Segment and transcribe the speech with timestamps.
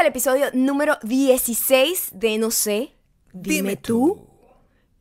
[0.00, 2.94] al episodio número 16 de No sé,
[3.32, 4.26] dime, tú,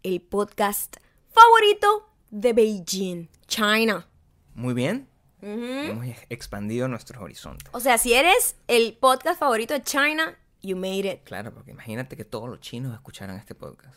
[0.04, 0.98] el podcast
[1.32, 4.07] favorito de Beijing, China.
[4.55, 5.07] Muy bien.
[5.41, 7.70] Hemos ex- expandido nuestros horizontes.
[7.71, 11.23] O sea, si eres el podcast favorito de China, you made it.
[11.23, 13.95] Claro, porque imagínate que todos los chinos escucharan este podcast.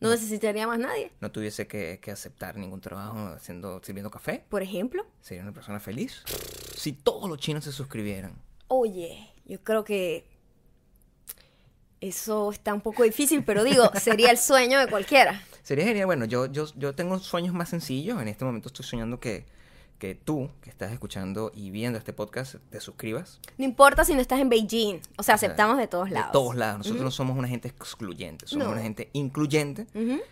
[0.00, 1.12] No necesitaría más nadie.
[1.20, 4.44] No tuviese que, que aceptar ningún trabajo haciendo, sirviendo café.
[4.50, 6.22] Por ejemplo, Sería una persona feliz.
[6.76, 8.34] Si todos los chinos se suscribieran.
[8.68, 10.26] oye, yo creo que
[12.00, 15.40] eso está un poco difícil, pero digo, sería el sueño de cualquiera.
[15.62, 16.06] Sería genial.
[16.06, 18.20] Bueno, yo, yo, yo tengo sueños más sencillos.
[18.20, 19.46] En este momento estoy soñando que,
[19.98, 23.38] que tú, que estás escuchando y viendo este podcast, te suscribas.
[23.56, 25.00] No importa si no estás en Beijing.
[25.16, 26.28] O sea, aceptamos de todos lados.
[26.28, 26.78] De todos lados.
[26.78, 28.72] Nosotros no somos una gente excluyente, somos No.
[28.72, 29.86] una gente incluyente.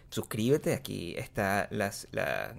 [0.09, 2.57] Suscríbete, aquí está las, la,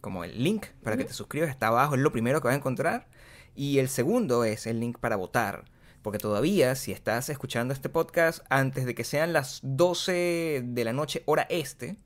[0.00, 2.58] como el link para que te suscribas, está abajo, es lo primero que vas a
[2.58, 3.08] encontrar.
[3.56, 5.64] Y el segundo es el link para votar.
[6.04, 10.92] Porque todavía, si estás escuchando este podcast antes de que sean las 12 de la
[10.92, 11.96] noche, hora este,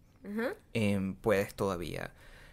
[0.72, 2.12] em, puedes todavía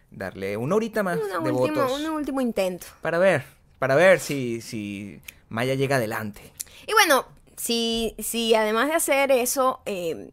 [0.10, 2.88] darle una horita más Una de última- votos un último intento.
[3.02, 3.44] para ver,
[3.78, 6.42] para ver si, si Maya llega adelante.
[6.88, 7.26] Y bueno,
[7.58, 10.32] si, si además de hacer eso, eh,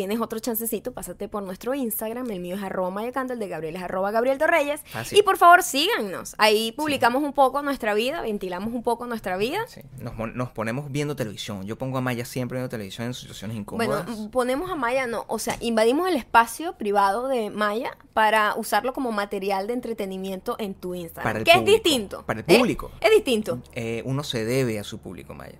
[0.00, 2.30] tienes otro chancecito, pásate por nuestro Instagram.
[2.30, 4.80] El mío es arroba mayacanto, el de Gabriel es arroba Gabriel Torreyes.
[4.86, 5.18] Fácil.
[5.18, 6.34] Y por favor síganos.
[6.38, 9.58] Ahí publicamos un poco nuestra vida, ventilamos un poco nuestra vida.
[9.68, 11.66] Sí, Nos, ponemos viendo televisión.
[11.66, 14.06] Yo pongo a Maya siempre viendo televisión en situaciones incómodas.
[14.06, 18.54] Bueno, mm, ponemos a Maya, no, o sea, invadimos el espacio privado de Maya para
[18.54, 21.24] usarlo como material de entretenimiento en tu Instagram.
[21.24, 22.22] Para el que es público, distinto.
[22.24, 22.58] para el ¿eh?
[22.58, 22.90] público.
[23.02, 23.60] Es distinto.
[23.74, 25.58] Eh, uno se debe a su público, Maya.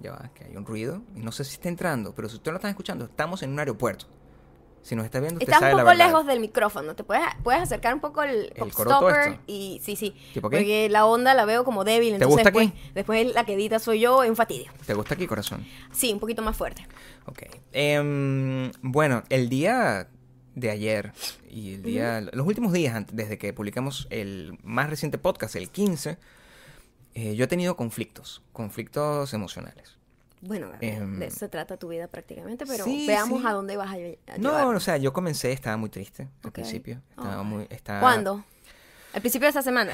[0.00, 1.02] Ya va, que hay un ruido.
[1.14, 3.58] Y no sé si está entrando, pero si usted lo está escuchando, estamos en un
[3.58, 4.06] aeropuerto.
[4.82, 6.06] Si nos está viendo, usted Estás sabe un la poco verdad.
[6.06, 6.96] lejos del micrófono.
[6.96, 9.42] Te puedes, puedes acercar un poco el, coroto stopper esto?
[9.46, 10.16] y sí, sí.
[10.32, 10.56] ¿Tipo qué?
[10.56, 12.10] Porque la onda la veo como débil.
[12.10, 12.90] ¿Te Entonces gusta después, aquí?
[12.94, 14.72] después la quedita soy yo, es un fastidio.
[14.86, 15.66] ¿Te gusta aquí, corazón?
[15.92, 16.86] Sí, un poquito más fuerte.
[17.26, 17.42] Ok.
[17.72, 20.08] Em, bueno, el día
[20.54, 21.12] de ayer
[21.50, 25.68] y el día, los últimos días ant- desde que publicamos el más reciente podcast, el
[25.70, 26.16] 15,
[27.14, 29.96] eh, yo he tenido conflictos, conflictos emocionales.
[30.42, 33.46] Bueno, Em, de eso se trata tu vida prácticamente, pero sí, veamos sí.
[33.46, 33.94] a dónde vas a,
[34.32, 34.74] a No, llevar.
[34.74, 36.54] o sea, yo comencé, estaba muy triste al Ok.
[36.54, 37.02] principio.
[37.10, 38.42] Estaba muy, estaba- ¿Cuándo?
[39.12, 39.92] ¿Al principio de esta semana?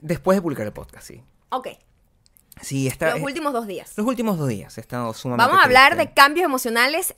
[0.00, 1.22] Después de publicar el podcast, sí.
[1.50, 1.68] Ok,
[2.60, 3.92] Sí, está, los eh, últimos dos días.
[3.96, 7.14] los últimos dos días he estado sumamente Vamos a hablar de triste cambios emocionales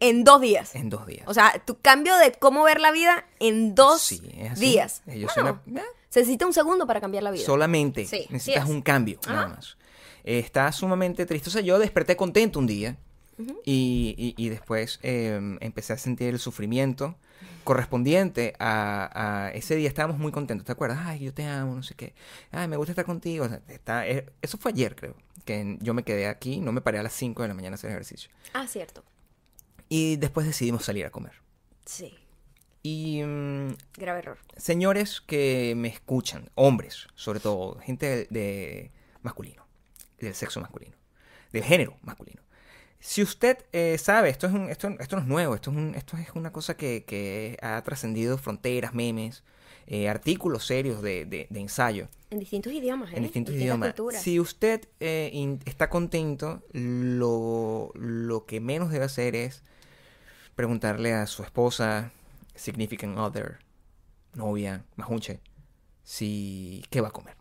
[0.00, 0.74] en dos días.
[0.74, 1.24] En dos días.
[1.26, 4.60] O sea, tu cambio de cómo ver la vida en dos Sí, es así.
[4.60, 5.02] días.
[5.06, 5.84] Eh, soy Bueno, una- eh,
[6.24, 7.44] se necesita un segundo para cambiar la vida.
[7.44, 8.70] Solamente Sí, necesitas es.
[8.70, 9.76] un cambio, nada más.
[10.24, 11.48] Eh, está sumamente triste.
[11.48, 12.96] O sea, yo desperté contento un día
[13.64, 17.16] y, y- y después eh, empecé a sentir el sufrimiento
[17.64, 19.88] correspondiente a, a ese día.
[19.88, 20.98] Estábamos muy contentos, ¿te acuerdas?
[21.02, 22.14] Ay, yo te amo, no sé qué.
[22.50, 23.44] Ay, me gusta estar contigo.
[23.44, 25.16] O sea, está, eh, eso fue ayer, creo.
[25.44, 27.76] Que yo me quedé aquí, no me paré a las 5 de la mañana a
[27.76, 28.30] hacer ejercicio.
[28.54, 29.04] Ah, cierto.
[29.88, 31.32] Y después decidimos salir a comer.
[31.84, 32.16] Sí,
[32.86, 34.38] Y mm, grave error.
[34.56, 38.90] señores que me escuchan, hombres, sobre todo, gente de, de
[39.22, 39.66] masculino,
[40.20, 40.94] del sexo masculino,
[41.52, 42.42] del género masculino.
[43.00, 45.94] Si usted eh, sabe, esto, es un- esto, esto no es nuevo, esto es, un-
[45.96, 49.42] esto es una cosa que, que ha trascendido fronteras, memes,
[49.88, 53.16] eh, artículos serios de, de- de ensayo En distintos idiomas, ¿eh?
[53.16, 54.22] en distintos Distintas idiomas.
[54.22, 59.62] Si usted eh, in- está contento, lo, lo que menos debe hacer es
[60.56, 62.10] preguntarle a su esposa,
[62.56, 63.58] significant other,
[64.34, 65.40] novia, majunche,
[66.02, 67.34] si qué va a comer.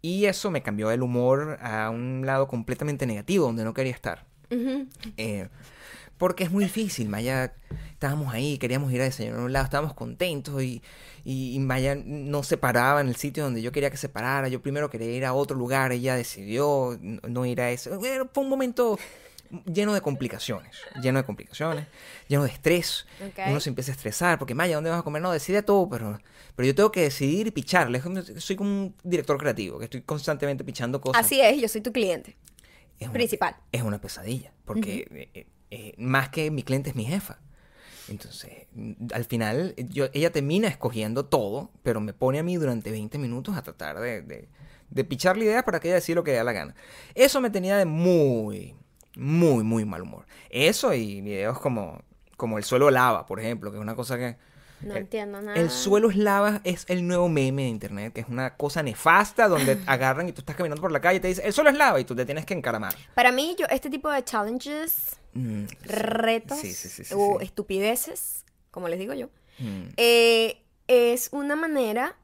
[0.00, 4.26] Y eso me cambió el humor a un lado completamente negativo, donde no quería estar.
[5.16, 5.48] Eh,
[6.18, 7.54] porque es muy difícil, Maya,
[7.92, 10.82] estábamos ahí, queríamos ir a desayunar a un lado, estábamos contentos y,
[11.24, 14.48] y, y Maya no se paraba en el sitio donde yo quería que se parara,
[14.48, 17.96] yo primero quería ir a otro lugar, ella decidió no, no ir a ese.
[17.96, 18.98] Bueno, fue un momento
[19.66, 21.86] lleno de complicaciones, lleno de complicaciones,
[22.28, 23.06] lleno de estrés.
[23.48, 25.20] Uno se empieza a estresar porque Maya, ¿dónde vas a comer?
[25.22, 26.18] No, decide tú, pero,
[26.56, 28.00] pero yo tengo que decidir y picharle.
[28.38, 31.24] Soy como un director creativo, que estoy constantemente pichando cosas.
[31.24, 32.36] Así es, yo soy tu cliente
[32.98, 33.56] Es una- principal.
[33.72, 37.38] es una pesadilla, porque eh, eh, eh, más que mi cliente es mi jefa.
[38.08, 42.90] Entonces, mm, al final, yo, ella termina escogiendo todo, pero me pone a mí durante
[42.90, 44.48] 20 minutos a tratar de, de,
[44.90, 46.74] de picharle ideas para que ella decida lo que le da la gana.
[47.14, 48.74] Eso me tenía de muy,
[49.16, 50.26] muy, muy mal humor.
[50.50, 52.02] Eso y videos como,
[52.36, 54.36] como el suelo lava, por ejemplo, que es una cosa que...
[54.80, 55.56] No eh, entiendo nada.
[55.56, 59.46] El suelo es lava es el nuevo meme de internet, que es una cosa nefasta
[59.48, 61.76] donde agarran y tú estás caminando por la calle y te dicen, el suelo es
[61.76, 62.94] lava y tú te tienes que encaramar.
[63.14, 68.44] Para mí, yo, este tipo de challenges, Mm, retos Sí, sí, sí, sí, o estupideces,
[68.70, 69.28] como les digo yo,
[69.58, 69.94] mm.
[69.96, 72.16] eh, es una manera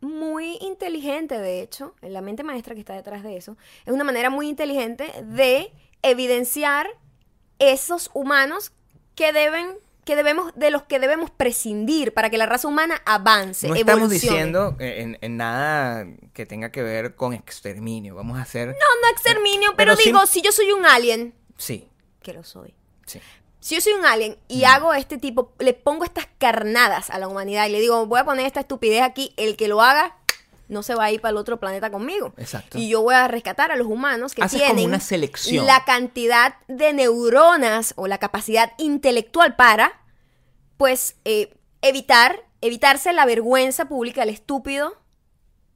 [0.00, 4.02] muy inteligente, de hecho, en la mente maestra que está detrás de eso, es una
[4.02, 5.70] manera muy inteligente de
[6.02, 6.88] evidenciar
[7.58, 8.72] esos humanos
[9.14, 13.68] que deben que debemos de los que debemos prescindir para que la raza humana avance,
[13.68, 14.36] No estamos evolucione.
[14.36, 18.16] diciendo eh, en, en nada que tenga que ver con exterminio.
[18.16, 18.66] Vamos a hacer.
[18.66, 21.88] no, no exterminio, pero, digo, si yo soy un alien, Sí,
[22.20, 22.74] que lo soy.
[23.06, 23.20] sí.
[23.60, 27.28] Si yo soy un alien y hago este tipo, le pongo estas carnadas a la
[27.28, 30.16] humanidad y le digo, voy a poner esta estupidez aquí, el que lo haga
[30.72, 32.32] no se va a ir para el otro planeta conmigo.
[32.36, 32.78] Exacto.
[32.78, 35.66] Y yo voy a rescatar a los humanos que Haces como tienen una selección.
[35.66, 40.00] la cantidad de neuronas o la capacidad intelectual para,
[40.76, 44.96] pues, eh, evitar, evitarse la vergüenza pública, el estúpido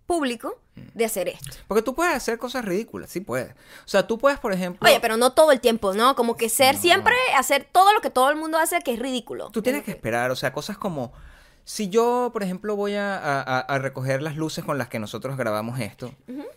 [0.06, 0.58] público
[0.94, 1.56] de hacer esto.
[1.68, 3.52] Porque tú puedes hacer cosas ridículas, sí puedes.
[3.52, 4.88] O sea, tú puedes, por ejemplo.
[4.88, 6.14] Oye, pero no todo el tiempo, ¿no?
[6.16, 9.50] Como que ser siempre, hacer todo lo que todo el mundo hace que es ridículo.
[9.50, 11.12] Tú tienes que esperar, o sea, cosas como.
[11.68, 15.36] Si yo, por ejemplo, voy a, a- a recoger las luces con las que nosotros
[15.36, 16.14] grabamos esto,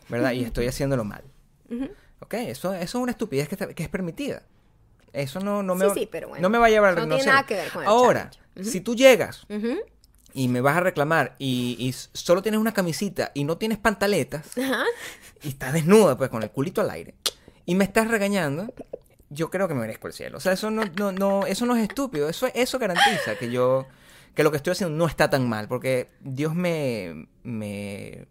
[0.07, 0.33] ¿verdad?
[0.33, 1.23] Y estoy haciéndolo mal.
[2.19, 4.43] Ok, eso, eso es una estupidez que, está- que es permitida.
[5.11, 6.43] Eso no, no, me, Sí, sí, pero bueno.
[6.43, 8.29] no me va a llevar Eso no tiene nada que ver con el Ahora,
[8.61, 9.47] si tú llegas
[10.35, 14.51] y me vas a reclamar y, solo tienes una camisita y no tienes pantaletas
[15.41, 17.15] y estás desnuda, pues con el culito al aire,
[17.65, 18.71] y me estás regañando,
[19.31, 20.37] yo creo que me merezco el cielo.
[20.37, 22.29] O sea, eso no, no, no, eso no es estúpido.
[22.29, 23.87] Eso, eso garantiza que yo,
[24.35, 28.27] que lo que estoy haciendo no está tan mal, porque Dios me, me,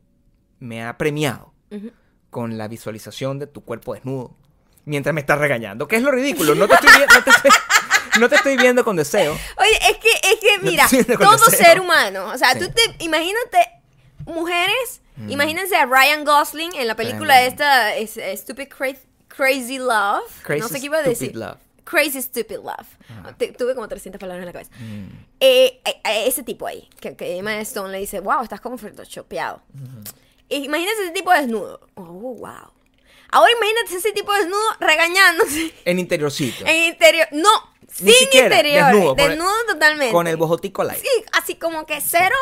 [0.59, 1.53] me ha premiado
[2.31, 4.37] con la visualización de tu cuerpo desnudo
[4.85, 5.87] mientras me estás regañando.
[5.89, 6.55] Que es lo ridículo.
[6.55, 7.51] No te estoy, no te estoy,
[8.21, 9.33] no te estoy viendo con deseo.
[9.59, 10.87] Oye, es que, es que, mira,
[11.19, 11.67] todo deseo.
[11.67, 12.61] ser humano, o sea, Sí.
[12.61, 13.59] tú te, imagínate,
[14.25, 18.99] mujeres, imagínense a Ryan Gosling en la película Ryan esta, es, Stupid Cra-
[19.29, 21.37] Crazy Love, Crazy no sé qué iba a decir.
[21.37, 21.59] Love.
[21.89, 22.87] Crazy Stupid Love.
[23.39, 24.71] Te- tuve como 300 palabras en la cabeza.
[24.79, 25.07] Mm.
[25.41, 28.77] Eh, eh, eh, ese tipo ahí, que, que Emma Stone le dice, wow, estás como
[28.77, 29.63] photoshopeado.
[30.51, 31.81] Imagínate ese tipo desnudo.
[31.95, 32.73] Oh, wow.
[33.31, 36.65] Ahora imagínate ese tipo desnudo regañándose En interiorcito.
[36.67, 37.29] en interior.
[37.33, 37.49] No,
[38.01, 38.87] Ni sin siquiera, interior.
[38.93, 40.13] desnudo, Desnudo, totalmente.
[40.13, 41.03] Con el bojotico al aire.
[41.03, 42.37] Sí, así como que cero.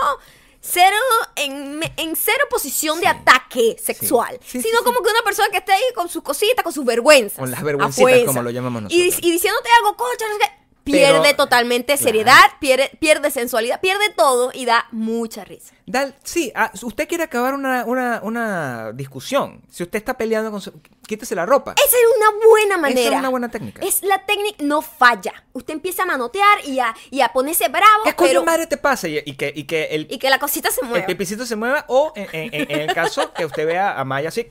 [0.69, 0.97] Cero
[1.37, 5.59] en, en cero posición de ataque sexual, Sí, sí, sino como que una persona que
[5.59, 7.39] esté ahí con sus cositas, con sus vergüenzas.
[7.39, 8.27] Con las vergüencitas, afuera.
[8.27, 9.25] como lo llamamos Y, nosotros.
[9.29, 12.03] y diciéndote algo, cocha, no sé qué, pierde Pero- totalmente claro.
[12.03, 15.75] seriedad, pierde, pierde sensualidad, pierde todo y da mucha risa.
[15.87, 19.63] Dal- sí, ah, usted quiere acabar una, una, una discusión.
[19.71, 20.73] Si usted está peleando con su...
[21.07, 21.75] Quítese la ropa.
[21.77, 23.01] Esa es una buena manera.
[23.01, 23.83] Esa es una buena técnica.
[23.85, 25.33] Es la técnica, no falla.
[25.53, 29.07] Usted empieza a manotear y a, y a ponerse bravo, ¿Qué pero, madre te pasa?
[29.09, 31.07] Y, y que, y que el, y que la cosita se el mueva.
[31.07, 34.49] pipicito se mueva o en- en el caso que usted vea a Maya así.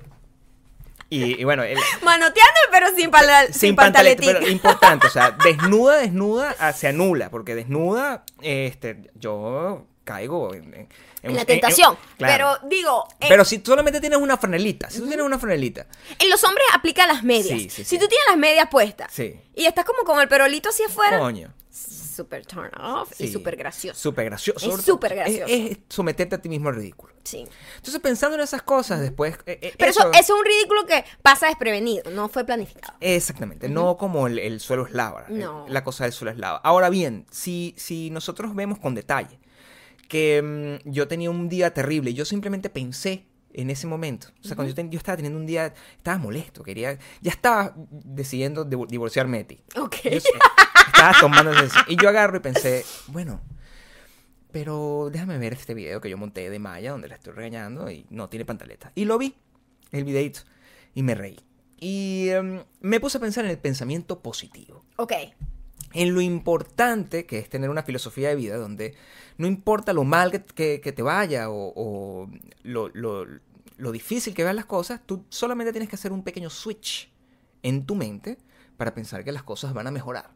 [1.10, 4.40] Y, y bueno, el- Manoteando, pero sin, pala- sin, sin pantaleta, pantaletica.
[4.40, 10.74] pero importante, o sea, desnuda, desnuda, ah, se anula, porque desnuda, este, yo caigo en,
[10.74, 10.90] en-
[11.24, 11.98] en- la en- tentación.
[12.18, 12.58] claro.
[12.60, 15.86] Pero digo, Pero si solamente tienes una franelita, si tú tienes una franelita,
[16.20, 17.48] en los hombres aplica las medias.
[17.60, 18.00] Sí, sí, si sí.
[18.00, 19.40] tú tienes las medias puestas Sí.
[19.56, 21.52] y estás como con el perolito hacia afuera, coño.
[22.16, 24.00] Super turn off y súper gracioso.
[24.00, 24.70] Súper gracioso.
[24.74, 25.46] Es súper gracioso.
[25.48, 27.14] Es, es someterte a ti mismo al ridículo.
[27.24, 27.46] Sí.
[27.78, 29.36] Entonces, pensando en esas cosas, después...
[29.48, 32.96] eh, eh, Pero eso, eso es un ridículo que pasa desprevenido, no fue planificado.
[33.02, 35.66] Exactamente, no como el, el suelo eslava, eh, No.
[35.68, 36.58] la cosa del suelo eslava.
[36.58, 39.40] Ahora bien, si, si nosotros vemos con detalle
[40.08, 44.56] que mm, yo tenía un día terrible, yo simplemente pensé en ese momento, o sea,
[44.58, 48.86] cuando yo, ten- yo estaba teniendo un día, estaba molesto, quería, ya estaba decidiendo divo-
[48.86, 49.64] divorciarme de ti.
[49.80, 49.96] Ok.
[50.04, 50.20] Yo
[51.20, 51.52] tomando.
[51.88, 53.42] Y yo agarro y pensé, bueno,
[54.52, 58.06] pero déjame ver este video que yo monté de Maya, donde la estoy regañando y
[58.10, 58.92] no tiene pantaleta.
[58.96, 59.36] Y lo vi,
[59.92, 60.42] el videito,
[60.94, 61.40] y me reí.
[61.78, 64.86] Y em, me puse a pensar en el pensamiento positivo.
[64.96, 65.14] Ok.
[65.94, 68.96] En lo importante que es tener una filosofía de vida donde
[69.38, 72.30] no importa lo mal que, que- que te vaya o, o
[72.64, 73.26] lo, lo-
[73.78, 77.12] lo difícil que vean las cosas, tú solamente tienes que hacer un pequeño switch
[77.62, 78.38] en tu mente
[78.78, 80.32] para pensar que las cosas van a mejorar.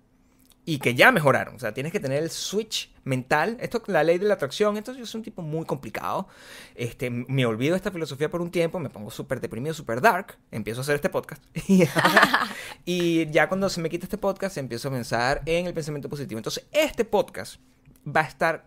[0.66, 1.56] Y que ya mejoraron.
[1.56, 3.58] O sea, tienes que tener el switch mental.
[3.60, 6.28] Esto, la ley de la atracción, esto yo soy un tipo muy complicado.
[6.75, 10.82] Este, me olvido esta filosofía por un tiempo, me pongo súper deprimido, súper dark, empiezo
[10.82, 11.44] a hacer este podcast.
[12.86, 16.38] Y, ya cuando se me quita este podcast, empiezo a pensar en el pensamiento positivo.
[16.39, 17.60] Entonces, este podcast
[18.06, 18.66] va a estar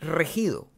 [0.00, 0.68] regido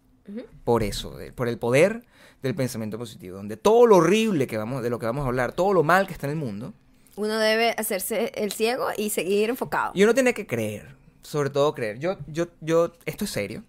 [0.64, 2.04] por eso, de- por el poder
[2.42, 5.52] del pensamiento positivo, donde todo lo horrible que vamos, de lo que vamos a hablar,
[5.52, 6.72] todo lo mal que está en el mundo,
[7.16, 9.92] Uno debe hacerse el ciego y seguir enfocado.
[9.94, 11.98] Y uno tiene que creer, sobre todo creer.
[11.98, 13.64] Yo, yo, yo, esto es serio.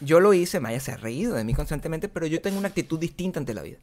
[0.00, 2.98] Yo lo hice, Maya se ha reído de mí constantemente, pero yo tengo una actitud
[2.98, 3.76] distinta ante la vida.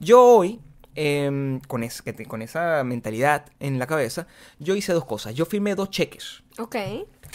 [0.00, 0.60] Yo hoy,
[0.96, 4.26] em, con, es- con esa mentalidad en la cabeza,
[4.58, 5.34] yo hice dos cosas.
[5.34, 6.42] Yo firmé dos cheques.
[6.58, 6.76] Ok.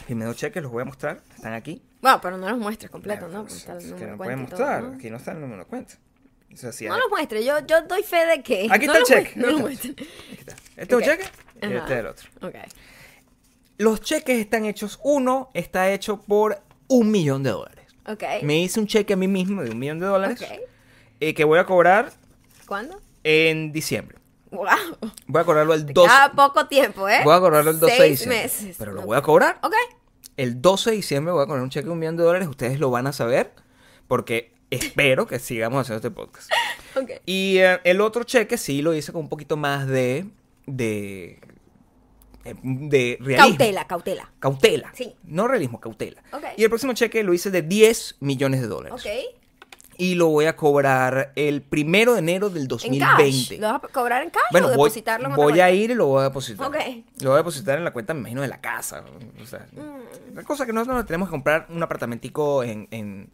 [0.07, 1.81] Firmé dos cheques, los voy a mostrar, están aquí.
[2.01, 3.47] Bueno, pero no los muestres completo, Claro, ¿no?
[3.47, 4.95] pues, Porque no de pueden todo, mostrar, ¿no?
[4.95, 5.93] aquí no está el número de cuenta.
[6.53, 8.67] O sea, si No hay- lo muestre, yo, yo doy fe de que.
[8.70, 9.39] Aquí no está el cheque.
[9.39, 9.91] No lo muestre.
[9.91, 10.08] Aquí
[10.39, 10.55] está.
[10.75, 11.24] Este es un cheque
[11.62, 11.77] y Ajá.
[11.77, 12.29] este es el otro.
[13.77, 17.86] Los cheques están hechos, uno está hecho por un millón de dólares.
[18.08, 18.24] Ok.
[18.43, 20.43] Me hice un cheque a mí mismo de un millón de dólares
[21.20, 22.12] eh, que voy a cobrar
[22.67, 23.01] ¿Cuándo?
[23.24, 24.17] en diciembre.
[24.51, 24.67] Wow.
[25.27, 27.22] Voy a cobrarlo el 12, Cada poco tiempo, ¿eh?
[27.24, 28.41] voy a cobrarlo el 12 de Seis diciembre.
[28.43, 28.75] meses.
[28.77, 29.60] Pero lo voy a cobrar.
[29.63, 29.74] Ok.
[30.38, 32.48] El 12 de diciembre voy a cobrar un cheque de un millón de dólares.
[32.48, 33.53] Ustedes lo van a saber
[34.08, 36.50] porque espero que sigamos haciendo este podcast.
[36.94, 37.10] Ok.
[37.25, 40.25] Y eh, el otro cheque sí lo hice con un poquito más de.
[40.66, 41.40] de.
[42.44, 43.58] eh, de realismo.
[43.58, 44.32] Cautela, cautela.
[44.40, 44.92] Cautela.
[44.94, 45.16] Sí.
[45.24, 46.22] No realismo, cautela.
[46.34, 46.44] Ok.
[46.58, 48.94] Y el próximo cheque lo hice de 10 millones de dólares.
[49.00, 49.10] Ok.
[49.98, 53.24] Y lo voy a cobrar el primero de enero del En 2020.
[53.24, 53.51] cash.
[53.60, 55.72] ¿Lo vas a cobrar en cash Bueno, o voy, depositarlo en voy a cuenta?
[55.72, 56.68] ir y lo voy a depositar.
[56.68, 56.75] Ok.
[57.22, 59.04] Lo voy a depositar en la cuenta, me imagino, de la casa.
[59.42, 60.36] O sea, Mm.
[60.36, 63.30] la cosa que nosotros nos tenemos que comprar un apartamentico en, en,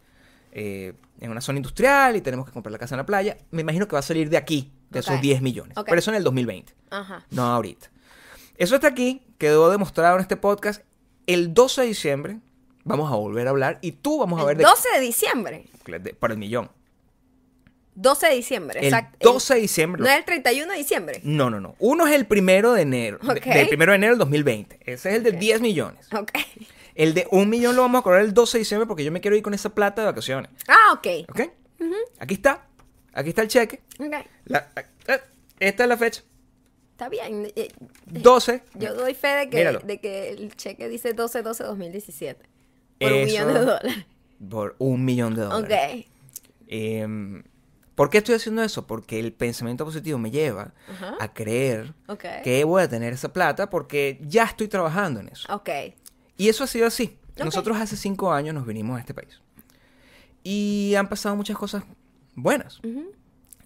[0.60, 3.38] eh, en una zona industrial y tenemos que comprar la casa en la playa.
[3.52, 5.22] Me imagino que va a salir de aquí, de esos Ok.
[5.22, 5.78] 10 millones.
[5.86, 7.24] Pero eso en el 2020, Ajá.
[7.30, 7.92] no ahorita.
[8.58, 10.82] Eso está aquí, quedó demostrado en este podcast.
[11.28, 12.40] El 12 de diciembre
[12.86, 15.66] vamos a volver a hablar y tú vamos a ver El de, 12 de diciembre.
[16.20, 16.72] para el millón.
[17.96, 19.32] 12 de diciembre, El exacto.
[19.34, 20.02] 12 de diciembre.
[20.04, 21.20] No es el 31 de diciembre.
[21.24, 21.76] No, no, no.
[21.80, 23.18] Uno es el primero de enero.
[23.22, 23.46] de- Ok.
[23.46, 24.80] del primero de enero del 2020.
[24.82, 25.36] Ese es el de Ok.
[25.38, 26.08] 10 millones.
[26.14, 26.32] Ok.
[26.98, 29.22] El de un millón lo vamos a cobrar el 12 de diciembre porque yo me
[29.22, 30.50] quiero ir con esa plata de vacaciones.
[30.68, 31.08] Ah, ok.
[31.30, 31.42] ¿Ok?
[32.20, 32.66] Aquí está.
[33.14, 33.82] Aquí está el cheque.
[34.00, 34.14] Ok.
[34.46, 34.70] La-
[35.08, 35.22] eh,
[35.60, 36.24] esta es la fecha.
[36.94, 37.52] Está bien.
[37.56, 37.70] Eh,
[38.08, 38.64] 12.
[38.74, 42.36] Yo doy fe de que, de que el cheque dice 12-12-2017.
[43.00, 44.06] Por un millón de dólares.
[44.50, 46.06] Por un millón de dólares.
[46.06, 46.06] Ok.
[46.68, 47.44] Em,
[47.96, 48.86] ¿Por qué estoy haciendo eso?
[48.86, 50.74] Porque el pensamiento positivo me lleva
[51.20, 51.94] a creer
[52.44, 55.52] que voy a tener esa plata porque ya estoy trabajando en eso.
[55.54, 55.70] Ok.
[56.38, 57.18] Y eso ha sido así.
[57.38, 57.46] Ok.
[57.46, 59.42] Nosotros hace cinco años nos vinimos a este país.
[60.44, 61.84] Y han pasado muchas cosas
[62.36, 62.80] buenas.
[62.80, 63.12] Ujú.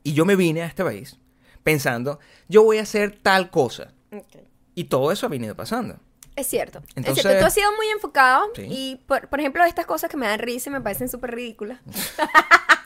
[0.03, 1.17] Y yo me vine a este país
[1.63, 3.93] pensando, yo voy a hacer tal cosa.
[4.11, 4.41] Ok.
[4.73, 5.97] Y todo eso ha venido pasando.
[6.35, 6.79] Es cierto.
[6.95, 7.39] Entonces- es cierto.
[7.41, 8.65] Tú has sido muy enfocado Sí.
[8.69, 11.79] y, por, por ejemplo, estas cosas que me dan risa y me parecen súper ridículas.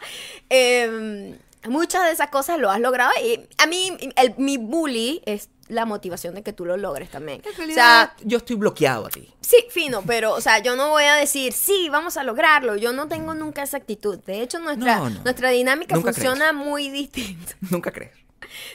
[0.50, 5.50] Em, muchas de esas cosas lo has logrado y a mí el- mi bully es
[5.67, 7.41] la motivación de que tú lo logres también.
[7.48, 9.34] O sea, yo estoy bloqueado a ti.
[9.41, 12.75] sí, fino, pero, o sea, yo no voy a decir, sí, vamos a lograrlo.
[12.75, 14.19] Yo no tengo nunca esa actitud.
[14.25, 15.22] De hecho, nuestra, No, no.
[15.24, 17.53] nuestra dinámica Nunca funciona muy distinta.
[17.72, 18.12] Nunca crees.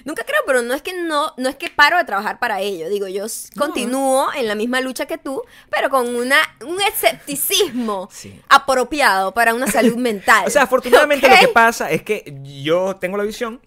[0.04, 2.88] Nunca creo, pero no es que no, no es que paro de trabajar para ello.
[2.88, 3.62] Digo, yo No.
[3.64, 6.36] continúo en la misma lucha que tú, pero con una,
[6.66, 8.40] un escepticismo Sí.
[8.48, 10.44] apropiado para una salud mental.
[10.46, 11.32] O sea, afortunadamente ¿Ok?
[11.32, 13.60] lo que pasa es que yo tengo la visión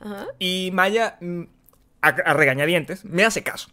[0.00, 0.26] Ajá.
[0.38, 1.42] y Maya, mm,
[2.02, 3.68] a, a regañadientes, me hace caso.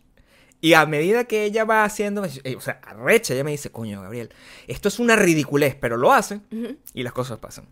[0.61, 4.01] Y a medida que ella va haciendo, eh, o sea, arrecha, ella me dice, coño,
[4.01, 4.29] Gabriel,
[4.67, 6.77] esto es una ridiculez, pero lo hace Ujú.
[6.93, 7.67] y las cosas pasan.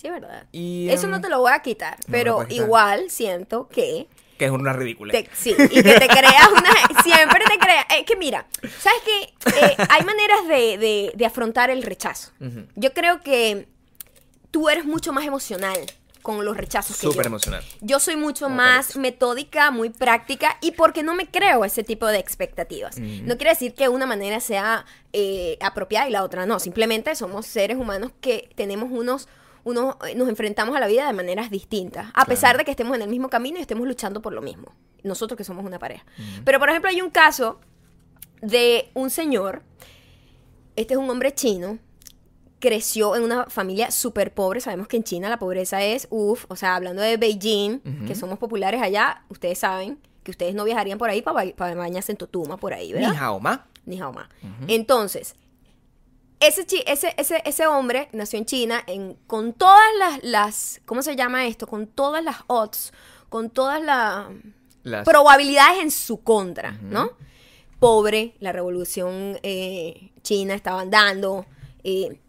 [0.00, 0.46] Sí, es verdad.
[0.52, 2.64] Y, Eso em, no te lo voy a quitar, no pero quitar.
[2.64, 4.06] igual siento que
[4.38, 5.24] Que es una ridiculez.
[5.24, 6.70] te- sí, y que te creas una...
[7.02, 7.84] Siempre te creas...
[7.98, 8.46] Es que mira,
[8.80, 9.22] ¿sabes qué?
[9.60, 12.30] Eh, hay maneras de, de- de afrontar el rechazo.
[12.76, 13.66] Yo creo que
[14.50, 15.78] tú eres mucho más emocional
[16.22, 17.28] con los rechazos que Súper yo.
[17.28, 17.64] emocional.
[17.80, 22.06] Yo soy mucho Como más metódica, muy práctica y porque no me creo ese tipo
[22.06, 22.98] de expectativas.
[22.98, 26.58] No quiere decir que una manera sea eh, apropiada y la otra no.
[26.60, 29.26] Simplemente somos seres humanos que tenemos unos,
[29.68, 32.94] unos, eh, nos enfrentamos a la vida de maneras distintas, a pesar de que estemos
[32.96, 34.72] en el mismo camino y estemos luchando por lo mismo.
[35.02, 36.04] Nosotros que somos una pareja.
[36.44, 37.60] Pero por ejemplo hay un caso
[38.42, 39.62] de un señor,
[40.76, 41.78] este es un hombre chino,
[42.60, 44.60] creció en una familia súper pobre.
[44.60, 48.06] Sabemos que en China la pobreza es, uff, o sea, hablando de Beijing, Ujú.
[48.06, 52.12] que somos populares allá, ustedes saben que ustedes no viajarían por ahí para, para bañarse
[52.12, 53.16] en Totuma, por ahí, Ni ¿verdad?
[53.20, 53.66] hao ma.
[53.86, 54.28] Ni hao ma.
[54.66, 55.34] Entonces,
[56.40, 61.16] ese, ese, ese, ese hombre nació en China en, con todas las, las, ¿cómo se
[61.16, 61.66] llama esto?
[61.66, 62.92] Con todas las odds,
[63.28, 64.26] con todas las
[64.84, 67.10] Las- probabilidades en su contra, ¿no?
[67.80, 71.46] Pobre, la revolución eh, china estaba andando.
[71.84, 72.20] eh,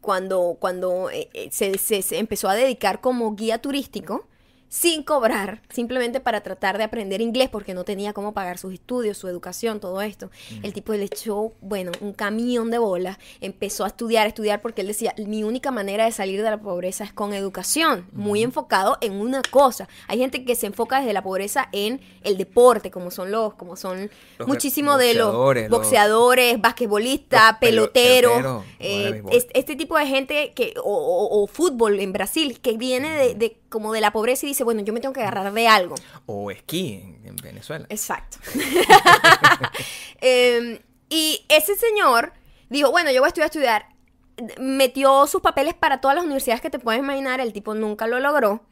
[0.00, 4.26] cuando cuando eh, eh, se, se- se empezó a dedicar como guía turístico,
[4.74, 9.16] sin cobrar, simplemente para tratar de aprender inglés, porque no tenía cómo pagar sus estudios,
[9.16, 10.30] su educación, todo esto.
[10.64, 14.80] El tipo le echó, bueno, un camión de bolas, empezó a estudiar, a estudiar, porque
[14.80, 18.98] él decía, mi única manera de salir de la pobreza es con educación, muy enfocado
[19.00, 19.88] en una cosa.
[20.08, 23.76] Hay gente que se enfoca desde la pobreza en el deporte, como son los, como
[23.76, 25.32] son Los muchísimo de los
[25.70, 31.42] boxeadores, los- basquetbolistas, los peloteros, peloteros, eh, es- este tipo de gente que, o, o-
[31.44, 34.82] o fútbol en Brasil, que viene de, de- como de la pobreza y dice, bueno,
[34.82, 35.94] yo me tengo que agarrar de algo.
[36.26, 37.86] O esquí en, en Venezuela.
[37.88, 38.38] Exacto.
[40.20, 40.78] Em,
[41.10, 42.32] y ese señor
[42.70, 43.86] dijo, bueno, yo voy a estudiar, estudiar.
[44.58, 48.18] metió sus papeles para todas las universidades que te puedes imaginar, el tipo nunca lo
[48.20, 48.64] logró.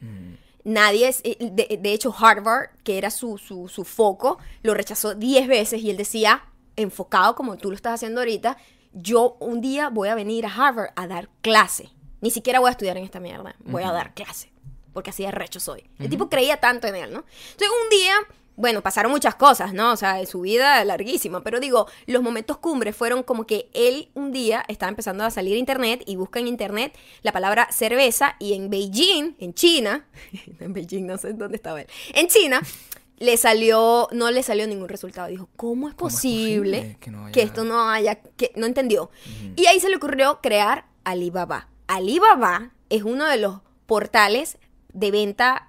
[0.64, 5.14] Nadie es, eh, de, de hecho Harvard, que era su, su, su foco, lo rechazó
[5.14, 6.44] 10 veces y él decía,
[6.76, 8.56] enfocado como tú lo estás haciendo ahorita,
[8.92, 11.90] yo un día voy a venir a Harvard a dar clase.
[12.20, 14.51] Ni siquiera voy a estudiar en esta mierda, voy a dar clase.
[14.92, 15.84] Porque así de recho soy.
[15.98, 17.24] El tipo creía tanto en él, ¿no?
[17.52, 18.14] Entonces un día
[18.54, 19.92] bueno, pasaron muchas cosas, ¿no?
[19.92, 24.30] O sea, su vida larguísima, pero digo, los momentos cumbres fueron como que él un
[24.30, 28.52] día estaba empezando a salir a internet y busca en internet la palabra cerveza y
[28.52, 30.06] en Beijing, en China,
[30.60, 32.60] en Beijing no sé dónde estaba él, en China
[33.18, 35.28] le salió, no le salió ningún resultado.
[35.28, 38.66] Dijo, ¿cómo es ¿Cómo es posible, que no haya- que esto no haya, que no
[38.66, 39.10] entendió?
[39.56, 41.68] Y ahí se le ocurrió crear Alibaba.
[41.86, 44.58] Alibaba es uno de los portales
[44.92, 45.68] de venta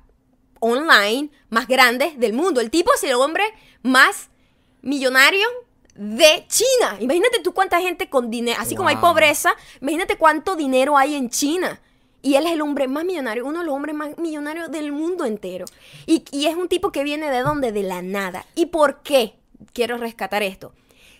[0.60, 2.62] online más grandes del mundo.
[2.62, 3.44] El tipo es el hombre
[3.82, 4.30] más
[4.82, 5.48] millonario
[5.96, 6.98] de China.
[7.00, 11.30] Imagínate tú cuánta gente con dinero, así como hay pobreza, imagínate cuánto dinero hay en
[11.30, 11.80] China.
[12.22, 15.26] Y él es el hombre más millonario, uno de los hombres más millonarios del mundo
[15.26, 15.66] entero.
[16.06, 17.74] Y, y es un tipo que viene de dónde?
[17.74, 18.46] De la nada.
[18.56, 19.36] ¿Y por qué?
[19.74, 20.74] Quiero rescatar esto.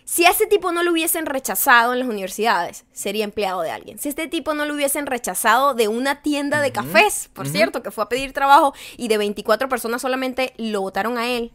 [0.04, 3.98] Si a ese tipo no lo hubiesen rechazado en las universidades, sería empleado de alguien.
[3.98, 7.82] Si a este tipo no lo hubiesen rechazado de una tienda de cafés, por cierto,
[7.82, 11.52] que fue a pedir trabajo y de 24 personas solamente lo votaron a él,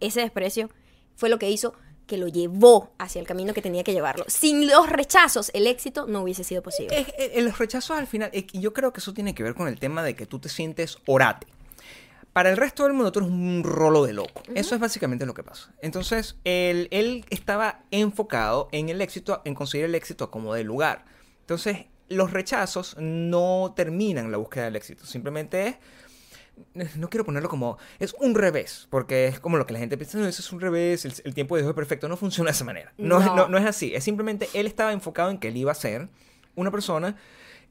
[0.00, 0.70] ese desprecio
[1.14, 1.74] fue lo que hizo
[2.06, 4.24] que lo llevó hacia el camino que tenía que llevarlo.
[4.26, 6.98] Sin los rechazos, el éxito no hubiese sido posible.
[7.00, 9.54] Es- eh, eh, los rechazos al final, eh, yo creo que eso tiene que ver
[9.54, 11.46] con el tema de que tú te sientes orate.
[12.32, 14.42] Para el resto del mundo tú eres un rolo de loco.
[14.54, 15.72] Eso es básicamente lo que pasa.
[15.82, 21.04] Entonces, él, él estaba enfocado en el éxito, en conseguir el éxito como de lugar.
[21.40, 25.06] Entonces, los rechazos no terminan la búsqueda del éxito.
[25.06, 25.76] Simplemente es
[26.96, 30.18] no quiero ponerlo como es un revés, porque es como lo que la gente piensa,
[30.18, 32.52] no, eso es un revés, el, el tiempo de Dios es perfecto, no funciona de
[32.52, 32.92] esa manera.
[32.98, 33.34] No, Es, No.
[33.36, 36.08] no, no es así, es simplemente él estaba enfocado en que él iba a ser
[36.56, 37.16] una persona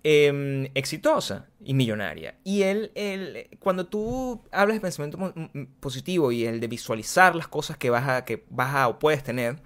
[0.03, 2.37] eh, exitosa y millonaria.
[2.43, 5.33] Y él, él, cuando tú hablas de pensamiento
[5.79, 9.23] positivo y el de visualizar las cosas que vas a, que vas a o puedes
[9.23, 9.57] tener,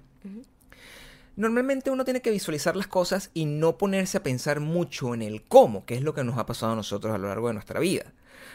[1.36, 5.42] Normalmente uno tiene que visualizar las cosas y no ponerse a pensar mucho en el
[5.42, 7.80] cómo, que es lo que nos ha pasado a nosotros a lo largo de nuestra
[7.80, 8.12] vida.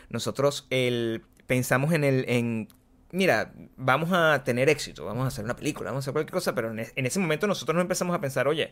[0.10, 2.69] Nosotros el, pensamos en el, en,
[3.12, 6.54] mira, vamos a tener éxito, vamos a hacer una película, vamos a hacer cualquier cosa,
[6.54, 8.72] pero en, es- en ese momento nosotros no empezamos a pensar, oye,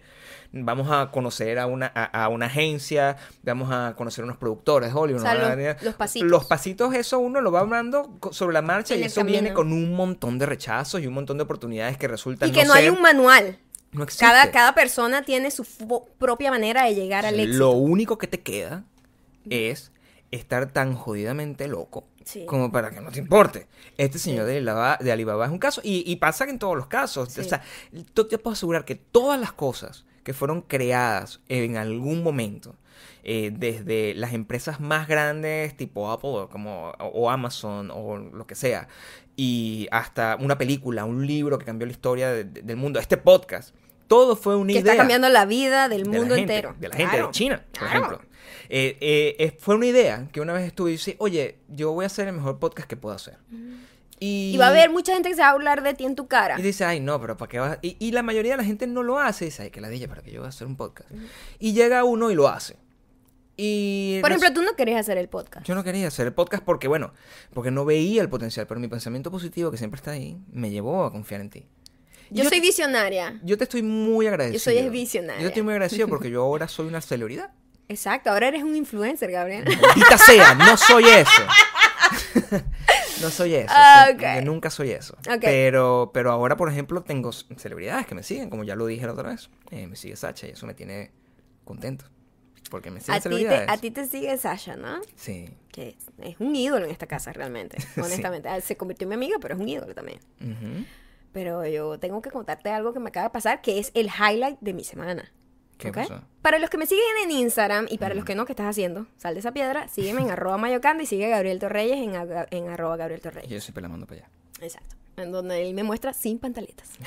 [0.52, 4.92] vamos a conocer a una, a, a una agencia, vamos a conocer a unos productores,
[4.94, 5.22] Hollywood.
[5.22, 6.30] O sea, los- pasitos.
[6.30, 9.72] Los pasitos, eso uno lo va hablando sobre la marcha En y eso viene con
[9.74, 12.84] un montón de rechazos y un montón de oportunidades que resultan Y que no, hay
[12.86, 13.58] ser- un manual.
[13.92, 14.26] no existe.
[14.26, 15.66] Cada, cada persona tiene su
[16.20, 17.58] propia manera de llegar al éxito.
[17.58, 18.84] Lo único que te queda
[19.50, 19.92] es
[20.30, 22.46] estar tan jodidamente loco Sí.
[22.46, 23.68] como para que no te importe.
[23.98, 26.76] Este señor de, Alibaba, de Alibaba es un caso y, y pasa que en todos
[26.76, 27.30] los casos.
[27.32, 27.40] Sí.
[27.40, 27.62] O sea,
[28.16, 32.76] yo te puedo asegurar que todas las cosas que fueron creadas en algún momento,
[33.24, 38.56] eh, desde las empresas más grandes tipo Apple o, como, o Amazon o lo que
[38.56, 38.90] sea,
[39.38, 43.16] y hasta una película, un libro que cambió la historia de- de- del mundo, este
[43.18, 43.74] podcast,
[44.08, 46.76] todo fue una que idea está cambiando la vida del de mundo gente, entero.
[46.80, 47.96] De la gente Claro, de China, por claro.
[48.06, 48.22] ejemplo.
[48.70, 48.98] Eh,
[49.40, 52.28] eh, fue una idea que una vez estuve y dije, oye, yo voy a hacer
[52.28, 53.38] el mejor podcast que puedo hacer.
[54.20, 56.16] Y, Y va a haber mucha gente que se va a hablar de ti en
[56.16, 56.60] tu cara.
[56.60, 57.78] Y dice, ay, no, pero ¿para qué vas?
[57.82, 59.46] Y, y la mayoría de la gente no lo hace.
[59.46, 61.10] Dice, ay, que la dilla, ¿para qué yo voy a hacer un podcast?
[61.60, 62.76] Y llega uno y lo hace.
[63.60, 65.66] Y Por ejemplo, tú no querías hacer el podcast.
[65.66, 67.14] yo no quería hacer el podcast porque, bueno,
[67.54, 71.04] porque no veía el potencial, pero mi pensamiento positivo, que siempre está ahí, me llevó
[71.06, 71.68] a confiar en ti.
[72.30, 73.40] Yo, yo soy te- visionaria.
[73.44, 74.60] Yo te estoy muy agradecido.
[74.60, 75.42] soy visionaria.
[75.42, 77.52] Yo estoy muy agradecido porque yo ahora soy una celebridad.
[77.90, 79.64] Exacto, ahora eres un influencer, Gabriel.
[79.82, 81.42] Maldita sea, no soy eso.
[83.22, 83.68] no soy eso.
[83.74, 84.22] Ah, sí, ok.
[84.36, 85.16] yo nunca soy eso.
[85.30, 85.40] Ok.
[85.42, 89.14] Pero, pero ahora, por ejemplo, tengo celebridades que me siguen, como ya lo dije la
[89.14, 89.50] otra vez.
[89.72, 91.12] Eh, me sigue Sacha y eso me tiene
[91.64, 92.06] contento.
[92.70, 93.70] Porque me siguen A ti, te, celebridades.
[93.70, 95.00] a ti te sigue Sasha, ¿no?
[95.16, 95.50] Sí.
[95.72, 97.78] Que es, un ídolo en esta casa, realmente.
[97.98, 98.50] Honestamente.
[98.50, 100.20] Ah, Se convirtió en mi amiga, pero es un ídolo también.
[100.42, 100.86] Ujú.
[101.38, 104.58] Pero yo tengo que contarte algo que me acaba de pasar, que es el highlight
[104.60, 105.32] de mi semana.
[105.78, 105.98] ¿Qué ¿ok?
[105.98, 106.24] pasó?
[106.42, 109.06] Para los que me siguen en Instagram y para los que no, ¿qué estás haciendo?
[109.18, 112.16] Sal de esa piedra, sígueme en arroba mayocando y sigue a Gabriel Torreyes en,
[112.50, 113.52] en arroba Gabriel Torreyes.
[113.52, 114.30] yo siempre la mando para allá.
[114.62, 114.96] Exacto.
[115.18, 116.90] En donde él me muestra sin pantaletas.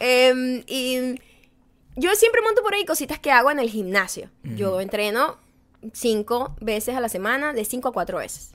[0.00, 1.14] Em, y
[1.96, 4.28] yo siempre monto por ahí cositas que hago en el gimnasio.
[4.42, 5.38] Yo entreno
[5.94, 8.52] cinco veces a la semana, de cinco a cuatro veces.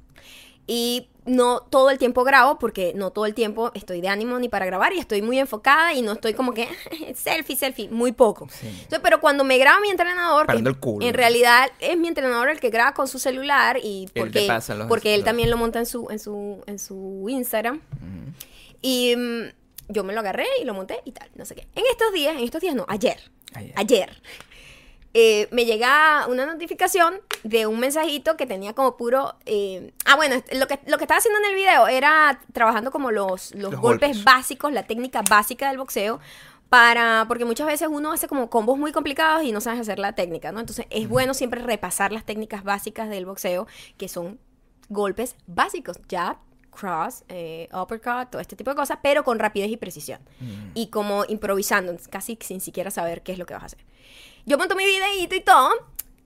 [0.67, 4.47] Y no todo el tiempo grabo, porque no todo el tiempo estoy de ánimo ni
[4.47, 6.67] para grabar y estoy muy enfocada y no estoy como que
[7.15, 8.47] selfie, selfie, muy poco.
[8.49, 8.67] Sí.
[8.67, 11.05] Entonces, pero cuando me graba mi entrenador, que Parando el culo.
[11.05, 15.49] en realidad es mi entrenador el que graba con su celular y porque, él también
[15.49, 17.81] lo monta en su, en su, en su Instagram.
[18.81, 19.41] Y mm,
[19.89, 21.67] yo me lo agarré y lo monté y tal, no sé qué.
[21.75, 23.19] En estos días, en estos días no, ayer,
[23.55, 23.73] Ayer.
[23.75, 24.21] ayer,
[25.17, 29.35] eh, me llega una notificación de un mensajito que tenía como puro...
[29.45, 33.11] eh, ah, bueno, lo que, lo que estaba haciendo en el video era trabajando como
[33.11, 34.23] los, los, Los golpes, golpes.
[34.25, 36.19] básicos, la técnica básica del boxeo.
[36.67, 40.13] Para, porque muchas veces uno hace como combos muy complicados y no sabes hacer la
[40.15, 40.59] técnica, ¿no?
[40.59, 44.37] Entonces es bueno siempre repasar las técnicas básicas del boxeo, que son
[44.89, 46.37] golpes básicos, jab,
[46.75, 50.19] cross, eh, uppercut, todo este tipo de cosas, pero con rapidez y precisión.
[50.73, 53.79] Y como improvisando, casi sin siquiera saber qué es lo que vas a hacer.
[54.45, 55.69] Yo monto mi videíto y todo,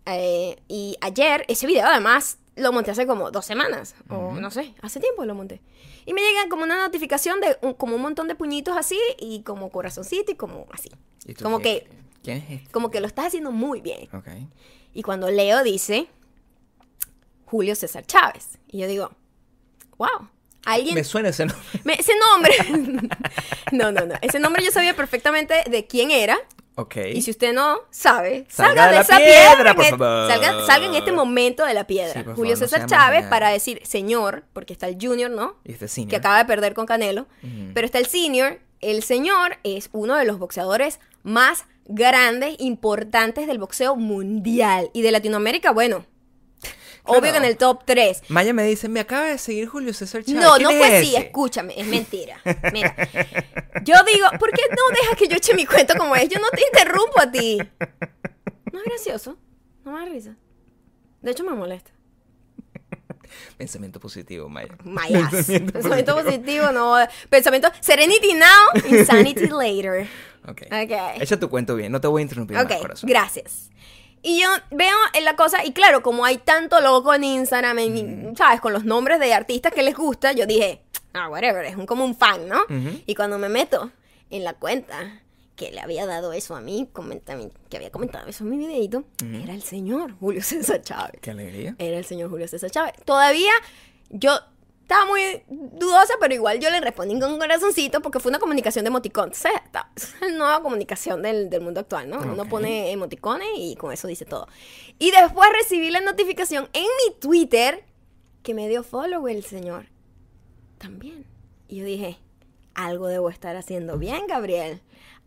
[0.05, 4.73] eh, y ayer, ese video además lo monté hace como dos semanas, o no sé,
[4.81, 5.61] hace tiempo lo monté.
[6.05, 9.43] Y me llega como una notificación de un- como un montón de puñitos así, y
[9.43, 10.89] como corazoncito y como así.
[11.25, 11.89] ¿Y tú Como qué- que,
[12.23, 12.71] ¿Quién es este?
[12.71, 14.09] como que lo estás haciendo muy bien.
[14.13, 14.27] Ok.
[14.93, 16.07] Y cuando leo dice
[17.45, 18.57] Julio César Chávez.
[18.67, 19.11] Y yo digo,
[19.97, 20.27] wow,
[20.65, 20.95] alguien...
[20.95, 21.65] Me suena ese nombre.
[21.83, 22.53] me- ese nombre...
[23.71, 24.15] no, no, no.
[24.21, 26.37] Ese nombre yo sabía perfectamente de quién era.
[26.75, 26.95] Ok.
[27.13, 29.75] Y si usted no sabe, Salga salga, de esa piedra, piedra.
[29.75, 30.27] por favor.
[30.31, 32.13] Salga, salga en este momento de la piedra.
[32.23, 35.57] Sí, Julio favor, César Chávez para decir señor, porque está el junior, ¿no?
[35.65, 36.09] Y este senior.
[36.09, 37.27] Que acaba de perder con Canelo.
[37.73, 38.59] Pero está el senior.
[38.79, 44.89] El señor es uno de los boxeadores más grandes, importantes del boxeo mundial.
[44.93, 46.05] Y de Latinoamérica, bueno.
[47.09, 47.19] Claro.
[47.21, 48.21] Obvio que en el top 3.
[48.29, 50.41] Maya me dice, me acaba de seguir Julio César Chávez.
[50.41, 52.39] No, ¿Quién no fue así, escúchame, es mentira.
[52.73, 52.95] Mira,
[53.83, 56.29] yo digo, ¿por qué no dejas que yo eche mi cuento como es?
[56.29, 57.57] Yo no te interrumpo a ti.
[58.71, 59.37] No es gracioso,
[59.83, 60.35] no me da risa.
[61.21, 61.91] De hecho, me molesta.
[63.57, 64.75] Pensamiento positivo, Maya.
[64.83, 65.31] My ass.
[65.31, 66.41] Pensamiento Pensamiento positivo.
[66.65, 66.95] positivo, no.
[67.29, 70.07] Pensamiento, serenity now, insanity later.
[70.47, 70.61] Ok.
[70.63, 71.21] Ok.
[71.21, 73.09] Echa tu cuento bien, no te voy a interrumpir Ok, más, corazón.
[73.09, 73.69] gracias.
[74.21, 78.35] Y yo veo en la cosa, y claro, como hay tanto loco en Instagram, en-
[78.37, 78.59] ¿sabes?
[78.61, 80.81] Con los nombres de artistas que les gusta, yo dije,
[81.13, 82.61] ah, whatever, es un, como un fan, ¿no?
[82.63, 83.01] Ujú.
[83.05, 83.91] Y cuando me meto
[84.29, 85.21] en la cuenta
[85.55, 87.37] que le había dado eso a mí, comenta-
[87.69, 89.03] que había comentado eso en mi videito,
[89.43, 91.19] era el señor Julio César Chávez.
[91.21, 91.75] Qué alegría.
[91.79, 92.93] Era el señor Julio César Chávez.
[93.05, 93.51] Todavía
[94.09, 94.39] yo
[94.89, 98.83] estaba muy dudosa, pero igual yo le respondí con un corazoncito porque fue una comunicación
[98.85, 99.29] de emoticón.
[99.29, 102.17] O sea, está- es la nueva comunicación del, del mundo actual, ¿no?
[102.19, 102.49] Uno Ok.
[102.49, 104.47] pone emoticones y con eso dice todo.
[104.97, 107.83] Y después recibí la notificación en mi Twitter
[108.41, 109.85] que me dio follow el señor.
[110.79, 111.25] También.
[111.67, 112.17] Y yo dije,
[112.73, 114.81] algo debo estar haciendo bien, Gabriel.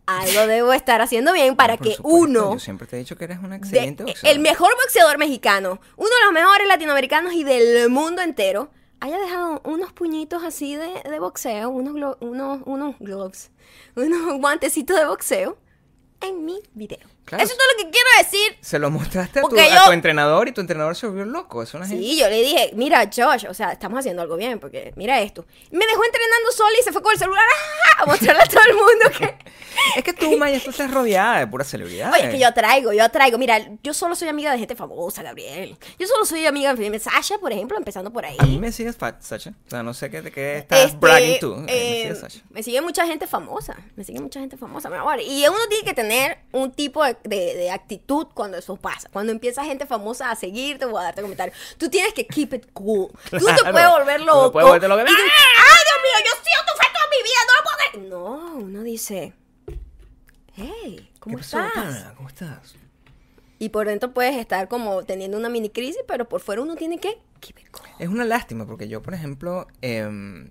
[0.06, 3.16] Algo debo estar haciendo bien para Por que supuesto, uno Yo siempre te he dicho
[3.16, 4.32] que eres de- excelente boxeadora.
[4.32, 8.70] el mejor boxeador mexicano, uno de los mejores latinoamericanos y del mundo entero,
[9.02, 13.50] haya dejado unos puñitos así de, de boxeo, unos, unos, unos gloves,
[13.96, 15.58] unos guantecitos de boxeo
[16.20, 17.00] en mi video.
[17.24, 17.44] Claro.
[17.44, 18.58] Eso es todo lo que quiero decir.
[18.60, 21.62] Se lo mostraste a tu, a tu entrenador y tu entrenador se volvió loco.
[21.62, 22.02] Es una gente.
[22.02, 25.46] Sí, yo le dije, mira, Josh, o sea, estamos haciendo algo bien, porque mira esto.
[25.70, 28.02] Me dejó entrenando sola y se fue con el celular ¡ah!
[28.02, 29.52] a mostrarle a todo el mundo que...
[29.96, 32.14] Es que tú, Maya, tú estás rodeada de puras celebridades.
[32.14, 33.38] Oye, es que yo traigo, yo traigo.
[33.38, 35.76] Mira, yo solo soy amiga de gente famosa, Gabriel.
[35.98, 38.36] Yo solo soy amiga de Sasha, por ejemplo, empezando por ahí.
[38.38, 39.50] A mí me sigues fat, Sacha.
[39.66, 41.56] O sea, no sé qué, qué estás Este, bragging tú.
[41.56, 42.40] Me eh, sigues Sacha.
[42.50, 43.76] me sigue mucha gente famosa.
[43.96, 45.20] Me sigue mucha gente famosa, mi amor.
[45.20, 49.08] Y uno tiene que tener un tipo de, de- de actitud cuando eso pasa.
[49.12, 51.56] Cuando empieza gente famosa a seguirte o a darte comentarios.
[51.78, 53.08] Tú tienes que keep it cool.
[53.30, 53.72] Tú no te Claro.
[53.72, 54.52] puedes volver Tú no loco.
[54.52, 55.02] puedes volverte loco.
[55.02, 56.26] y tú, ¡Ay, Dios mío!
[56.26, 57.40] Yo siento fe toda mi vida.
[57.46, 58.08] No lo puedo creer.
[58.10, 59.32] No, uno dice...
[60.54, 62.12] Hey, ¿cómo ¿Qué pasó, estás?
[62.14, 62.74] ¿Cómo estás?
[63.58, 66.98] Y por dentro puedes estar como teniendo una mini crisis, pero por fuera uno tiene
[66.98, 67.86] que keep it cool.
[67.98, 70.50] Es una lástima porque yo, por ejemplo, em,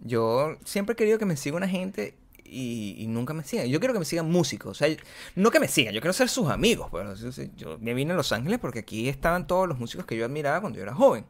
[0.00, 2.16] yo siempre he querido que me siga una gente
[2.50, 3.66] y, y nunca me sigan.
[3.66, 4.70] Yo quiero que me sigan músicos.
[4.70, 4.94] O sea,
[5.34, 6.88] no que me sigan, yo quiero ser sus amigos.
[6.90, 7.20] Pues.
[7.20, 10.24] Yo, yo me vine a Los Ángeles porque aquí estaban todos los músicos que yo
[10.24, 11.24] admiraba cuando yo era joven.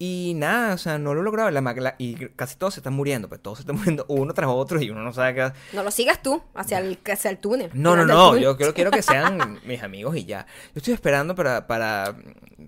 [0.00, 1.50] Y nada, o sea, no lo he logrado.
[1.50, 4.48] La, la- y casi todos se están muriendo, pues todos se están muriendo uno tras
[4.48, 5.52] otro y uno no sabe qué.
[5.72, 7.70] No lo sigas tú hacia el, hacia el túnel.
[7.74, 10.46] No, no, no, yo quiero, quiero que sean mis amigos y ya.
[10.72, 12.14] Yo estoy esperando para, para,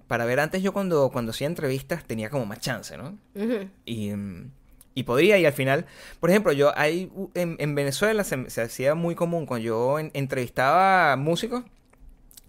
[0.08, 3.16] para ver antes yo cuando, cuando hacía entrevistas tenía como más chance, ¿no?
[3.36, 3.68] Ujú.
[3.84, 4.50] Y, mm,
[5.00, 5.86] y podría, y al final,
[6.20, 6.72] por ejemplo, yo
[7.14, 11.64] u- en, en Venezuela se, se hacía muy común cuando yo en- entrevistaba músicos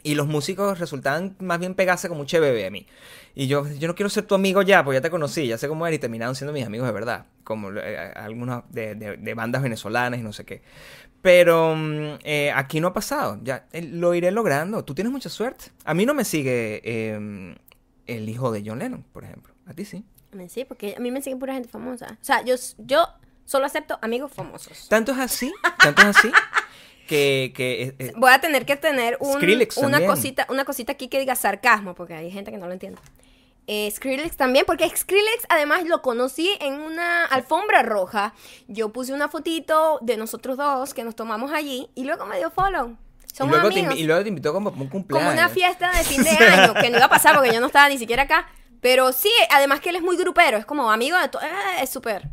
[0.03, 2.87] y los músicos resultaban más bien pegarse como un che bebé a mí.
[3.35, 5.67] Y yo, yo no quiero ser tu amigo ya, pues ya te conocí, ya sé
[5.67, 10.19] cómo eres, y terminaron siendo mis amigos de verdad, como eh, algunos de bandas venezolanas
[10.19, 10.61] y no sé qué.
[11.21, 14.83] Pero mm, eh, aquí no ha pasado, ya eh, lo iré logrando.
[14.83, 15.65] Tú tienes mucha suerte.
[15.85, 17.55] A mí no me sigue eh,
[18.07, 19.53] el hijo de John Lennon, por ejemplo.
[19.67, 20.03] A ti sí.
[20.49, 22.17] Sí, porque a mí me sigue pura gente famosa.
[22.21, 23.07] O sea, yo, yo
[23.45, 24.87] solo acepto amigos famosos.
[24.89, 26.31] Tanto es así, tanto es así,
[27.07, 30.05] que, que eh, eh, Voy a tener que tener un- una también.
[30.07, 32.99] cosita, una cosita aquí que diga sarcasmo, porque hay gente que no lo entiende.
[33.67, 38.33] eh, Skrillex también, porque Skrillex además lo conocí en una alfombra roja.
[38.67, 42.49] Yo puse una fotito de nosotros dos que nos tomamos allí y luego me dio
[42.51, 42.95] follow.
[43.31, 43.95] Y Somos luego, te, amigos.
[43.95, 45.29] invi- y luego te invitó como a un cumpleaños.
[45.29, 47.67] Como una fiesta de fin de año, que no iba a pasar porque yo no
[47.67, 48.47] estaba ni siquiera acá.
[48.81, 51.41] Pero sí, además que él es muy grupero, es como amigo de todo.
[51.81, 52.29] es súper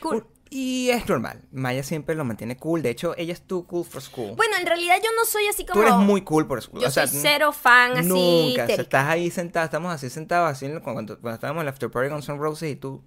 [0.00, 0.26] cool.
[0.54, 1.40] Y es normal.
[1.50, 2.82] Maya siempre lo mantiene cool.
[2.82, 4.34] De hecho, ella es too cool for school.
[4.36, 5.80] Bueno, en realidad yo no soy así como.
[5.80, 6.82] Tú eres muy cool por school.
[6.82, 8.08] Yo o sea, soy cero fan así.
[8.08, 8.18] Nunca.
[8.18, 8.82] O sea, histérica.
[8.82, 12.22] estás ahí sentada, estamos así sentados, así cuando, cuando estábamos en el after party con
[12.22, 13.02] Sun Roses y tú.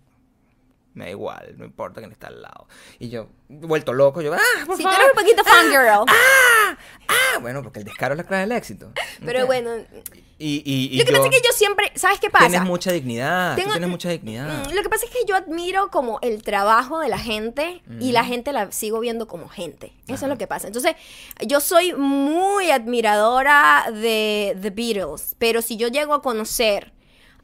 [0.95, 2.67] Me da igual, no importa quién está al lado.
[2.99, 5.01] Y yo, vuelto loco, yo, ¡ah, por Si tú favor!
[5.05, 5.87] eres un poquito fangirl.
[5.87, 6.77] ¡Ah!
[7.41, 8.91] Bueno, porque el descaro es la clave del éxito.
[9.25, 9.71] Pero bueno,
[10.37, 11.91] Y, y, y lo que yo- pasa es que yo siempre.
[11.95, 12.47] ¿Sabes qué pasa?
[12.47, 13.55] Tienes mucha dignidad.
[13.55, 14.65] Tengo- Tú tienes mucha dignidad.
[14.69, 18.11] Mm, Lo que pasa es que yo admiro como el trabajo de la gente y
[18.13, 19.91] la gente la sigo viendo como gente.
[20.07, 20.67] Eso es lo que pasa.
[20.67, 20.95] Entonces,
[21.45, 26.93] yo soy muy admiradora de The Beatles, pero si yo llego a conocer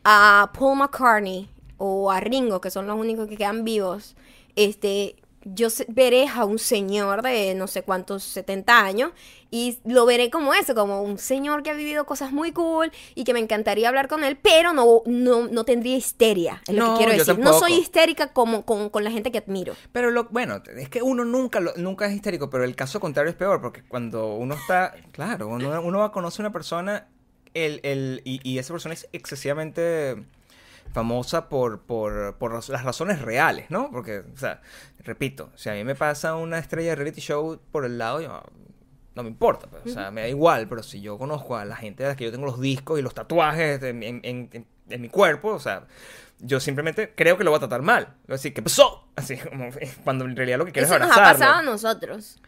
[0.05, 1.49] a Paul McCartney
[1.83, 4.15] o a Ringo, que son los únicos que quedan vivos,
[4.55, 9.11] este, yo veré a un señor de no sé cuántos 70 años
[9.49, 13.23] y lo veré como eso, como un señor que ha vivido cosas muy cool y
[13.23, 16.91] que me encantaría hablar con él, pero no, no, no tendría histeria, es lo No,
[16.93, 17.39] que quiero decir.
[17.39, 19.73] No soy histérica como con, con la gente que admiro.
[19.91, 23.31] Pero lo, bueno, es que uno nunca lo- nunca es histérico, pero el caso contrario
[23.31, 27.07] es peor, porque cuando uno está, claro, uno, uno conoce a una persona
[27.53, 30.23] el, el, y, y esa persona es excesivamente
[30.93, 33.89] famosa por, por, por las razones reales, ¿no?
[33.91, 34.61] Porque, o sea,
[35.03, 38.43] repito, si a mí me pasa una estrella de reality show por el lado, yo,
[39.15, 41.75] no me importa, pues, o sea, me da igual, pero si yo conozco a la
[41.75, 44.65] gente de la que yo tengo los discos y los tatuajes en, en- en- en-
[44.89, 45.85] en mi cuerpo, o sea,
[46.39, 48.05] yo simplemente creo que lo voy a tratar mal.
[48.27, 49.07] Voy a decir, ¿qué pasó?
[49.15, 49.69] Así como
[50.03, 51.39] cuando en realidad lo que quiero Eso es nos ha abrazarlo.
[51.39, 52.41] pasado a nosotros,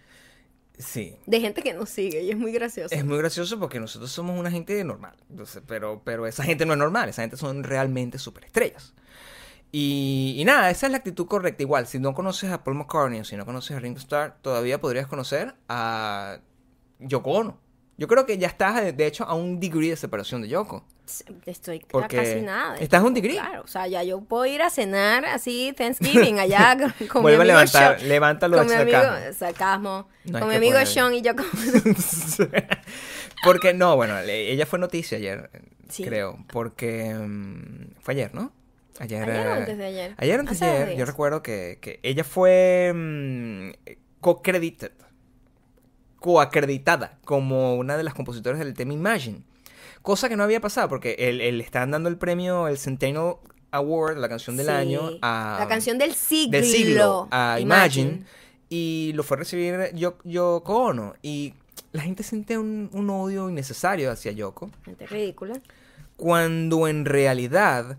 [0.78, 1.16] Sí.
[1.28, 2.94] de gente que nos sigue y es muy gracioso.
[2.96, 5.16] Es muy gracioso porque nosotros somos una gente normal.
[5.30, 7.10] Entonces, pero, pero esa gente no es normal.
[7.10, 8.94] Esa gente son realmente superestrellas.
[9.72, 11.64] Y, y nada, esa es la actitud correcta.
[11.64, 14.80] Igual, si no conoces a Paul McCartney o si no conoces a Ringo Starr, todavía
[14.80, 16.40] podrías conocer a
[17.00, 17.60] Yoko Ono.
[17.98, 20.86] Yo creo que ya estás, de- de hecho, a un degree de separación de Yoko.
[21.46, 22.78] Estoy a casi nada.
[22.78, 23.34] estás a un degree.
[23.36, 27.42] Claro, o sea, ya yo puedo ir a cenar así Thanksgiving allá con, con Vuelve
[27.42, 28.10] a mi amigo levantar, Sean.
[28.10, 29.34] levántalo con mi amigo, sarcasmo.
[29.38, 31.50] sarcasmo, No hay con mi amigo poner- Sean y yo como...
[33.44, 35.50] porque, no, bueno, ella fue noticia ayer,
[35.90, 36.04] Sí.
[36.04, 36.44] creo.
[36.48, 38.52] Porque mm, fue ayer, ¿no?
[39.00, 40.16] Ayer, Ayer o eh, antes de ayer.
[40.18, 43.70] Ayer antes de ayer, yo recuerdo que, que ella fue mm,
[44.22, 44.92] co-credited,
[46.20, 49.42] coacreditada como una de las compositoras del tema Imagine.
[50.04, 53.38] Cosa que no había pasado porque él, él estaban dando el premio, el Centennial
[53.72, 56.52] Award, la canción del Sí, año, a, La canción del siglo.
[56.60, 58.24] del siglo a Imagine,
[58.70, 61.16] y lo fue a recibir Yo- Yoko Ono.
[61.24, 61.56] Y
[61.92, 65.60] la gente siente un, un odio innecesario hacia Yoko Gente ridícula.
[66.16, 67.98] cuando en realidad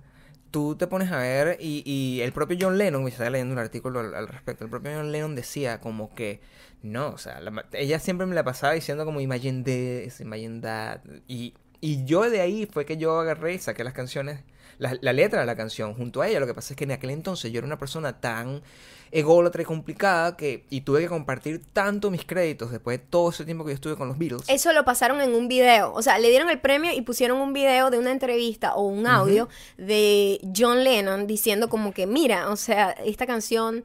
[0.51, 3.59] tú te pones a ver y, y el propio John Lennon, me estaba leyendo un
[3.59, 6.41] artículo al, al respecto, el propio John Lennon decía como que
[6.83, 11.01] no, o sea, la ella siempre me la pasaba diciendo como imagine this, imagine that
[11.27, 11.55] y,
[11.85, 14.41] y yo de ahí fue que yo agarré y saqué las canciones,
[14.79, 16.93] la, la letra de la canción junto a ella, lo que pasa es que en
[16.93, 18.63] aquel entonces yo era una persona tan
[19.11, 23.45] ególatra y complicada que y tuve que compartir tanto mis créditos después de todo ese
[23.45, 24.45] tiempo que yo estuve con los Beatles.
[24.49, 25.93] Eso lo pasaron en un video.
[25.93, 29.07] O sea, le dieron el premio y pusieron un video de una entrevista o un
[29.07, 33.85] audio de John Lennon diciendo como que, mira, o sea, esta canción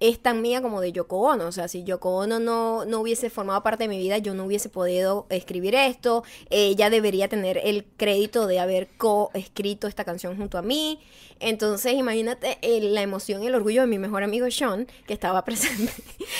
[0.00, 1.46] es tan mía como de Yoko Ono.
[1.46, 4.44] O sea, si Yoko Ono no, no hubiese formado parte de mi vida, yo no
[4.44, 6.24] hubiese podido escribir esto.
[6.50, 11.00] Ella debería tener el crédito de haber co-escrito esta canción junto a mí.
[11.40, 15.44] Entonces, imagínate eh, la emoción y el orgullo de mi mejor amigo Sean, que estaba
[15.48, 15.92] presente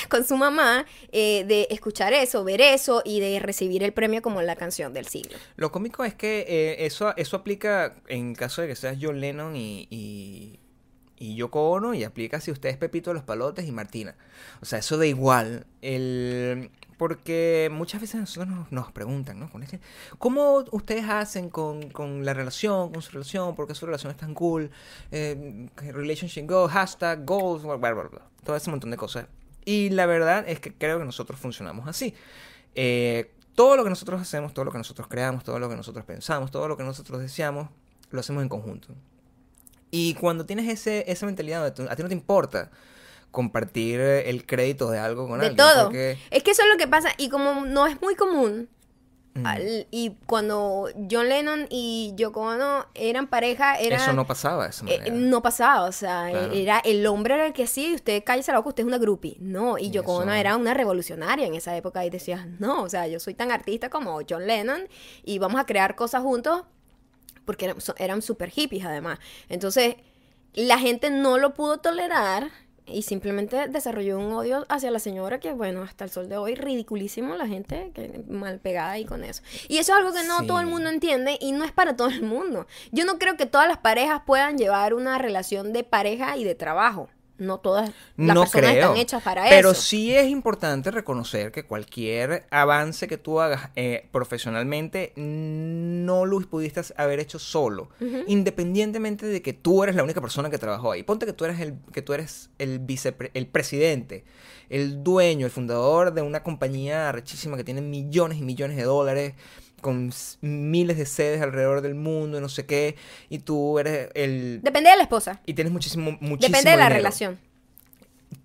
[0.09, 4.42] con su mamá, eh, de escuchar eso, ver eso y de recibir el premio como
[4.42, 5.38] la canción del siglo.
[5.57, 9.55] Lo cómico es que eh, eso, eso aplica en caso de que seas John Lennon
[9.57, 10.59] y,
[11.18, 14.14] y Yoko Ono y aplica si usted es Pepito los Palotes y Martina.
[14.61, 15.66] O sea, eso da igual.
[15.83, 19.50] El, porque muchas veces nosotros nos, nos preguntan, ¿no?
[19.62, 19.81] Este,
[20.18, 23.54] ¿Cómo ustedes hacen con, con la relación, con su relación?
[23.54, 24.70] ¿Por qué su relación es tan cool?
[25.11, 28.22] Eh, relationship goals, hashtag goals, bla, bla, bla, bla.
[28.44, 29.26] Todo ese montón de cosas.
[29.64, 32.14] Y la verdad es que creo que nosotros funcionamos así.
[32.74, 36.04] Eh, todo lo que nosotros hacemos, todo lo que nosotros creamos, todo lo que nosotros
[36.04, 37.68] pensamos, todo lo que nosotros deseamos,
[38.11, 38.94] lo hacemos en conjunto.
[39.90, 42.70] Y cuando tienes ese, esa mentalidad, de a ti no te importa
[43.31, 45.57] compartir el crédito de algo con de alguien.
[45.57, 45.85] todo.
[45.85, 48.68] porque- Es que eso es lo que pasa y como no es muy común.
[49.35, 49.46] Mm.
[49.46, 54.70] al- y cuando John Lennon y Yoko Ono eran pareja, era Eso no pasaba de
[54.70, 56.53] esa Eh, no pasaba, o sea, Claro.
[56.55, 59.37] era el hombre era el que sí, usted cállese la boca, usted es una groupie.
[59.38, 62.83] No, y Y Yoko eso- Ono era una revolucionaria en esa época y decía, no,
[62.83, 64.88] o sea, yo soy tan artista como John Lennon
[65.24, 66.62] y vamos a crear cosas juntos
[67.48, 69.18] porque eran, eran super hippies además.
[69.48, 69.96] Entonces,
[70.52, 72.50] la gente no lo pudo tolerar
[72.84, 76.56] y simplemente desarrolló un odio hacia la señora que, bueno, hasta el sol de hoy,
[76.56, 79.42] ridiculísimo la gente que mal pegada ahí con eso.
[79.66, 80.46] Y eso es algo que no Sí.
[80.46, 82.66] todo el mundo entiende y no es para todo el mundo.
[82.92, 86.54] Yo no creo que todas las parejas puedan llevar una relación de pareja y de
[86.54, 87.08] trabajo.
[87.38, 88.83] No todas las no personas creo.
[88.87, 89.81] están hechas para pero eso.
[89.81, 96.81] sí es importante reconocer que cualquier avance que tú hagas eh, profesionalmente no lo pudiste
[96.96, 97.88] haber hecho solo,
[98.27, 101.03] independientemente de que tú eres la única persona que trabajó ahí.
[101.03, 104.24] Ponte que tú eres el que tú eres el vicepre- el presidente,
[104.68, 109.35] el dueño, el fundador de una compañía rechísima que tiene millones y millones de dólares
[109.80, 112.96] con miles de sedes alrededor del mundo y no sé qué,
[113.28, 115.40] y tú eres el Depende de la esposa.
[115.46, 117.38] y tienes muchísimo muchísimo Depende de la dinero relación.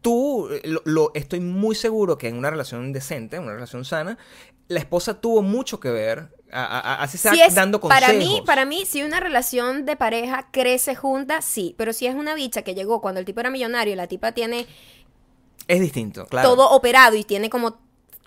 [0.02, 3.86] tú, eh, lo, lo- estoy muy seguro que en una relación decente, en una relación
[3.86, 4.18] sana,
[4.68, 8.06] la esposa tuvo mucho que ver, a- a- a- así sea Si es, dando consejos.
[8.08, 11.74] para mí, para mí, si una relación de pareja crece junta, sí.
[11.78, 14.32] Pero si es una bicha que llegó cuando el tipo era millonario y la tipa
[14.34, 14.68] tiene
[15.68, 16.48] Es distinto, claro.
[16.50, 17.80] todo operado y tiene como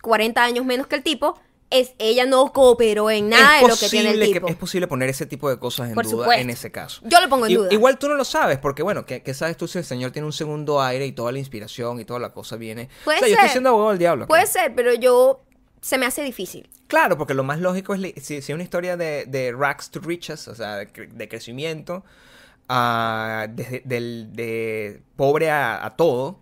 [0.02, 1.38] 40 años menos que el tipo,
[1.70, 4.48] es, ella no cooperó en nada es de lo que tiene el posible tipo.
[4.48, 6.42] es posible poner ese tipo de cosas en Por duda supuesto.
[6.42, 7.00] en ese caso.
[7.04, 7.68] Yo lo pongo en I- duda.
[7.72, 10.26] Igual tú no lo sabes, porque bueno, ¿qué, qué sabes tú si el señor tiene
[10.26, 12.88] un segundo aire y toda la inspiración y toda la cosa viene?
[13.04, 13.52] Puede o sea, yo estoy ser.
[13.52, 14.26] siendo abogado del diablo.
[14.28, 15.42] Puede ser, pero yo
[15.80, 16.68] se me hace difícil.
[16.86, 19.98] Claro, porque lo más lógico es, si, si es una historia de, de rags to
[20.00, 22.04] riches, o sea, de, cre- de crecimiento,
[22.68, 26.38] ah, desde- del, de pobre a, a todo,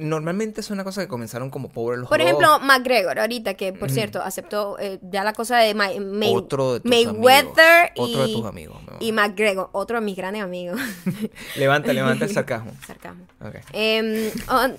[0.00, 2.26] normalmente es una cosa que comenzaron como pobres los Por dos.
[2.26, 6.74] ejemplo, McGregor, ahorita que, por cierto, aceptó eh, ya la cosa de May- May- Otro
[6.74, 7.92] de tus Mayweather amigos.
[7.96, 10.80] y, Otro de tus amigos, y McGregor, otro de mis grandes amigos.
[11.56, 12.72] Levanta, levanta el sarcasmo.
[12.86, 13.24] Sarcasmo.
[13.40, 13.56] Ok.
[13.72, 14.76] Em, on-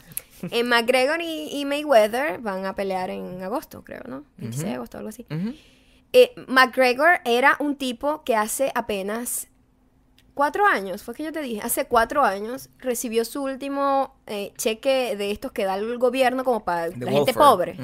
[0.51, 4.23] eh, McGregor y, y Mayweather van a pelear en agosto, creo, ¿no?
[4.37, 5.25] 26 de agosto, algo así.
[6.13, 9.47] Eh, McGregor era un tipo que hace apenas
[10.33, 15.15] cuatro años, fue que yo te dije, hace cuatro años recibió su último eh, cheque
[15.15, 17.75] de estos que da el gobierno como para De la gente pobre.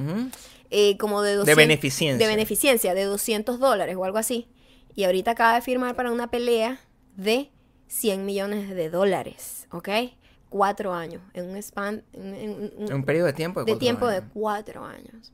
[0.70, 2.18] Eh, como de 200, beneficencia.
[2.28, 4.48] De beneficencia, de 200 dólares o algo así.
[4.96, 6.80] Y ahorita acaba de firmar para una pelea
[7.16, 7.50] de
[7.88, 9.90] 100 millones de dólares, ¿ok?
[10.50, 13.80] Cuatro años, en un span, en- en- en- un periodo de tiempo de, de cuatro
[13.80, 15.32] tiempo de cuatro años.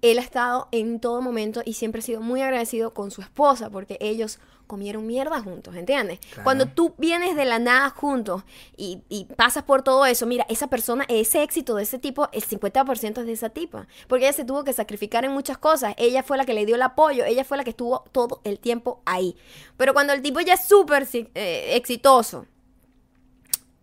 [0.00, 3.70] Él ha estado en todo momento y siempre ha sido muy agradecido con su esposa
[3.70, 4.40] porque ellos
[4.72, 6.18] comieron mierda juntos, ¿entiendes?
[6.20, 6.44] Claro.
[6.44, 8.42] Cuando tú vienes de la nada juntos
[8.74, 12.42] y, y pasas por todo eso, mira, esa persona, ese éxito de ese tipo, el
[12.42, 16.22] 50% es de esa tipa, porque ella se tuvo que sacrificar en muchas cosas, ella
[16.22, 19.02] fue la que le dio el apoyo, ella fue la que estuvo todo el tiempo
[19.04, 19.36] ahí.
[19.76, 22.46] Pero cuando el tipo ya es súper eh, exitoso,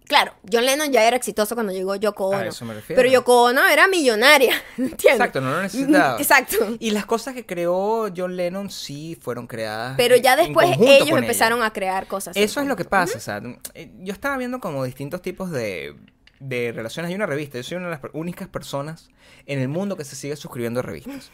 [0.09, 2.39] Claro, John Lennon ya era exitoso cuando llegó Yoko Ono.
[2.39, 2.99] A eso me refiero.
[2.99, 5.05] Pero Yoko Ono era millonaria, ¿entiendes?
[5.05, 6.17] Exacto, no lo necesitaba.
[6.19, 6.57] Exacto.
[6.79, 9.93] Y las cosas que creó John Lennon sí fueron creadas.
[9.97, 11.67] Pero ya después ellos empezaron ella.
[11.67, 12.35] a crear cosas.
[12.35, 13.19] Eso es lo que pasa.
[13.19, 13.39] O sea,
[13.75, 15.95] eh, yo estaba viendo como distintos tipos de,
[16.39, 17.09] de relaciones.
[17.09, 17.59] Hay una revista.
[17.59, 19.11] Yo soy una de las únicas personas
[19.45, 21.29] en el mundo que se sigue suscribiendo a revistas.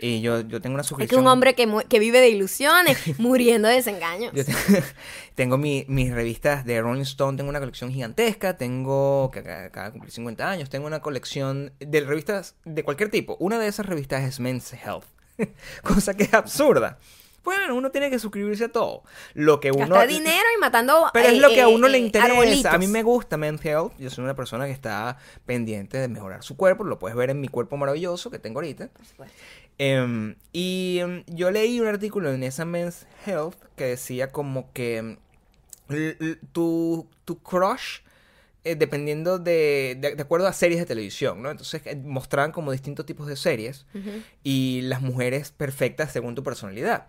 [0.00, 1.20] Y yo, yo tengo una Es que suscripción.
[1.22, 4.32] un hombre que, mu- que vive de ilusiones, muriendo de desengaños.
[4.34, 4.42] Yo
[5.34, 9.92] tengo mi- mis revistas de Rolling Stone, tengo una colección gigantesca, tengo, que acaba de
[9.92, 13.36] cumplir 50 años, tengo una colección de revistas de cualquier tipo.
[13.38, 15.04] Una de esas revistas es Men's Health,
[15.82, 16.98] cosa que es absurda.
[17.44, 19.02] Bueno, uno tiene que suscribirse a todo.
[19.34, 19.80] Lo que uno...
[19.86, 21.10] Gastar dinero y matando.
[21.12, 22.32] Pero es eh, lo que a eh, uno le eh, interesa.
[22.32, 22.72] arbolitos.
[22.72, 23.92] A mí me gusta Men's Health.
[23.98, 26.84] Yo soy una persona que está pendiente de mejorar su cuerpo.
[26.84, 28.88] Lo puedes ver en mi cuerpo maravilloso que tengo ahorita.
[28.88, 29.36] Por supuesto.
[29.78, 34.98] Em, y em, yo leí un artículo en esa Men's Health que decía como que
[34.98, 35.16] em,
[36.52, 38.00] tu, tu crush,
[38.62, 41.50] eh, dependiendo de, de, de acuerdo a series de televisión, ¿no?
[41.50, 43.84] Entonces eh, mostraban como distintos tipos de series
[44.42, 47.06] y las mujeres perfectas según tu personalidad.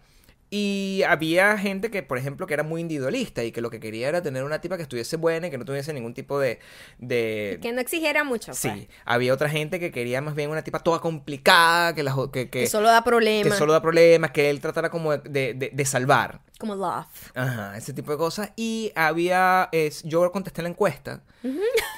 [0.51, 4.07] Y había gente que, por ejemplo, que era muy individualista y que lo que quería
[4.09, 6.59] era tener una tipa que estuviese buena y que no tuviese ningún tipo de...
[6.99, 8.53] de Que no exigiera mucho.
[8.53, 8.87] Sí, pues.
[9.05, 12.61] había otra gente que quería más bien una tipa toda complicada, que, la, que, que,
[12.61, 13.57] Que solo da que problemas.
[13.57, 16.41] solo da problemas, que él tratara como de- de- de salvar.
[16.57, 17.05] Como love.
[17.35, 18.51] Ajá, ese tipo de cosas.
[18.55, 21.21] Y había, es, yo contesté la encuesta.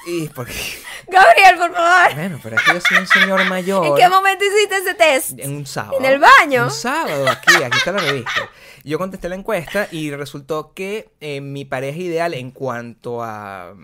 [0.08, 0.54] Y porque,
[1.08, 2.16] Gabriel, por favor.
[2.16, 3.86] bueno, pero es que yo soy un señor mayor.
[3.88, 5.40] ¿En qué momento hiciste ese test?
[5.40, 6.00] En un sábado.
[6.00, 6.66] ¿En el baño?
[6.66, 8.50] Un sábado, aquí, aquí está la revista.
[8.84, 13.76] Yo contesté la encuesta y resultó que eh, mi pareja ideal en cuanto a,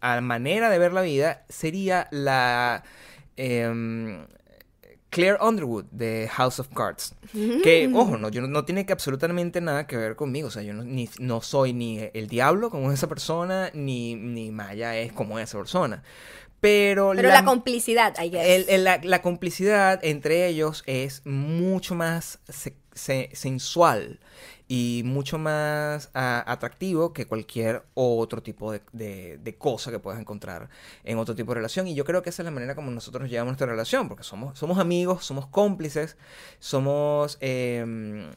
[0.00, 2.84] a manera de ver la vida sería la
[3.36, 4.26] em,
[5.14, 7.14] Claire Underwood de House of Cards.
[7.62, 10.48] Que, ojo, no, yo no, no tiene que absolutamente nada que ver conmigo.
[10.48, 14.50] O sea, yo no, ni- no soy ni el diablo como esa persona, ni, ni
[14.50, 16.02] Maya es como esa persona.
[16.60, 18.46] Pero, Pero la, complicidad, I guess.
[18.46, 24.18] el- el- la, la complicidad entre ellos es mucho más se- se- sensual
[24.66, 30.18] y mucho más ah, atractivo que cualquier otro tipo de, de- de cosa que puedas
[30.18, 30.70] encontrar
[31.04, 31.86] en otro tipo de relación.
[31.86, 34.58] Y yo creo que esa es la manera como nosotros llevamos nuestra relación, porque somos,
[34.58, 36.16] somos amigos, somos cómplices,
[36.58, 38.30] somos em,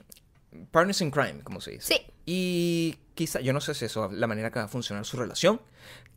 [0.71, 1.93] partners in crime, como se dice.
[1.95, 2.01] Sí.
[2.25, 5.15] Y quizá, yo no sé si eso es la manera que va a funcionar su
[5.17, 5.61] relación,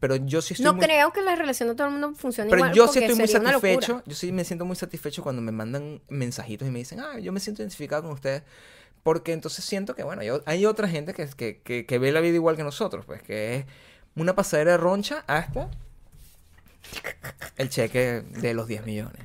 [0.00, 0.84] pero yo sí estoy No muy...
[0.84, 2.72] creo que la relación de todo el mundo funcione Pero igual.
[2.74, 6.66] yo sí estoy muy satisfecho, yo sí me siento muy satisfecho cuando me mandan mensajitos
[6.66, 8.42] y me dicen, ah, yo me siento identificado con ustedes,
[9.02, 12.20] porque entonces siento que, bueno, yo- hay otra gente que, que, que, que ve la
[12.20, 13.64] vida igual que nosotros, pues que es
[14.16, 15.68] una pasadera de roncha hasta
[17.56, 19.22] el cheque de los 10 millones.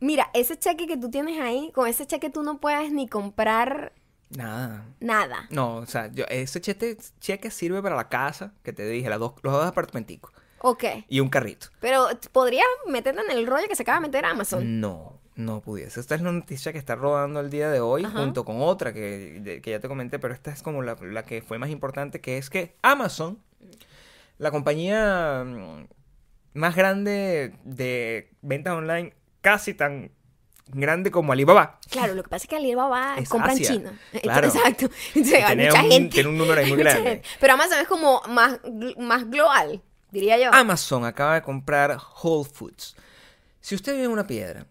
[0.00, 3.92] Mira, ese cheque que tú tienes ahí, con ese cheque tú no puedes ni comprar
[4.30, 4.84] Nada.
[5.00, 5.46] nada.
[5.50, 9.18] No, o sea, yo, ese cheque, cheque sirve para la casa, que te dije, las
[9.18, 10.84] dos, los dos apartamenticos Ok.
[11.08, 11.68] y un carrito.
[11.80, 14.80] Pero podrías meterte en el rollo que se acaba de meter Amazon.
[14.80, 16.00] No, no pudiese.
[16.00, 18.18] Esta es la noticia que está rodando el día de hoy, Ajá.
[18.20, 21.22] junto con otra que, de- que ya te comenté, pero esta es como la, la
[21.22, 23.38] que fue más importante, que es que Amazon,
[24.38, 25.86] la compañía mm,
[26.54, 30.10] más grande de ventas online, casi tan
[30.68, 31.78] grande como Alibaba.
[31.90, 33.98] Claro, lo que pasa es que Alibaba Es compra en China.
[34.22, 34.48] claro.
[34.48, 34.86] Exacto.
[35.14, 36.14] Entonces, Tiene mucha un- gente.
[36.14, 37.02] tiene un número ahí muy grande.
[37.10, 37.28] gente.
[37.40, 38.58] Pero Amazon es como más,
[38.98, 40.52] más global, diría yo.
[40.52, 42.96] Amazon acaba de comprar Whole Foods.
[43.60, 44.66] Si usted vive en una piedra,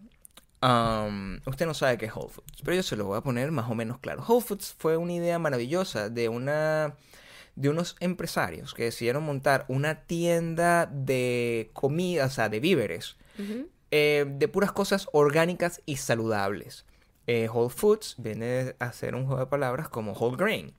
[0.62, 3.52] um, usted no sabe qué es Whole Foods, pero yo se lo voy a poner
[3.52, 4.24] más o menos claro.
[4.28, 6.96] Whole Foods fue una idea maravillosa de una
[7.56, 13.16] de unos empresarios que decidieron montar una tienda de comida, o sea, de víveres,
[13.92, 16.86] eh, de puras cosas orgánicas y saludables.
[17.28, 20.74] Eh, Whole Foods viene a ser un juego de palabras como Whole Grain,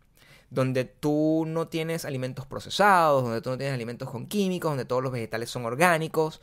[0.50, 5.02] donde tú no tienes alimentos procesados, donde tú no tienes alimentos con químicos, donde todos
[5.02, 6.40] los vegetales son orgánicos,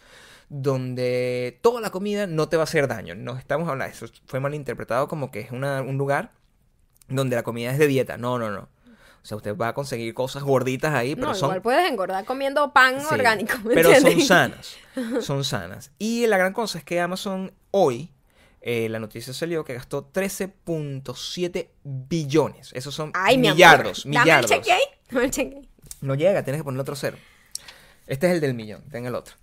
[0.56, 3.16] donde toda la comida no te va a hacer daño.
[3.16, 6.32] No estamos hablando, eso fue malinterpretado como que es una- un lugar
[7.08, 8.18] donde la comida es de dieta.
[8.18, 8.70] No, no, no.
[9.24, 12.24] O sea, usted va a conseguir cosas gorditas ahí, pero no, son igual puedes engordar
[12.26, 13.54] comiendo pan Sí, orgánico.
[13.64, 14.76] ¿me Pero son sanas.
[15.22, 15.91] Son sanas.
[15.97, 18.12] Y la gran cosa es que Amazon hoy,
[18.62, 22.70] eh, la noticia salió que gastó 13.7 billones.
[22.74, 23.56] Esos son Ay, mi amor.
[23.56, 24.04] millardos.
[24.04, 24.51] Dame millardos.
[24.51, 24.78] el cheque.
[25.10, 25.62] Dame el cheque.
[26.01, 27.18] No llega, tienes que poner otro cero.
[28.06, 29.34] Este es el del millón, ten el otro.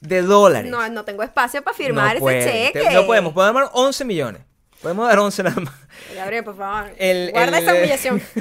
[0.00, 0.70] De dólares.
[0.70, 2.80] No, no tengo espacio para firmar ese cheque.
[2.88, 4.42] Te- no podemos, podemos dar 11 millones.
[4.82, 5.74] Podemos dar 11 nada más.
[6.14, 6.90] Gabriel, por favor.
[6.96, 8.22] El- Guarda el- esa humillación.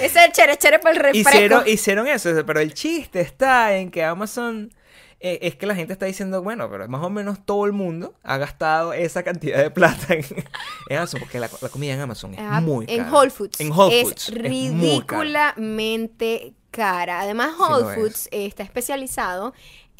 [0.00, 1.30] ese es el chere chere para el refresco.
[1.30, 4.72] Hicieron, hicieron eso, pero el chiste está en que Amazon
[5.20, 8.14] eh, es que la gente está diciendo, bueno, pero más o menos todo el mundo
[8.22, 10.24] ha gastado esa cantidad de plata en,
[10.88, 12.98] en Amazon, porque la, la comida en Amazon es Ah, muy cara.
[13.06, 13.60] En Whole Foods.
[13.60, 14.30] En Whole es Foods.
[14.30, 14.42] cara.
[15.36, 17.20] ridículamente cara.
[17.20, 17.94] Además, Whole es.
[17.98, 19.52] Foods eh, está especializado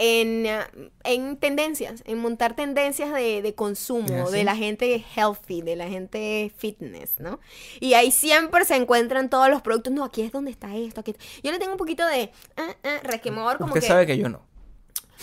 [0.05, 0.69] en, ah,
[1.05, 4.33] en tendencias, en montar tendencias de, de consumo, ¿Ah, sí?
[4.33, 7.39] de la gente healthy, de la gente fitness, ¿no?
[7.79, 9.93] Y ahí siempre se encuentran todos los productos.
[9.93, 11.01] No, aquí es donde está esto.
[11.03, 11.15] Aquí.
[11.45, 13.87] Yo le tengo un poquito de ah, ah, resquemor, como Usted que.
[13.87, 14.43] sabe que yo no.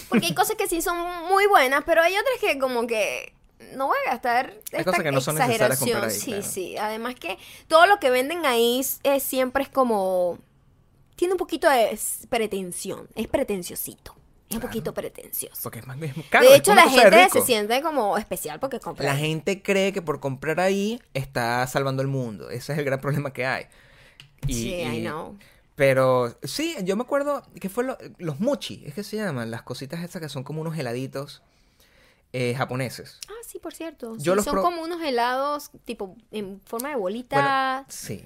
[0.07, 3.33] Porque hay cosas que sí son muy buenas, pero hay otras que como que
[3.73, 5.99] no voy a gastar Hay esta cosas que no son necesarias exageración.
[6.01, 6.43] comprar ahí, sí, claro.
[6.43, 6.77] sí.
[6.77, 10.39] Además que todo lo que venden ahí es- es- siempre es como
[11.17, 11.99] tiene un poquito de
[12.29, 14.15] pretensión, es pretenciosito.
[14.49, 15.61] Es un poquito pretencioso.
[15.61, 15.97] Porque es más
[16.29, 19.05] caro, de hecho, la gente se siente como especial porque compra.
[19.05, 22.49] La gente cree que por comprar ahí está salvando el mundo.
[22.49, 23.65] Ese es el gran problema que hay.
[24.47, 25.37] Y- sí, I know.
[25.75, 29.61] Pero sí, yo me acuerdo que fue lo- los mochi, es que se llaman, las
[29.61, 31.41] cositas estas que son como unos heladitos
[32.33, 33.19] eh, japoneses.
[33.27, 34.15] Ah, sí, por cierto.
[34.17, 38.21] Yo Sí, los son pro- como unos helados tipo en forma de bolita, Sí.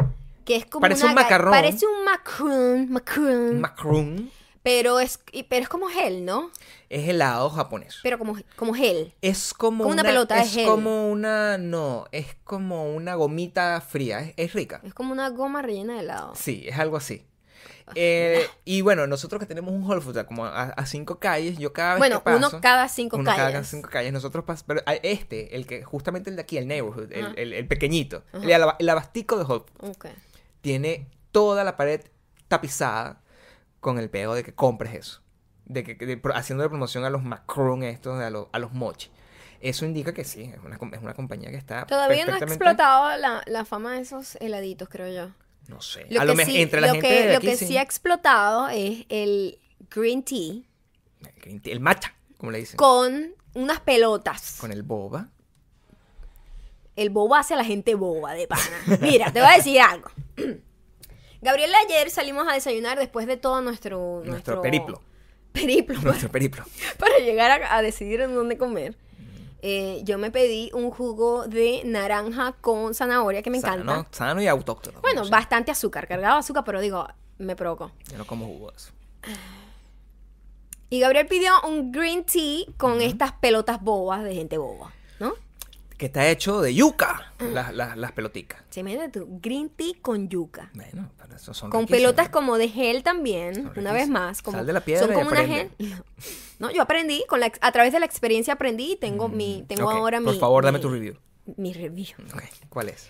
[0.45, 1.51] que es como parece una un macarrón.
[1.51, 3.61] Parece un macaron, macaron.
[3.61, 4.31] Macaroon
[4.63, 6.49] Pero es, pero es como gel, ¿no?
[6.89, 7.97] es helado japonés.
[8.03, 9.13] Pero como, como gel.
[9.21, 10.67] Es como, Como una pelota de es gel.
[10.67, 14.79] como una, no, es como una gomita fría, es, es rica.
[14.83, 16.33] Es como una goma rellena de helado.
[16.35, 17.25] Sí, es algo así.
[17.95, 21.73] Eh, y bueno, nosotros que tenemos un Whole Foods como a, a cinco calles, yo
[21.73, 22.37] cada vez Bueno, que paso...
[22.37, 23.51] uno cada cinco uno calles.
[23.51, 24.13] cada cinco calles.
[24.13, 27.53] Nosotros pas- pero a- este, el que justamente el de aquí, el neighborhood, el, el-
[27.53, 28.49] el pequeñito, el,
[28.79, 30.05] el abastico de Whole Foods, Ok.
[30.61, 32.01] tiene toda la pared
[32.47, 33.19] tapizada
[33.83, 35.21] con el pego de que compres eso.
[35.65, 39.11] De que, de- haciendo de promoción a los macaron estos, a, los- a los mochi.
[39.61, 43.15] Eso indica que sí, es una, es una compañía que está Todavía no ha explotado
[43.17, 45.31] la, la fama de esos heladitos, creo yo.
[45.69, 46.05] No sé.
[46.09, 47.67] Lo a que, lo mejor sí, entre la lo gente que, de lo que sí.
[47.67, 49.59] sí ha explotado es el
[49.89, 50.63] green tea
[51.21, 52.75] El green tea, El matcha, como le dicen.
[52.75, 54.57] con unas pelotas.
[54.59, 55.29] Con el boba.
[56.97, 58.61] El boba hace a la gente boba de pana.
[59.01, 60.09] Mira, te voy a decir algo.
[61.43, 64.21] Gabriela, ayer salimos a desayunar después de todo nuestro...
[64.25, 65.01] Nuestro periplo.
[65.51, 65.99] Periplo.
[66.01, 66.63] Nuestro periplo.
[66.97, 68.95] para llegar a, a decidir en dónde comer.
[69.61, 74.07] eh, yo me pedí un jugo de naranja con zanahoria que me encanta.
[74.11, 74.99] Sano, y autóctono.
[75.01, 77.91] Bueno, bastante azúcar, cargado de azúcar, pero digo, me provocó.
[78.11, 78.91] Yo no como jugo de eso.
[80.89, 84.91] Y Gabriel pidió un green tea con estas pelotas bobas de gente boba.
[86.03, 88.61] Que está hecho de yuca, las, las, las peloticas.
[88.69, 90.69] Se imagínate tú, green tea con yuca.
[90.73, 94.41] Bueno, pero eso son Con pelotas como de gel también, una vez más.
[94.41, 95.71] Como, Sal de la piedra son y como una gel.
[96.59, 99.85] No, yo aprendí, con la, a través de la experiencia aprendí y tengo mi, tengo
[99.85, 100.25] Ok, ahora mi.
[100.25, 101.15] Por favor, dame mi- tu review.
[101.55, 102.17] Mi review.
[102.33, 103.09] Ok, ¿cuál es?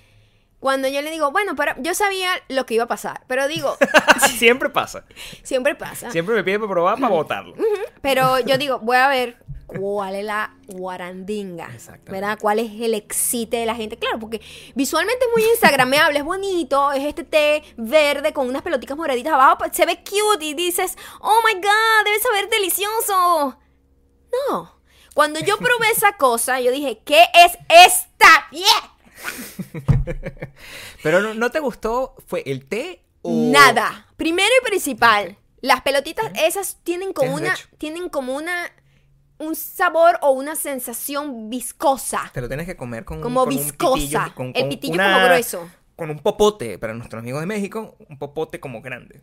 [0.60, 3.76] Cuando yo le digo, bueno, pero yo sabía lo que iba a pasar, pero digo,
[4.38, 5.04] Siempre pasa.
[5.42, 6.12] siempre pasa.
[6.12, 7.56] Siempre me piden para probar para botarlo.
[8.04, 9.38] Pero yo digo, voy a ver
[9.80, 11.70] cuál es la guarandinga.
[12.06, 12.38] ¿verdad?
[12.40, 13.98] ¿Cuál es el excite de la gente?
[13.98, 14.42] Claro, porque
[14.76, 19.58] visualmente es muy instagrameable, es bonito, es este té verde con unas pelotitas moraditas abajo,
[19.60, 23.58] pues, se ve cute y dices, oh my god, debe saber delicioso.
[24.50, 24.80] No.
[25.14, 28.94] Cuando yo probé esa cosa, yo dije, ¿qué es esta mierda?
[31.04, 32.16] Pero no, ¿no te gustó?
[32.28, 33.32] ¿Fue el té o...?
[33.32, 34.08] Nada.
[34.18, 38.72] Primero y principal, las pelotitas esas tienen como una, tienen como una,
[39.44, 42.30] un sabor o una sensación viscosa.
[42.34, 43.96] Te lo tienes que comer con Como con un viscosa.
[43.96, 45.70] pitillo, con- El pitillo una- como grueso.
[45.96, 49.22] Con un popote, para nuestros amigos de México, un popote como grande.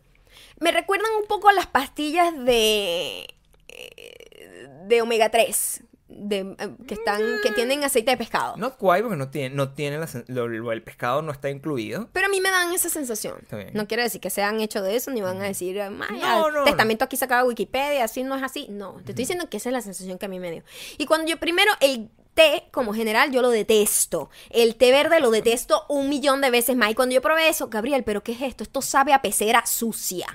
[0.59, 3.27] Me recuerdan un poco a las pastillas de
[3.67, 5.83] eh, de omega 3
[6.17, 8.57] de, eh, que están que tienen aceite de pescado.
[8.57, 12.09] Not quite, porque no tiene, no tiene la lo- lo- el pescado no está incluido.
[12.13, 13.35] Pero a mí me dan esa sensación.
[13.73, 16.63] No quiere decir que sean hechos de eso, ni van a decir, "Ay, No, no,
[16.63, 18.67] testamento aquí sacaba Wikipedia, así no es así.
[18.69, 20.63] No, te estoy diciendo que esa es la sensación que a mí me dio.
[20.97, 24.29] Y cuando yo primero, el té, como general, yo lo detesto.
[24.51, 26.89] El té verde lo detesto un millón de veces más.
[26.91, 28.63] Y cuando yo probé eso, Gabriel, ¿pero qué es esto?
[28.63, 30.27] Esto sabe a pecera sucia.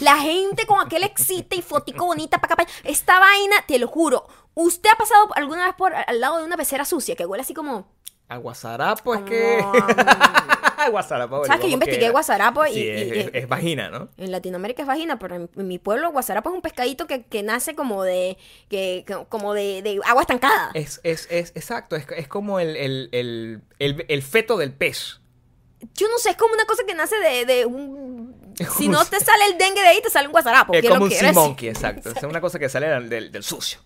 [0.00, 2.66] La gente con aquel excite y fotico bonita para acá.
[2.84, 4.28] Esta vaina, te lo juro.
[4.54, 7.54] ¿Usted ha pasado alguna vez por al lado de una pecera sucia que huele así
[7.54, 7.88] como...
[8.28, 9.58] Aguasarapo es que...
[10.90, 11.44] Guasarapo.
[11.44, 14.08] ¿Sabes que yo investigué guasarapo y- Sí, es, y- es- es vagina, ¿no?
[14.16, 17.42] En Latinoamérica es vagina, pero en, en mi pueblo guasarapo es un pescadito que, que
[17.42, 18.38] nace como de
[18.70, 20.70] que, como de, de agua estancada.
[20.74, 25.19] Es, es, es exacto, es, es como el, el, el, el, el feto del pez.
[25.94, 28.54] Yo no sé, es como una cosa que nace de, de un...
[28.78, 30.74] Si no te sale el dengue de ahí, te sale un guasarapo.
[30.74, 32.10] Es ¿qué como un sea monkey, exacto.
[32.14, 33.78] Es una cosa que sale del, del- del sucio.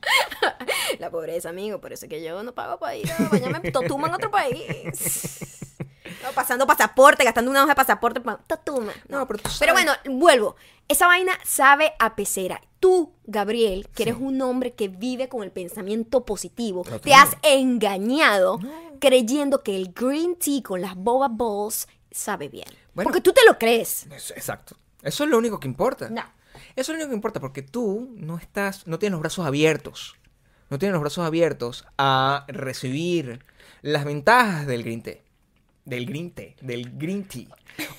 [0.98, 3.72] La pobreza, amigo, por eso es que yo no pago para ir a bañarme en
[3.72, 5.38] Totuma en otro país.
[6.22, 8.92] No, pasando pasaporte, gastando una hoja de pasaporte para Totuma.
[9.08, 10.56] No, No, pero tú Pero bueno, vuelvo.
[10.86, 12.60] Esa vaina sabe a pecera.
[12.78, 18.58] Tú, Gabriel, que eres un hombre que vive con el pensamiento positivo, te has engañado
[19.00, 22.68] creyendo que el green tea con las boba balls sabe bien.
[22.94, 23.08] Bueno.
[23.08, 24.06] Porque tú te lo crees.
[24.12, 24.76] Es- exacto.
[25.02, 26.08] Eso es lo único que importa.
[26.10, 26.22] No.
[26.76, 30.16] Eso es lo único que importa porque tú no estás, no tienes los brazos abiertos.
[30.70, 33.44] No tienes los brazos abiertos a recibir
[33.82, 35.18] las ventajas del green tea.
[35.84, 36.54] Del green tea.
[36.60, 37.48] Del green tea.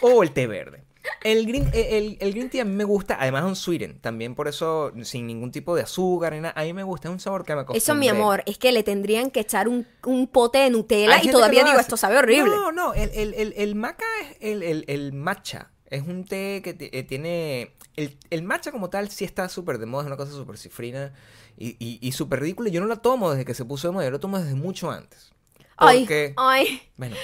[0.02, 0.84] O el té verde.
[1.24, 4.34] El green, el, el green tea a mí me gusta, además es un sweeten, también
[4.34, 7.20] por eso sin ningún tipo de azúcar ni nada, a mí me gusta, es un
[7.20, 7.78] sabor que me acostumbré.
[7.78, 11.28] Eso, mi amor, es que le tendrían que echar un, un pote de Nutella Hay
[11.28, 11.82] y todavía digo, hace.
[11.82, 12.50] esto sabe horrible.
[12.50, 14.06] No, no, el, el, el, maca
[14.40, 15.72] es el, matcha.
[15.88, 17.76] Es un té que eh, tiene...
[17.96, 21.14] El, el matcha como tal sí está súper de moda, es una cosa súper cifrina
[21.56, 22.70] y, y, y súper ridícula.
[22.70, 24.90] Yo no la tomo desde que se puso de moda, yo la tomo desde mucho
[24.90, 25.32] antes.
[25.78, 26.34] Porque...
[26.38, 27.16] ay, Bueno,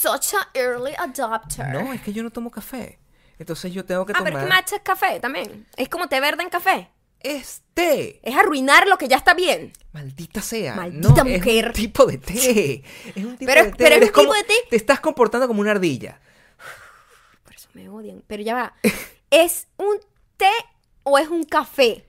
[0.00, 1.66] such a early adopter.
[1.68, 2.98] no, es que yo no tomo café.
[3.38, 4.32] Entonces yo tengo que ah, tomar...
[4.32, 5.66] pero es que matcha es café también.
[5.76, 6.90] Es como té verde en café.
[7.20, 8.20] Es té.
[8.22, 9.72] Es arruinar lo que ya está bien.
[9.92, 10.74] Maldita sea.
[10.74, 11.66] Maldita no, Es mujer.
[11.68, 12.82] un tipo de té.
[13.14, 13.76] Es un tipo Pero- de té.
[13.78, 14.54] pero es un tipo de té.
[14.70, 16.20] Te estás comportando como una ardilla.
[17.44, 18.22] Por eso me odian.
[18.26, 18.74] Pero ya va.
[19.30, 19.98] ¿Es un
[20.36, 20.50] té
[21.02, 22.06] o es un café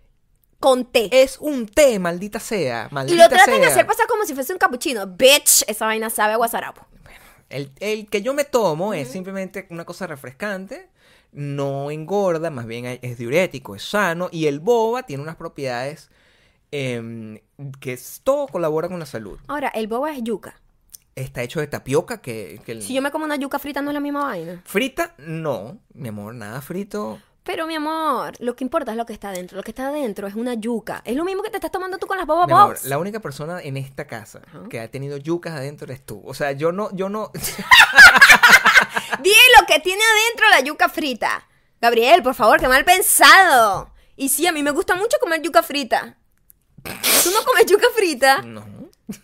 [0.59, 1.09] con té?
[1.11, 2.87] Es un té, maldita sea.
[2.89, 5.07] y Maldita lo tratan de hacer pasar como si fuese un capuchino.
[5.07, 6.85] Bitch, esa vaina sabe a guasarapo.
[7.51, 10.89] El, el que yo me tomo es simplemente una cosa refrescante,
[11.31, 16.09] no engorda, más bien es diurético, es sano, y el boba tiene unas propiedades
[16.71, 17.39] em,
[17.79, 19.37] que es- todo colabora con la salud.
[19.47, 20.59] Ahora, el boba es yuca.
[21.15, 23.89] Está hecho de tapioca, que, que el- Si yo me como una yuca frita, no
[23.89, 24.61] es la misma vaina.
[24.65, 27.19] frita, no, mi amor, nada frito.
[27.51, 29.57] Pero, mi amor, lo que importa es lo que está adentro.
[29.57, 31.01] Lo que está adentro es una yuca.
[31.03, 33.19] Es lo mismo que te estás tomando tú con las boba Mi amor, la única
[33.19, 34.61] persona en esta casa Ajá.
[34.69, 36.21] que ha tenido yucas adentro eres tú.
[36.25, 37.31] O sea, yo no, yo no.
[39.21, 41.47] Di lo que tiene adentro la yuca frita.
[41.81, 43.91] Gabriel, por favor, qué mal pensado.
[44.15, 46.17] Y sí, a mí me gusta mucho comer yuca frita.
[46.83, 48.41] ¿Tú no comes yuca frita?
[48.41, 48.65] no,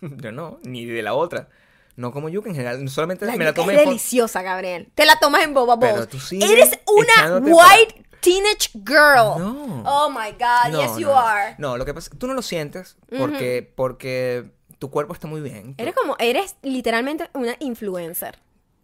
[0.00, 1.48] yo no, ni de la otra.
[1.96, 4.88] No como yuca en general, solamente La me la yuca tomé es por- deliciosa, Gabriel.
[4.94, 6.08] Te la tomas en boba Pero balls.
[6.08, 9.38] tú sigues Eres una white teenage girl.
[9.38, 9.82] No.
[9.86, 11.18] Oh my God, No, yes you no, no.
[11.18, 11.54] are.
[11.58, 15.74] No, lo que pasa tú no lo sientes porque, porque tu cuerpo está muy bien.
[15.78, 18.38] Eres como, eres literalmente una influencer.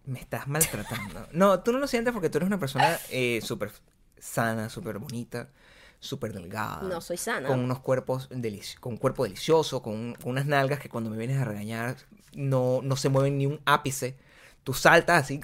[0.05, 1.26] Me estás maltratando.
[1.32, 3.70] No, tú no lo sientes porque tú eres una persona eh, súper
[4.18, 5.49] sana, súper bonita,
[6.01, 6.82] súper delgada.
[6.82, 7.49] No soy sana.
[7.49, 8.28] Con unos cuerpos,
[8.80, 11.97] con un cuerpo delicioso, con, con unas nalgas que cuando me vienes a regañar
[12.35, 14.16] no, no se mueven ni un ápice.
[14.62, 15.41] Tú saltas así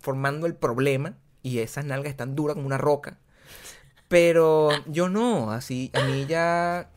[0.00, 3.18] formando el problema y esas nalgas están duras como una roca.
[4.08, 6.90] Pero yo no, así, a mí ya,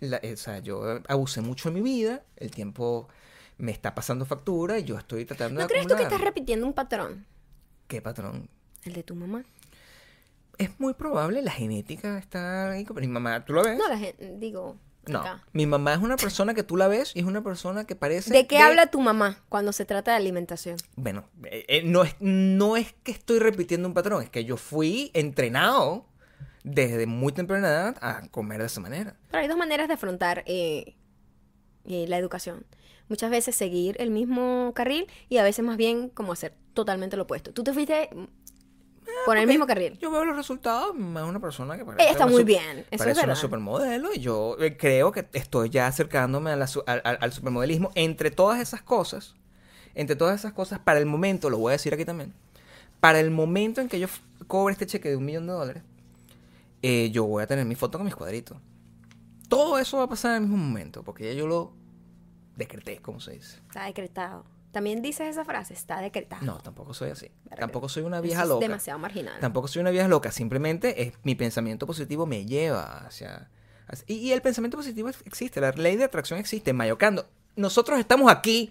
[0.00, 3.08] la- o sea, yo abusé mucho en mi vida, el tiempo
[3.58, 6.12] me está pasando factura y yo estoy tratando ¿No de crees tú que acumular.
[6.12, 7.26] estás repitiendo un patrón?
[7.88, 8.48] ¿Qué patrón?
[8.84, 9.44] El de tu mamá.
[10.58, 12.86] Es muy probable, la genética está ahí.
[12.94, 13.78] Mi mamá, ¿tú lo ves?
[13.78, 13.98] No, la
[14.38, 14.76] digo,
[15.06, 15.42] No, acá.
[15.52, 18.32] mi mamá es una persona que tú la ves y es una persona que parece...
[18.32, 20.76] ¿De qué habla tu mamá cuando se trata de alimentación?
[20.96, 24.56] Bueno, eh, eh, no, es, no es que estoy repitiendo un patrón, es que yo
[24.56, 26.06] fui entrenado
[26.64, 29.16] desde muy temprana edad a comer de esa manera.
[29.30, 30.96] Pero hay dos maneras de afrontar eh,
[31.84, 32.66] la educación.
[33.08, 37.22] Muchas veces seguir el mismo carril y a veces más bien como hacer totalmente lo
[37.22, 37.52] opuesto.
[37.52, 38.10] Tú te fuiste
[39.24, 39.98] por el mismo carril.
[39.98, 42.10] Yo veo los resultados, es una persona que parece...
[42.10, 43.40] Está una muy bien, eso es parece una verdad.
[43.40, 47.90] supermodelo y yo eh, creo que estoy ya acercándome a la su- al, supermodelismo.
[47.94, 49.34] Entre todas esas cosas,
[49.94, 52.34] entre todas esas cosas, para el momento, lo voy a decir aquí también,
[53.00, 54.08] para el momento en que yo
[54.46, 55.82] cobre este cheque de un millón de dólares,
[56.82, 58.58] eh, yo voy a tener mi foto con mis cuadritos.
[59.48, 61.72] Todo eso va a pasar en el mismo momento, porque ya yo lo
[62.56, 63.58] decreté, como se dice.
[63.68, 64.44] Está decretado.
[64.76, 66.44] También dices esa frase, está decretado.
[66.44, 67.30] No, tampoco soy así.
[67.44, 67.60] Verga.
[67.60, 68.60] Tampoco soy una Eso vieja es loca.
[68.60, 69.40] demasiado marginal.
[69.40, 73.48] Tampoco soy una vieja loca, simplemente es mi pensamiento positivo me lleva hacia...
[73.88, 76.74] hacia- y, y el pensamiento positivo existe, la ley de atracción existe.
[76.74, 78.70] Mayocando, nosotros estamos aquí,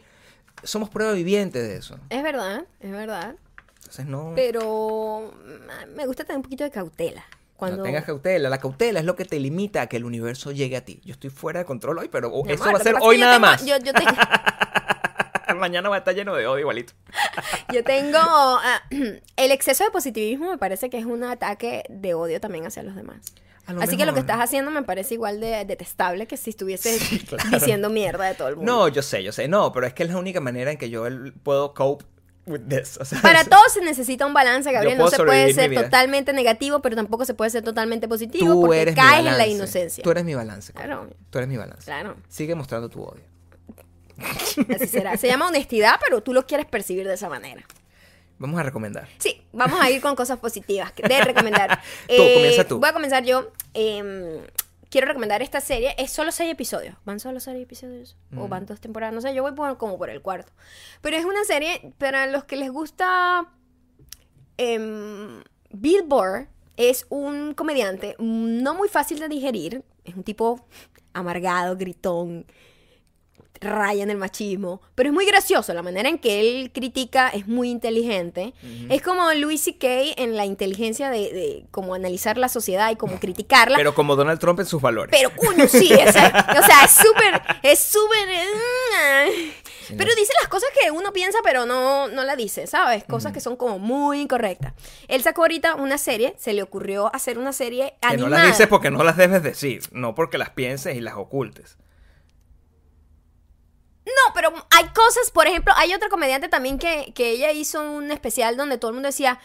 [0.61, 1.97] somos prueba viviente de eso.
[2.11, 3.35] Es verdad, es verdad.
[3.77, 7.23] Entonces no, Pero mm, me gusta tener un poquito de cautela.
[7.57, 7.77] Cuando...
[7.77, 8.47] no tengas cautela.
[8.49, 11.01] La cautela es lo que te limita a que el universo llegue a ti.
[11.03, 13.37] Yo estoy fuera de control hoy, pero Mi eso amor, va a ser hoy nada
[13.37, 13.65] tengo- más.
[13.65, 14.11] Yo, yo tengo,
[15.55, 16.93] Mañana va a estar lleno de odio igualito.
[17.73, 18.81] yo tengo ah,
[19.37, 22.95] el exceso de positivismo me parece que es un ataque de odio también hacia los
[22.95, 23.17] demás.
[23.81, 27.19] Así que lo que estás haciendo me parece igual de detestable que si estuvieses Sí,
[27.19, 27.49] claro.
[27.49, 28.71] diciendo mierda de todo el mundo.
[28.71, 29.47] No, yo sé, yo sé.
[29.47, 31.03] No, pero es que es la única manera en que yo
[31.41, 32.05] puedo cope
[32.45, 32.99] with this.
[33.01, 34.99] O sea, Para es- todo se necesita un balance, Gabriel.
[34.99, 38.81] No se puede ser totalmente negativo, pero tampoco se puede ser totalmente positivo Tú porque
[38.81, 39.51] eres mi caes en la balance.
[39.55, 40.03] inocencia.
[40.03, 40.71] Tú eres mi balance.
[40.71, 41.09] Claro.
[41.31, 41.85] Tú eres mi balance.
[41.85, 43.23] Claro, Sigue mostrando tu odio.
[44.75, 45.17] Así será.
[45.17, 47.63] Se llama honestidad, pero tú lo quieres percibir de esa manera.
[48.37, 49.07] Vamos a recomendar.
[49.17, 51.79] Sí, vamos a ir con cosas positivas de recomendar.
[52.07, 52.79] Tú, comienza tú.
[52.79, 53.51] Voy a comenzar yo.
[53.73, 54.41] Em,
[54.89, 55.95] quiero recomendar esta serie.
[55.97, 56.95] Es solo seis episodios.
[57.05, 58.17] ¿Van solo seis episodios?
[58.35, 58.49] ¿O Mm.
[58.49, 59.15] van dos temporadas?
[59.15, 60.51] No sé, yo voy por- como por el cuarto.
[61.01, 63.47] Pero es una serie para los que les gusta...
[64.57, 65.41] em,
[65.71, 66.47] Bill Burr
[66.77, 69.83] es un comediante no muy fácil de digerir.
[70.03, 70.65] Es un tipo
[71.13, 72.45] amargado, gritón,
[73.65, 77.47] raya en el machismo, pero es muy gracioso, la manera en que él critica es
[77.47, 78.53] muy inteligente.
[78.89, 79.87] Es como Louis C.K.
[80.17, 83.77] en la inteligencia de, de cómo analizar la sociedad y cómo criticarla.
[83.77, 85.15] Pero como Donald Trump en sus valores.
[85.17, 88.29] Pero coño, sí, o sea, o sea, es súper, es súper...
[88.29, 89.53] eh,
[89.97, 93.03] pero dice las cosas que uno piensa, pero no, no la dice, ¿sabes?
[93.03, 94.73] Cosas que son como muy incorrectas.
[95.07, 98.43] Él sacó ahorita una serie, se le ocurrió hacer una serie que no animada.
[98.43, 101.77] las dices porque no las debes decir, no porque las pienses y las ocultes.
[104.05, 108.11] No, pero hay cosas, por ejemplo, hay otra comediante también que, que ella hizo un
[108.11, 109.39] especial donde todo el mundo decía,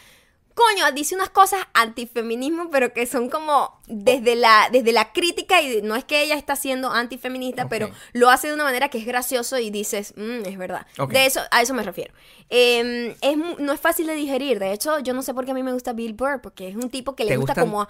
[0.53, 5.81] coño, dice unas cosas antifeminismo, pero que son como desde la, desde la crítica y
[5.81, 7.69] no es que ella está siendo antifeminista, Ok.
[7.69, 10.85] pero lo hace de una manera que es gracioso y dices, "Mm, es verdad.
[10.97, 11.11] Ok.
[11.11, 12.13] De eso, a eso me refiero.
[12.49, 15.53] Eh, es, no es fácil de digerir, de hecho, yo no sé por qué a
[15.53, 17.87] mí me gusta Bill Burr, porque es un tipo que le gusta como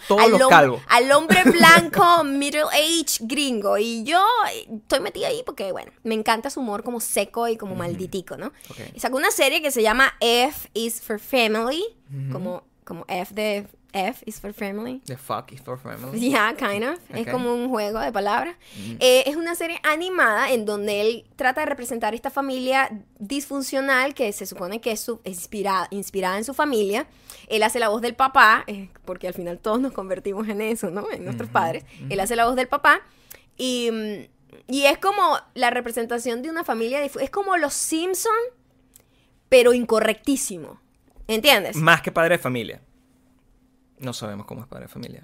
[0.88, 3.78] al, hombre blanco, middle age gringo.
[3.78, 7.57] Y yo eh, estoy metida ahí porque, bueno, me encanta su humor como seco y
[7.57, 8.47] como malditico, ¿no?
[8.70, 8.78] Ok.
[8.93, 11.84] Y sacó una serie que se llama F is for Family,
[12.32, 15.01] como, como F de F is for Family.
[15.05, 16.18] The fuck is for family.
[16.30, 16.97] Yeah, kind of.
[17.09, 18.55] Es como un juego de palabras.
[18.99, 22.89] Eh, es una serie animada en donde él trata de representar esta familia
[23.20, 27.05] disfuncional que se supone que es, su- es inspirada, inspirada en su familia.
[27.47, 30.89] Él hace la voz del papá, eh, porque al final todos nos convertimos en eso,
[30.89, 31.12] ¿no?
[31.12, 31.84] En nuestros padres.
[32.09, 33.01] Él hace la voz del papá.
[33.57, 37.03] Y, mm, y es como la representación de una familia.
[37.03, 38.32] Es como los Simpson,
[39.49, 40.80] pero incorrectísimo.
[41.34, 41.75] ¿Entiendes?
[41.77, 42.82] Más que padre de familia.
[43.99, 45.23] No sabemos cómo es padre de familia.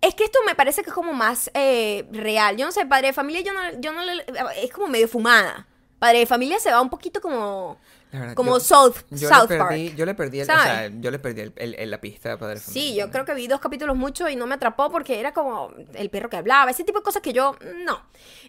[0.00, 2.56] Es que esto me parece que es como más eh, real.
[2.56, 4.24] Yo no sé, padre de familia, yo no, yo no le-
[4.62, 5.66] es como medio fumada.
[5.98, 7.76] Padre de familia se va un poquito como,
[8.12, 9.96] verdad, como yo- South, Yo South le perdí, Park.
[9.98, 12.36] yo le perdí, el, o sea, yo le perdí el- el- el- la pista de
[12.38, 13.10] Padre de Sí, Familia yo también.
[13.10, 16.30] creo que vi dos capítulos mucho y no me atrapó porque era como el perro
[16.30, 18.00] que hablaba, ese tipo de cosas que yo no.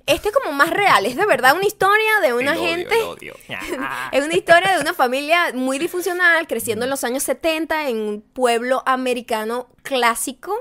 [0.05, 2.95] Este es como más real, es de verdad una historia de una El odio, gente.
[2.99, 3.35] el odio.
[4.11, 8.21] Es una historia de una familia muy disfuncional creciendo en los años 70 en un
[8.21, 10.53] pueblo americano clásico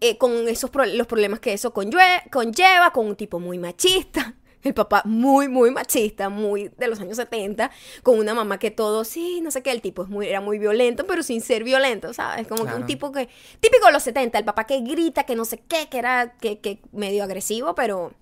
[0.00, 4.34] eh, con esos pro- los problemas que eso conlleva, con un tipo muy machista.
[4.64, 7.70] El papá muy, muy machista, muy de los años 70,
[8.02, 10.58] con una mamá que todo, sí, no sé qué, el tipo es muy, era muy
[10.58, 12.46] violento, pero sin ser violento, ¿sabes?
[12.46, 13.28] Como que un tipo que,
[13.60, 16.58] típico de los 70, el papá que grita, que no sé qué, que era que,
[16.58, 18.12] que medio agresivo, pero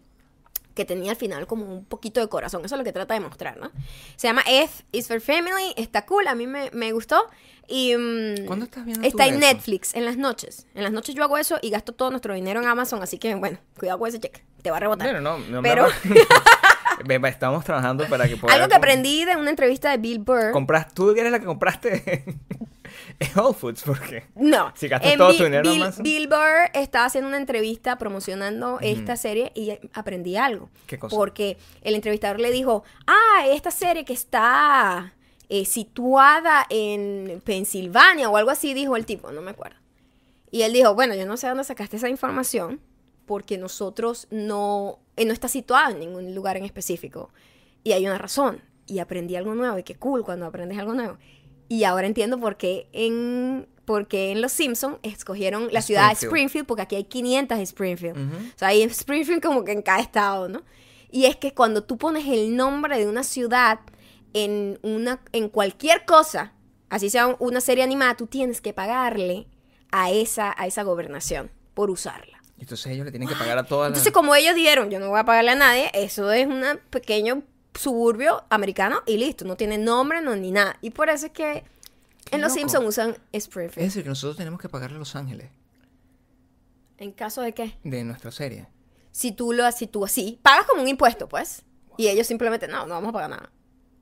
[0.74, 2.64] que tenía al final como un poquito de corazón.
[2.64, 3.70] Eso es lo que trata de mostrar, ¿no?
[4.16, 7.24] Se llama F is for Family, está cool, a mí me, me gustó.
[7.68, 9.40] Y mm, ¿Cuándo estás viendo está en eso?
[9.40, 10.66] Netflix, en las noches.
[10.74, 13.34] En las noches yo hago eso y gasto todo nuestro dinero en Amazon, así que
[13.34, 15.06] bueno, cuidado con ese cheque, te va a rebotar.
[15.08, 15.86] Bueno, no, no Pero-
[17.06, 20.52] me- estamos trabajando para que pueda Algo que aprendí de una entrevista de Bill Burr.
[20.52, 22.24] compras tú eres la que compraste
[23.18, 24.72] en Whole Foods porque No.
[24.74, 25.84] Si gastas todo tu dinero Bill.
[26.00, 30.70] Bill Burr estaba haciendo una entrevista promocionando esta serie y aprendí algo.
[30.86, 31.14] ¿Qué cosa?
[31.14, 35.14] Porque el entrevistador le dijo, ah, esta serie que está
[35.48, 39.76] eh, situada en Pensilvania o algo así, dijo el tipo, no me acuerdo.
[40.50, 42.80] Y él dijo, bueno, yo no sé dónde sacaste esa información
[43.26, 47.30] porque nosotros no, eh, no está situado en ningún lugar en específico.
[47.84, 48.62] Y hay una razón.
[48.86, 51.16] Y aprendí algo nuevo y qué cool cuando aprendes algo nuevo.
[51.72, 56.12] Y ahora entiendo por qué en, por qué en Los Simpsons escogieron la ciudad de
[56.14, 56.32] Springfield.
[56.32, 58.16] Springfield, porque aquí hay 500 Springfield.
[58.18, 58.36] Ujú.
[58.46, 60.62] O sea, hay Springfield como que en cada estado, ¿no?
[61.10, 63.80] Y es que cuando tú pones el nombre de una ciudad
[64.34, 66.52] en, una, en cualquier cosa,
[66.88, 69.46] así sea un- una serie animada, tú tienes que pagarle
[69.90, 72.38] a esa, a esa gobernación por usarla.
[72.58, 75.08] entonces ellos le tienen que pagar a todas las Entonces, como ellos dijeron, yo no
[75.10, 77.42] voy a pagarle a nadie, eso es un pequeño
[77.74, 80.76] suburbio americano y listo, no tiene nombre no, ni nada.
[80.80, 81.64] Y por eso es que
[82.30, 82.52] en Los.
[82.52, 83.86] Simpsons usan es Springfield.
[83.86, 85.50] decir que nosotros tenemos que pagarle a Los Ángeles
[86.98, 87.76] ¿En caso de qué?
[87.82, 88.68] de nuestra serie
[89.10, 91.62] Si tú lo si tú así, pagas como un impuesto, pues.
[91.96, 93.50] Y ellos simplemente, no, no vamos a pagar nada.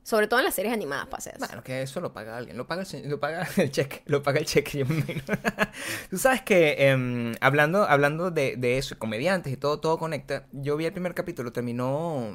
[0.03, 1.45] Sobre todo en las series animadas pasa eso.
[1.45, 4.39] Bueno, que eso lo paga alguien, lo paga el, lo paga el cheque, lo paga
[4.39, 5.03] el cheque, yo me.
[6.09, 10.47] Tú sabes que em, hablando, hablando de, de eso, comediantes y todo, todo conecta.
[10.51, 12.31] Yo vi el primer capítulo, terminó,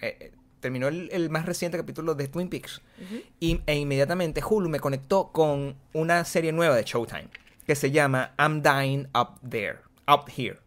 [0.00, 2.80] eh, terminó el, el más reciente capítulo de Twin Peaks
[3.40, 7.28] y, e inmediatamente Hulu me conectó con una serie nueva de Showtime
[7.68, 10.58] que se llama I'm Dying Up There, Up Here.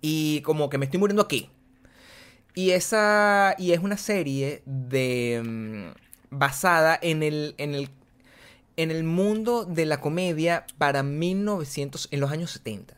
[0.00, 1.48] Y como que me estoy muriendo aquí.
[2.54, 3.54] Y esa.
[3.56, 5.40] Y es una serie de.
[5.44, 7.54] mm, basada en el.
[7.58, 7.90] en el.
[8.76, 12.08] en el mundo de la comedia para 1900.
[12.10, 12.96] en los años 70.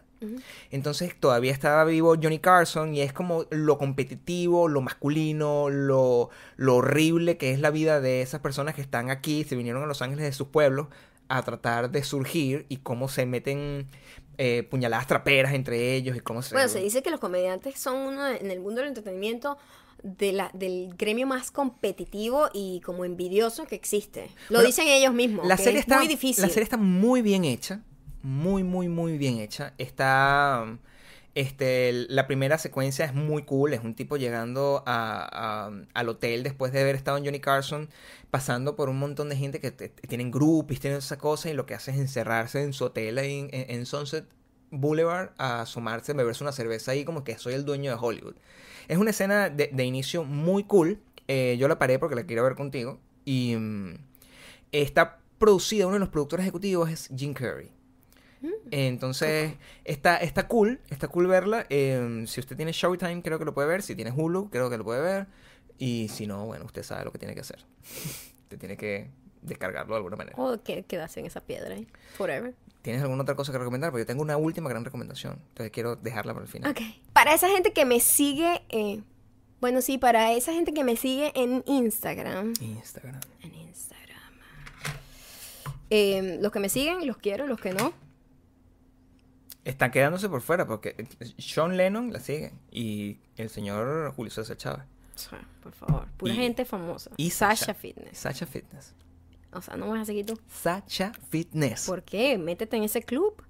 [0.71, 6.77] Entonces todavía estaba vivo Johnny Carson y es como lo competitivo, lo masculino, lo, lo
[6.77, 10.03] horrible que es la vida de esas personas que están aquí, se vinieron a Los
[10.03, 10.89] Ángeles de sus pueblos
[11.29, 13.87] a tratar de surgir y cómo se meten
[14.39, 16.55] eh, puñaladas traperas entre ellos y cómo se...
[16.55, 19.59] Bueno, se dice que los comediantes son uno de- en el mundo del entretenimiento
[20.03, 24.29] de la, del gremio más competitivo y como envidioso que existe.
[24.49, 25.47] Lo Bueno, dicen ellos mismos.
[25.47, 26.43] la que serie es está muy difícil.
[26.43, 27.83] la serie está muy bien hecha
[28.29, 30.79] muy muy muy bien hecha está
[31.35, 36.72] este la primera secuencia es muy cool es un tipo llegando a- al hotel después
[36.72, 37.89] de haber estado en Johnny Carson
[38.31, 41.74] pasando por un montón de gente que tienen groupies tienen esa cosa y lo que
[41.74, 44.26] hace es encerrarse en su hotel ahí en, Sunset
[44.70, 48.35] Boulevard a asomarse beberse una cerveza ahí como que soy el dueño de Hollywood
[48.89, 52.55] es una escena de, inicio muy cool Eh, yo la paré porque la quiero ver
[52.57, 53.97] contigo y mm,
[54.72, 57.70] está producida, uno de los productores ejecutivos es Jim Carrey.
[58.70, 61.66] Entonces, está, está cool, está cool verla.
[61.70, 63.82] Eh, si usted tiene Showtime, creo que lo puede ver.
[63.82, 65.26] Si tiene Hulu, creo que lo puede ver.
[65.78, 67.59] Y si no, bueno, usted sabe lo que tiene que hacer.
[68.43, 69.11] Usted tiene que
[69.43, 70.36] descargarlo de alguna manera.
[70.39, 71.86] O que quedarse en esa piedra ahí.
[72.16, 72.55] Forever.
[72.82, 73.91] ¿Tienes alguna otra cosa que recomendar?
[73.91, 75.34] Porque yo tengo una última gran recomendación.
[75.49, 76.70] Entonces quiero dejarla para el final.
[76.70, 76.80] Ok.
[77.12, 79.03] Para esa gente que me sigue, eh,
[79.61, 82.55] bueno, sí, para esa gente que me sigue en Instagram.
[82.61, 83.20] Instagram.
[83.43, 84.32] En Instagram.
[85.91, 87.93] Eh, los que me siguen, los quiero, los que no.
[89.69, 90.97] Están quedándose por fuera porque
[91.39, 92.53] Sean Lennon la sigue.
[92.71, 94.85] Y el señor Julio César Chávez.
[95.62, 96.07] Por favor.
[96.16, 97.11] Pura Y- gente famosa.
[97.16, 97.75] y Sasha Sasha.
[97.75, 98.16] Fitness.
[98.19, 98.95] Sacha Fitness.
[99.53, 100.39] O sea, no me vas a seguir tú.
[100.49, 101.87] Sacha Fitness.
[101.87, 102.39] ¿Por qué?
[102.39, 103.43] Métete en ese club.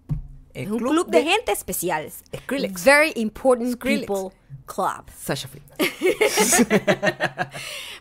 [0.55, 2.11] El es un club, de, gente especial.
[2.11, 2.85] Skrillex.
[2.85, 4.07] Very important Skrillex.
[4.11, 5.05] people club.
[5.16, 6.66] Sacha Fitness.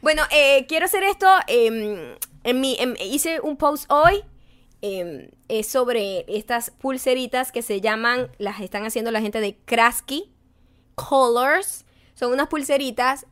[0.01, 1.27] Bueno, eh, quiero hacer esto.
[1.47, 4.23] em, en mi, em, hice un post hoy.
[4.87, 10.31] Em, es sobre estas pulseritas que se llaman, las están haciendo la gente de Krasky
[10.95, 11.85] Colors.
[12.15, 13.25] Son unas pulseritas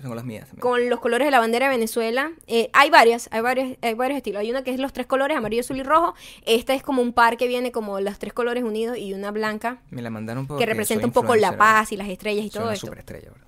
[0.00, 0.60] Son las mías también.
[0.60, 2.32] con los colores de la bandera de Venezuela.
[2.46, 4.40] Eh, hay varias, hay varios, hay varios estilos.
[4.40, 6.14] Hay una que es los tres colores, amarillo, azul y rojo.
[6.46, 9.82] Esta es como un par que viene como los tres colores unidos y una blanca
[9.90, 12.78] Me la mandaron por que representa un poco la paz y las estrellas y Soy
[12.78, 12.90] todo
[13.30, 13.47] bro.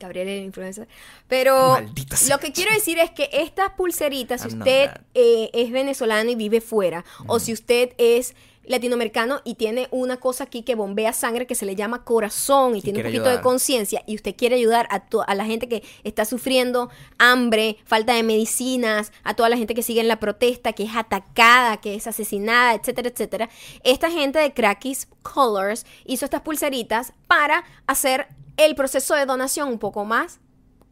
[0.00, 0.88] Gabriel el influencer.
[1.28, 5.70] Pero Maldita lo que quiero decir es que estas pulseritas, si I'm usted eh, es
[5.70, 8.34] venezolano y vive fuera, o si usted es
[8.64, 12.78] latinoamericano y tiene una cosa aquí que bombea sangre que se le llama corazón y,
[12.78, 16.24] Y tiene un poquito de conciencia y usted quiere ayudar a la gente que está
[16.24, 16.88] sufriendo
[17.18, 20.94] hambre, falta de medicinas, a toda la gente que sigue en la protesta, que es
[20.94, 23.50] atacada, que es asesinada, etcétera, etcétera.
[23.82, 28.28] Esta gente de Crackis Colors hizo estas pulseritas para hacer
[28.64, 30.40] el proceso de donación un poco más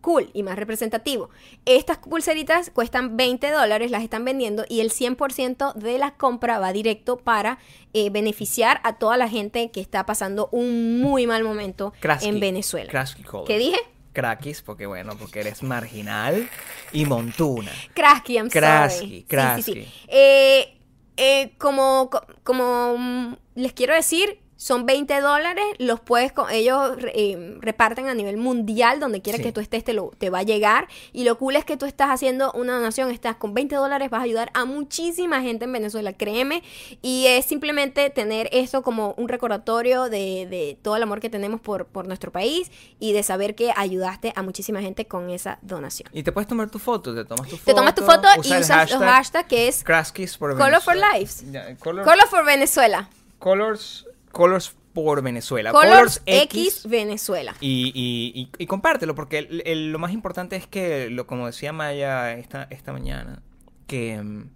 [0.01, 1.29] cool y más representativo.
[1.65, 6.73] Estas pulseritas cuestan 20 dólares, las están vendiendo y el 100% de la compra va
[6.73, 7.59] directo para
[7.95, 12.29] eh, beneficiar a toda la gente que está pasando un muy mal momento Krasky.
[12.29, 12.89] en Venezuela.
[12.91, 13.25] Krasky.
[13.47, 13.79] ¿Qué dije?
[14.13, 16.49] Crackis, porque bueno, porque eres marginal
[16.93, 17.71] y montuna.
[17.95, 19.09] Krasky, I'm Krasky, sorry.
[19.09, 19.27] Sí, sí, sí.
[19.73, 19.89] Krasky.
[20.09, 20.79] Eh,
[21.17, 27.57] eh, como, co- como mm, les quiero decir, son 20 dólares, los puedes, ellos eh,
[27.61, 29.45] reparten a nivel mundial, donde quiera Sí.
[29.45, 30.89] que tú estés, te, lo- te va a llegar.
[31.13, 34.21] Y lo cool es que tú estás haciendo una donación, estás con 20 dólares, vas
[34.21, 36.65] a ayudar a muchísima gente en Venezuela, créeme.
[37.03, 41.61] Y es simplemente tener esto como un recordatorio de, de todo el amor que tenemos
[41.61, 46.11] por, por nuestro país y de saber que ayudaste a muchísima gente con esa donación.
[46.13, 47.65] Y te puedes tomar tu foto, te tomas tu foto.
[47.65, 50.05] Te tomas tu foto y el usas los hashtags que es Color
[50.35, 51.07] for Venezuela.
[51.15, 51.45] Lives.
[51.53, 53.09] Ya, color- Color for Venezuela.
[53.39, 55.71] colors, colors por Venezuela.
[55.73, 57.55] Colors X Venezuela.
[57.61, 61.47] Y, y, y, y compártelo, porque el- el- lo más importante es que, lo, como
[61.47, 63.43] decía Maya esta, esta mañana,
[63.87, 64.51] que mm,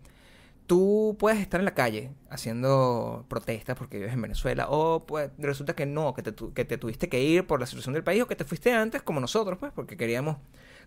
[0.67, 5.75] tú puedes estar en la calle haciendo protestas porque vives en Venezuela, o pues resulta
[5.75, 8.23] que no, que te, tu- que te tuviste que ir por la situación del país,
[8.23, 10.39] o que te fuiste antes, como nosotros, pues, porque queríamos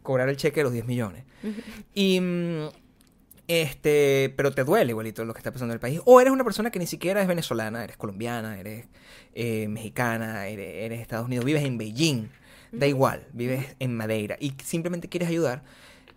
[0.04, 1.24] cobrar el cheque de los 10 millones.
[1.94, 2.20] Y.
[2.20, 2.68] mm,
[3.48, 6.02] este, pero te duele igualito lo que está pasando en el país.
[6.06, 8.88] O eres una persona que ni siquiera es venezolana, eres colombiana, eres
[9.34, 12.28] eh, mexicana, eres, eres Estados Unidos, vives en Beijing,
[12.72, 15.64] da igual, vives en Madeira y simplemente quieres ayudar.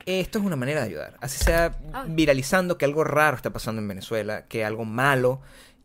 [0.07, 1.17] Esto es una manera de ayudar.
[1.21, 2.11] Así sea Ay.
[2.15, 5.41] viralizando que algo raro está pasando en Venezuela, que algo malo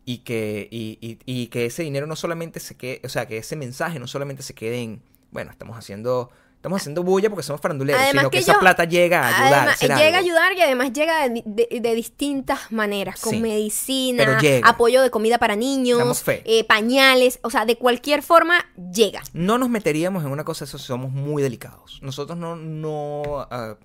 [0.06, 3.36] y que, y, y- y que ese dinero no solamente se quede, o sea, que
[3.38, 6.30] ese mensaje no solamente se quede en, bueno, estamos haciendo,
[6.64, 9.28] estamos haciendo bulla porque somos faranduleros, Además sino que, que esa yo- plata llega a
[9.44, 9.68] ayudar.
[9.78, 14.38] Además, llega a ayudar y además llega de, de- de distintas maneras, con Sí, medicina,
[14.64, 16.42] apoyo de comida para niños, fe.
[16.46, 19.22] eh, pañales, o sea, de cualquier forma llega.
[19.34, 21.98] No nos meteríamos en una cosa, eso somos muy delicados.
[22.00, 23.76] Nosotros no, no ah,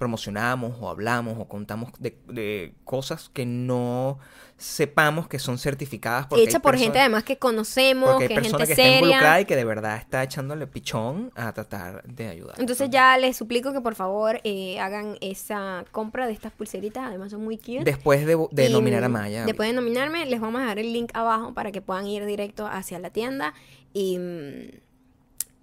[0.00, 4.18] promocionamos o hablamos o contamos de, de cosas que no
[4.56, 8.66] sepamos que son certificadas porque Hecha por gente además que conocemos, porque hay que personas
[8.66, 8.98] gente que está seria.
[8.98, 12.56] involucrada y que de verdad está echándole pichón a tratar de ayudar.
[12.58, 17.30] Entonces ya les suplico que por favor eh, hagan esa compra de estas pulseritas, además
[17.30, 17.84] son muy cute.
[17.84, 19.44] Después de, de Y, nominar a Maya.
[19.44, 22.66] Después de nominarme, les vamos a dejar el link abajo para que puedan ir directo
[22.66, 23.52] hacia la tienda
[23.92, 24.70] y, mm,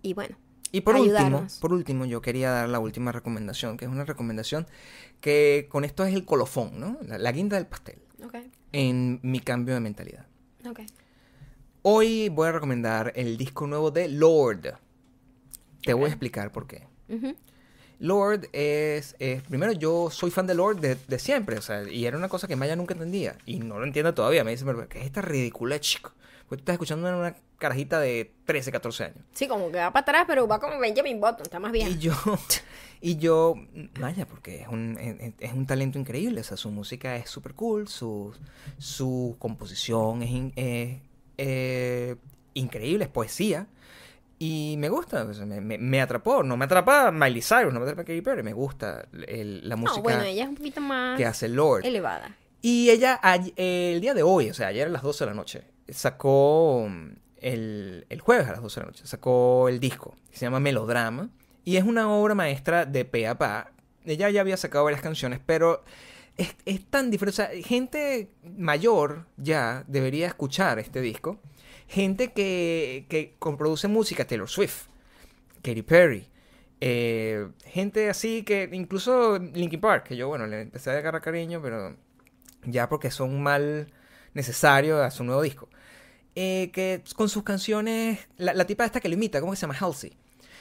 [0.03, 0.37] y bueno.
[0.71, 4.67] Y por último, por último, yo quería dar la última recomendación, que es una recomendación
[5.21, 6.97] que con esto es el colofón, ¿no?
[7.03, 8.35] La, la guinda del pastel Ok,
[8.73, 10.25] en mi cambio de mentalidad.
[10.69, 10.81] ok.
[11.83, 14.73] Hoy voy a recomendar el disco nuevo de Lord.
[15.83, 16.83] Te voy a explicar por qué.
[17.99, 22.05] Lord es, es- Primero, yo soy fan de Lord de, de siempre, o sea, y
[22.05, 23.37] era una cosa que Maya nunca entendía.
[23.45, 24.43] Y no lo entiendo todavía.
[24.43, 26.11] Me dice, pero ¿qué es esta ridícula, chico?
[26.47, 29.17] Pues tú estás escuchando una carajita de 13, 14 años.
[29.33, 31.89] Sí, como que va para atrás, pero va como Benjamin Button, está más bien.
[31.89, 32.13] Y yo,
[33.01, 33.55] y yo,
[33.99, 37.53] vaya, porque es un, es, es un talento increíble, o sea, su música es súper
[37.53, 38.33] cool, su,
[38.77, 42.15] su composición es, in- eh,
[42.53, 43.67] increíble, es poesía,
[44.39, 47.79] y me gusta, o sea, me, me- me atrapó, no me atrapa Miley Cyrus, no
[47.79, 50.79] me atrapa Katy Perry, me gusta el- la No, música bueno, ella es un poquito
[50.81, 51.85] más que hace Lord.
[51.85, 52.35] elevada.
[52.61, 53.19] Y ella,
[53.55, 56.89] el día de hoy, o sea, ayer a las 12 de la noche, sacó
[57.37, 60.59] el, el jueves a las 12 de la noche, sacó el disco, que se llama
[60.59, 61.29] Melodrama,
[61.63, 63.71] y es una obra maestra de pe a pa.
[64.05, 65.83] Ella ya había sacado varias canciones, pero
[66.37, 67.41] es, es tan diferente.
[67.41, 71.39] O sea, gente mayor ya debería escuchar este disco.
[71.87, 74.87] Gente que, que produce música, Taylor Swift,
[75.61, 76.29] Katy Perry,
[76.79, 81.61] eh, gente así que incluso Linkin Park, que yo, bueno, le empecé a agarrar cariño,
[81.61, 81.95] pero
[82.65, 83.91] ya porque son mal
[84.33, 85.69] necesario a su nuevo disco.
[86.39, 89.61] Eh, que con sus canciones, la, la tipa esta que lo imita, ¿cómo que se
[89.61, 89.75] llama?
[89.79, 90.15] Halsey.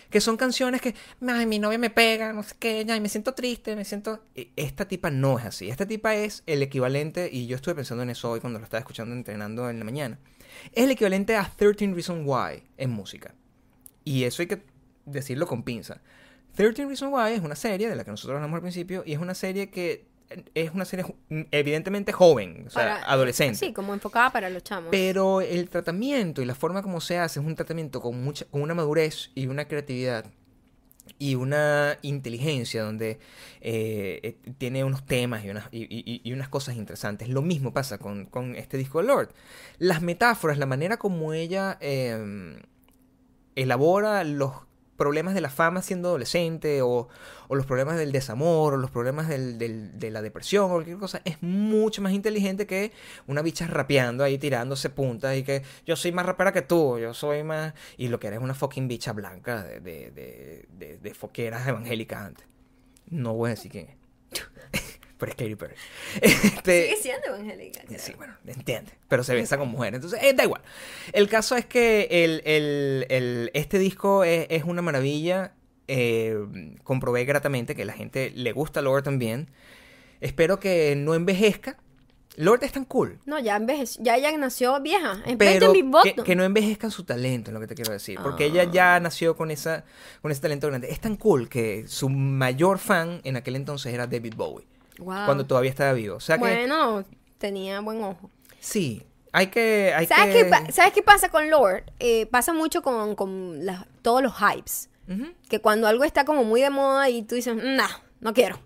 [0.09, 0.95] Que son canciones que,
[1.29, 4.25] ay, mi novia me pega, no sé qué, ay, me siento triste, me siento...
[4.57, 5.69] Esta tipa no es así.
[5.69, 8.79] Esta tipa es el equivalente, y yo estuve pensando en eso hoy cuando lo estaba
[8.79, 10.19] escuchando entrenando en la mañana.
[10.73, 13.35] Es el equivalente a 13 Reasons Why en música.
[14.03, 14.63] Y eso hay que
[15.05, 16.01] decirlo con pinza.
[16.55, 19.19] 13 Reasons Why es una serie de la que nosotros hablamos al principio y es
[19.19, 20.07] una serie que
[20.55, 21.05] es una serie
[21.51, 23.59] evidentemente joven, o sea, Para- adolescente.
[23.59, 24.89] Sí, como enfocada para los chamos.
[24.91, 28.63] Pero el tratamiento y la forma como se hace es un tratamiento con mucha, con
[28.63, 30.25] una madurez y una creatividad
[31.19, 33.21] y una inteligencia donde
[33.61, 37.29] eh, eh, tiene unos temas y unas, y, y- y unas cosas interesantes.
[37.29, 39.31] Lo mismo pasa con, con este disco de Lord.
[39.79, 42.59] Las metáforas, la manera como ella eh,
[43.55, 44.53] elabora los
[44.97, 47.09] problemas de la fama siendo adolescente o,
[47.51, 51.21] los problemas del desamor o los problemas del- del- de la depresión o cualquier cosa
[51.25, 52.93] es mucho más inteligente que
[53.27, 57.15] una bicha rapeando ahí tirándose puntas y que yo soy más rapera que tú, yo
[57.15, 57.75] soy más...
[57.97, 62.21] Y lo que eres una fucking bicha blanca de, de, de, de, de foqueras evangélicas
[62.23, 62.47] antes.
[63.09, 63.97] No voy a decir quién es.
[65.19, 65.75] Pero es Katy Perry.
[66.23, 67.81] Este, Sigue siendo evangélica.
[67.87, 67.99] creo.
[67.99, 68.93] Sí, bueno, entiende.
[69.09, 69.95] Pero se besa con mujeres.
[69.97, 70.61] Entonces, eh, da igual.
[71.13, 75.55] El caso es que el, el- el- este disco es, es una maravilla.
[75.89, 76.37] Eh,
[76.83, 79.49] comprobé gratamente que la gente le gusta Lord también.
[80.21, 81.79] Espero que no envejezca.
[82.39, 83.19] Lord es tan cool.
[83.25, 85.23] No, ya envejeció, ya ella nació vieja.
[85.39, 86.03] Pero mi voto.
[86.05, 88.19] que, que no envejezca su talento, es lo que te quiero decir.
[88.23, 88.47] Porque Ah.
[88.49, 89.85] ella ya nació con, esa,
[90.21, 90.91] con ese talento grande.
[90.91, 94.67] Es tan cool que su mayor fan en aquel entonces era David Bowie.
[94.99, 95.25] Wow.
[95.27, 96.17] Cuando todavía estaba vivo.
[96.17, 97.05] O sea que, Bueno,
[97.39, 98.31] tenía buen ojo.
[98.61, 99.93] sí, hay que...
[99.95, 100.51] Hay ¿Sabes, que...
[100.67, 101.85] qué, ¿Sabes qué pasa con Lord?
[101.99, 103.61] Eh, pasa mucho con, con
[104.03, 104.89] todos los hypes.
[105.49, 107.87] Que cuando algo está como muy de moda y tú dices, nah,
[108.21, 108.59] no quiero.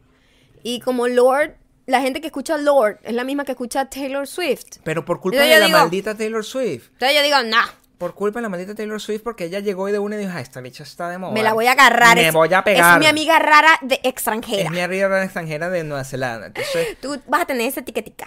[0.63, 1.55] Y como Lord,
[1.87, 4.79] la gente que escucha Lord es la misma que escucha Taylor Swift.
[4.85, 6.89] Pero por culpa de la digo- maldita Taylor Swift.
[6.93, 7.67] Entonces yo digo, nah,
[8.01, 10.33] Por culpa de la maldita Taylor Swift, porque ella llegó y de una y dijo,
[10.35, 11.35] "Ah, esta bicha está de moda.
[11.35, 12.17] me la voy a agarrar.
[12.17, 12.95] Me es, voy a pegar.
[12.95, 14.63] Es mi amiga rara de extranjera.
[14.63, 16.47] Es mi amiga extranjera de Nueva Zelanda.
[16.47, 18.27] Entonces, Tú vas a tener esa etiquetica.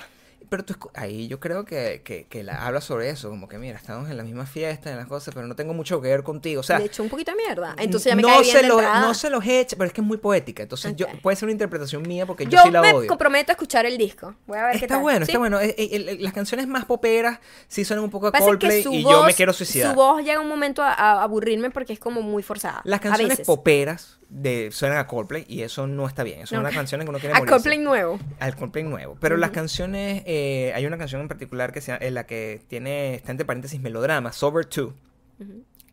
[0.50, 3.30] Pero tú ahí yo creo que, que, que la habla sobre eso.
[3.30, 6.02] Como que, mira, estamos en la misma fiesta, en las cosas, pero no tengo mucho
[6.02, 6.62] que ver contigo.
[6.62, 7.76] O sea, Le echó un poquito de mierda.
[7.78, 9.02] Entonces ya me no, cae bien se de lo, entrada.
[9.02, 10.64] no se los echa, pero es que es muy poética.
[10.64, 13.08] Entonces, yo, puede ser una interpretación mía porque yo, Yo sí la me odio.
[13.08, 14.36] comprometo a escuchar el disco.
[14.48, 15.02] Voy a ver qué Está tal.
[15.02, 15.32] bueno, ¿Sí?
[15.32, 15.60] está bueno.
[15.60, 19.24] Eh, el- las canciones más poperas sí suenan un poco a Coldplay y voz, yo
[19.24, 19.92] me quiero suicidar.
[19.92, 22.82] Su voz llega un momento a, a aburrirme porque es como muy forzada.
[22.86, 26.48] Las canciones poperas de, suenan a Coldplay y eso no está bien.
[26.48, 26.62] Son No.
[26.62, 27.54] unas canciones que uno quiere A morirse.
[27.54, 28.20] Coldplay nuevo.
[28.40, 29.16] Al Coldplay nuevo.
[29.20, 33.16] Pero las canciones, eh, hay una canción en particular que sea, en la que tiene,
[33.16, 34.94] está entre paréntesis melodrama, Sober 2.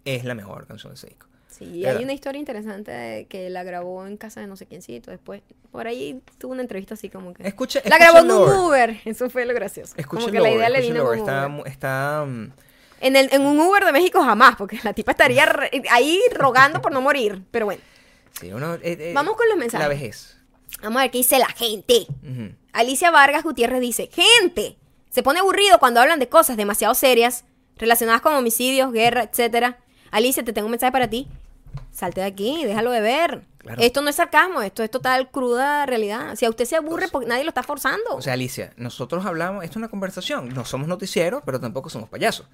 [0.05, 1.27] Es la mejor canción de ese disco.
[1.49, 1.99] Sí, Era.
[1.99, 5.11] hay una historia interesante de que la grabó en casa de no sé quiéncito.
[5.11, 7.47] Después, por ahí tuvo una entrevista así como que.
[7.47, 8.49] Escucha, la grabó en un.
[8.67, 9.01] Uber.
[9.05, 9.93] Eso fue lo gracioso.
[9.97, 11.15] Escucha como que la Lord, idea le vino Lord.
[11.15, 11.67] en un Está, Uber.
[11.71, 12.53] está, mm,
[13.03, 16.81] En, el, en un Uber de México jamás, porque la tipa estaría re- ahí rogando
[16.81, 17.43] por no morir.
[17.51, 17.83] Pero bueno,
[18.41, 19.85] sí, uno, eh, eh, Vamos con los mensajes.
[19.85, 20.37] La vejez.
[20.83, 22.07] Vamos a ver qué dice la gente.
[22.73, 24.77] Alicia Vargas Gutiérrez dice, gente,
[25.11, 27.45] se pone aburrido cuando hablan de cosas demasiado serias,
[27.77, 29.79] relacionadas con homicidios, guerra, etcétera.
[30.11, 31.27] Alicia, te tengo un mensaje para ti.
[31.93, 33.43] Salte de aquí, déjalo de ver.
[33.59, 33.83] Claro.
[33.83, 36.35] Esto no es sarcasmo, esto es total cruda realidad.
[36.35, 38.05] Si a usted se aburre, porque nadie lo está forzando.
[38.07, 41.91] Pues, O sea, Alicia, nosotros hablamos, esto es una conversación, no somos noticieros, pero tampoco
[41.91, 42.47] somos payasos.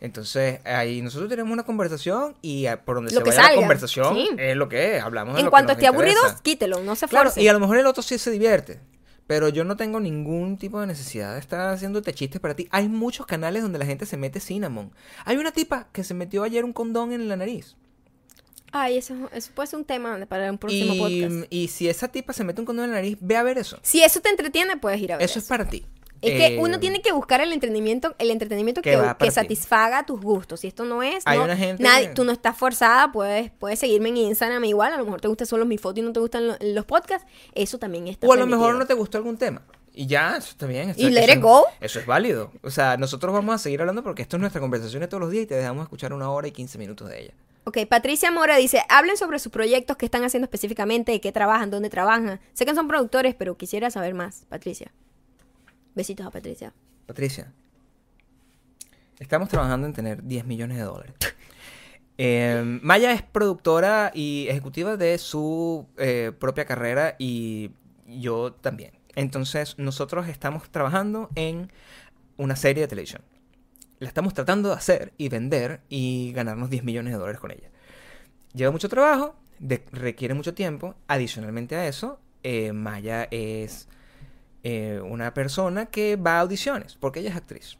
[0.00, 3.46] Entonces, ahí nosotros tenemos una conversación y ah, por donde Lo se que vaya la
[3.48, 4.28] salga, conversación sí.
[4.38, 6.96] es lo que es, hablamos de en lo que cuanto nos esté aburrido, quítelo, no
[6.96, 7.42] se Claro, force.
[7.42, 8.80] y a lo mejor el otro sí se divierte.
[9.26, 12.66] Pero yo no tengo ningún tipo de necesidad de estar haciéndote chistes para ti.
[12.72, 14.90] Hay muchos canales donde la gente se mete cinnamon.
[15.24, 17.76] Hay una tipa que se metió ayer un condón en la nariz.
[18.72, 21.46] Ay, eso, eso puede ser un tema para un próximo Y, podcast.
[21.50, 23.78] y si esa tipa se mete un condón en la nariz, ve a ver eso.
[23.82, 25.84] Si eso te entretiene, puedes ir a ver Eso es para ti.
[26.22, 30.20] Es que Eh, uno tiene que buscar el entretenimiento, el entretenimiento que que, satisfaga tus
[30.20, 30.60] gustos.
[30.60, 33.50] Si esto no es, Hay no, una gente nadie- que- tú no estás forzada, puedes,
[33.52, 34.92] puedes seguirme en Instagram igual.
[34.92, 37.26] A lo mejor te gustan solo mis fotos y no te gustan lo- los podcasts.
[37.54, 39.62] Eso también está O a lo mejor no te gustó algún tema.
[39.92, 40.90] Y ya, eso está bien.
[40.90, 41.64] eso- Y let eso it go.
[41.80, 42.52] Eso es válido.
[42.62, 45.30] O sea, nosotros vamos a seguir hablando porque esto es nuestra conversación de todos los
[45.30, 47.34] días y te dejamos escuchar una hora y 15 minutos de ella.
[47.64, 51.70] Ok, Patricia Mora dice, hablen sobre sus proyectos, qué están haciendo específicamente, de qué trabajan,
[51.70, 52.40] dónde trabajan.
[52.52, 54.92] Sé que son productores, pero quisiera saber más, Patricia.
[55.94, 56.72] Besitos a Patricia.
[57.06, 57.52] Patricia,
[59.18, 61.14] estamos trabajando en tener 10 millones de dólares.
[62.22, 67.70] Eh, Maya es productora y ejecutiva de su eh, propia carrera y
[68.06, 68.92] yo también.
[69.14, 71.72] Entonces, nosotros estamos trabajando en
[72.36, 73.22] una serie de televisión.
[74.00, 77.70] La estamos tratando de hacer y vender y ganarnos 10 millones de dólares con ella.
[78.52, 79.34] Lleva mucho trabajo,
[79.90, 80.94] requiere mucho tiempo.
[81.08, 83.88] Adicionalmente a eso, eh, Maya es
[84.62, 87.78] eh, una persona que va a audiciones, porque ella es actriz.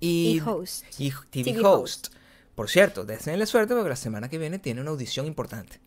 [0.00, 0.84] Y host.
[0.98, 2.08] Y TV, TV host.
[2.54, 5.80] Por cierto, deseenle suerte porque la semana que viene tiene una audición importante.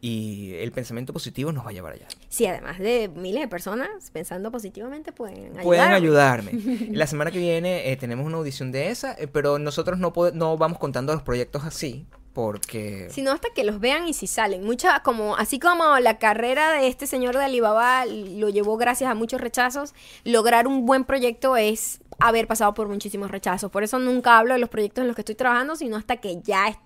[0.00, 2.08] Y el pensamiento positivo nos va a llevar allá.
[2.28, 6.50] Sí, además de miles de personas pensando positivamente pueden Pueden ayudarme.
[6.50, 6.88] ayudarme.
[6.90, 10.56] la semana que viene eh, tenemos una audición de esa, eh, pero nosotros no, no
[10.58, 13.08] vamos contando los proyectos así, porque...
[13.10, 14.64] Sino hasta que los vean y si salen.
[14.64, 19.14] Mucha, como, así como la carrera de este señor de Alibaba lo llevó gracias a
[19.14, 23.70] muchos rechazos, lograr un buen proyecto es haber pasado por muchísimos rechazos.
[23.70, 26.40] Por eso nunca hablo de los proyectos en los que estoy trabajando, sino hasta que
[26.42, 26.78] ya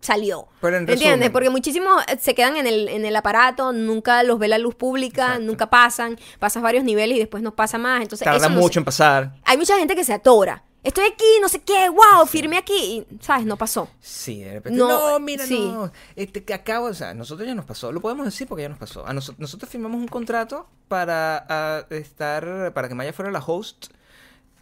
[0.00, 0.46] salió.
[0.60, 1.28] Pero en ¿Entiendes?
[1.28, 4.58] resumen- Porque muchísimos eh, se quedan en el, en el aparato, nunca los ve la
[4.58, 5.44] luz pública, Exacto.
[5.44, 8.02] nunca pasan, pasas varios niveles y después no pasa más.
[8.02, 9.34] Entonces, Tarda eso no mucho se- en pasar.
[9.44, 10.62] Hay mucha gente que se atora.
[10.88, 12.74] Estoy aquí, no sé qué, wow, firmé aquí.
[13.10, 13.44] Y, ¿Sabes?
[13.46, 13.88] No pasó.
[14.00, 14.78] Sí, de repente.
[14.78, 15.58] No, No, mira, sí.
[15.58, 15.92] no.
[16.16, 17.92] Este, que acabo, o sea, nosotros ya nos pasó.
[17.92, 19.06] Lo podemos decir porque ya nos pasó.
[19.06, 23.86] A noso- nosotros firmamos un contrato para estar, para que Maya fuera la host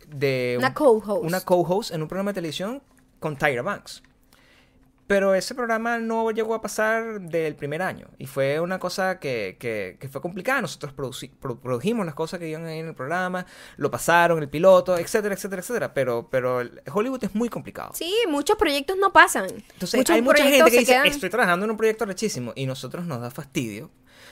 [0.08, 0.56] de.
[0.58, 1.24] Una un- co-host.
[1.24, 2.82] Una co-host en un programa de televisión
[3.20, 4.02] con Tyra Banks.
[5.06, 8.08] Pero ese programa no llegó a pasar del primer año.
[8.18, 10.60] Y fue una cosa que, que- que fue complicada.
[10.60, 11.30] Nosotros produ-
[11.60, 13.46] produjimos las cosas que iban ahí en el programa,
[13.76, 15.94] lo pasaron, el piloto, etcétera, etcétera, etcétera.
[15.94, 16.60] Pero, pero
[16.92, 17.92] Hollywood es muy complicado.
[17.94, 19.44] Sí, muchos proyectos no pasan.
[19.46, 22.66] Entonces Muchos hay mucha gente que dice, quedan- estoy trabajando en un proyecto arrechísimo y
[22.66, 23.90] nosotros nos da fastidio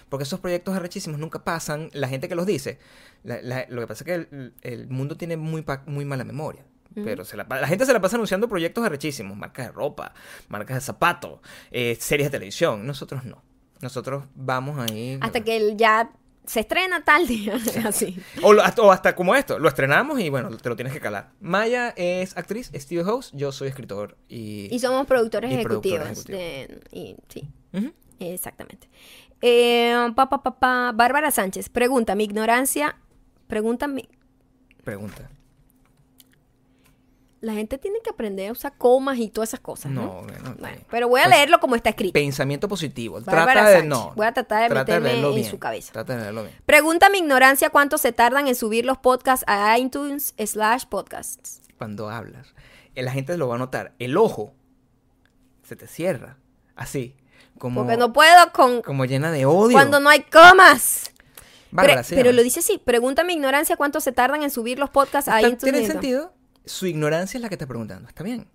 [0.09, 1.89] porque esos proyectos arrechísimos nunca pasan.
[1.93, 2.79] La gente que los dice,
[3.23, 6.65] la- la- lo que pasa es que el, el mundo tiene muy, muy mala memoria.
[6.95, 10.13] Pero se la, la gente se la pasa anunciando proyectos arrechísimos, marcas de ropa,
[10.49, 11.41] marcas de zapatos,
[11.73, 12.87] eh, series de televisión.
[12.87, 13.43] Nosotros no.
[13.81, 15.19] Nosotros vamos ahí.
[15.21, 16.11] Hasta que él ya
[16.47, 17.59] se estrena tal día.
[17.85, 18.17] Así.
[18.43, 21.01] O, lo- hasta, o hasta como esto, lo estrenamos y bueno, te lo tienes que
[21.01, 21.31] calar.
[21.41, 24.69] Maya es actriz, Steve House, yo soy escritor y...
[24.71, 26.27] Y somos productores Y productores ejecutivos.
[26.27, 27.51] de- y, sí,
[28.21, 28.89] exactamente.
[29.43, 30.93] Eh, pa, pa, pa, pa.
[30.95, 32.97] Bárbara Sánchez, pregunta, mi ignorancia.
[33.49, 34.09] Pregunta, mi.
[34.85, 35.29] Pregunta.
[37.45, 40.03] La gente tiene que aprender a usar comas y todas esas cosas, ¿no?
[40.03, 40.87] No, bueno, Bueno, ok.
[40.91, 42.15] pero voy a Pues, leerlo como está escrito.
[42.15, 43.21] Pensamiento positivo.
[43.21, 44.13] Bárbara Trata de no.
[44.17, 45.93] Voy a tratar de trata meterme en bien, su cabeza.
[45.93, 46.55] Trata de leerlo bien.
[46.65, 51.61] Pregunta mi ignorancia cuánto se tardan en subir los podcasts a iTunes slash podcasts.
[51.77, 52.55] Cuando hablas,
[52.95, 53.93] eh, la gente lo va a notar.
[53.99, 54.55] El ojo
[55.65, 56.39] se te cierra.
[56.77, 57.15] Así.
[57.59, 59.73] Como, Porque no puedo con como llena de odio.
[59.77, 61.11] cuando no hay comas.
[61.71, 62.79] Bárbara, sí, pero lo dice así.
[62.79, 65.59] Pregunta mi ignorancia cuánto se tardan en subir los podcasts a iTunes.
[65.59, 66.33] ¿Tiene sentido?
[66.65, 68.09] Su ignorancia es la que está preguntando.
[68.09, 68.47] Está bien.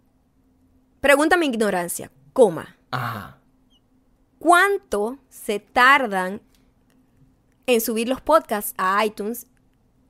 [1.02, 2.76] Pregunta mi ignorancia, coma.
[2.92, 3.38] Ajá.
[4.40, 6.42] ¿Cuánto se tardan
[7.68, 9.48] en subir los podcasts a iTunes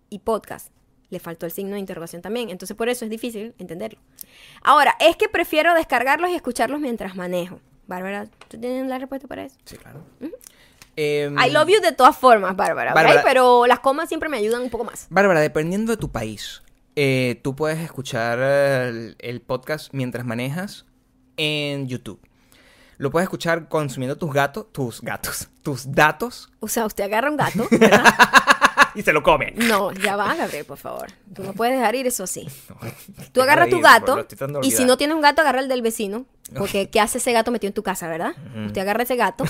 [0.10, 0.72] y podcast?
[1.10, 4.00] Le faltó el signo de interrogación también, entonces por eso es difícil entenderlo.
[4.62, 7.60] Ahora, es que prefiero descargarlos y escucharlos mientras manejo.
[7.88, 9.58] Bárbara, ¿tú tienes la respuesta para eso?
[9.66, 10.04] Sí, claro.
[10.95, 12.93] Em, I love you de todas formas, Bárbara,
[13.24, 15.08] Pero las comas siempre me ayudan un poco más.
[15.10, 16.62] Bárbara, dependiendo de tu país,
[16.96, 20.86] eh, tú puedes escuchar el, el podcast mientras manejas
[21.38, 22.20] en YouTube.
[22.98, 27.38] Lo puedes escuchar consumiendo tus gatos, tus gatos, tus datos O sea, usted agarra un
[27.38, 28.14] gato, ¿verdad?
[28.94, 29.54] y se lo come.
[29.56, 31.08] No, ya va, Gabriel, por favor.
[31.34, 32.48] Tú no puedes dejar ir eso así.
[33.32, 34.28] Tú agarras tu gato
[34.62, 36.26] y si no tienes un gato, agarra el del vecino.
[36.58, 38.34] Porque ¿qué hace ese gato metido en tu casa, verdad?
[38.66, 39.46] Usted agarra ese gato,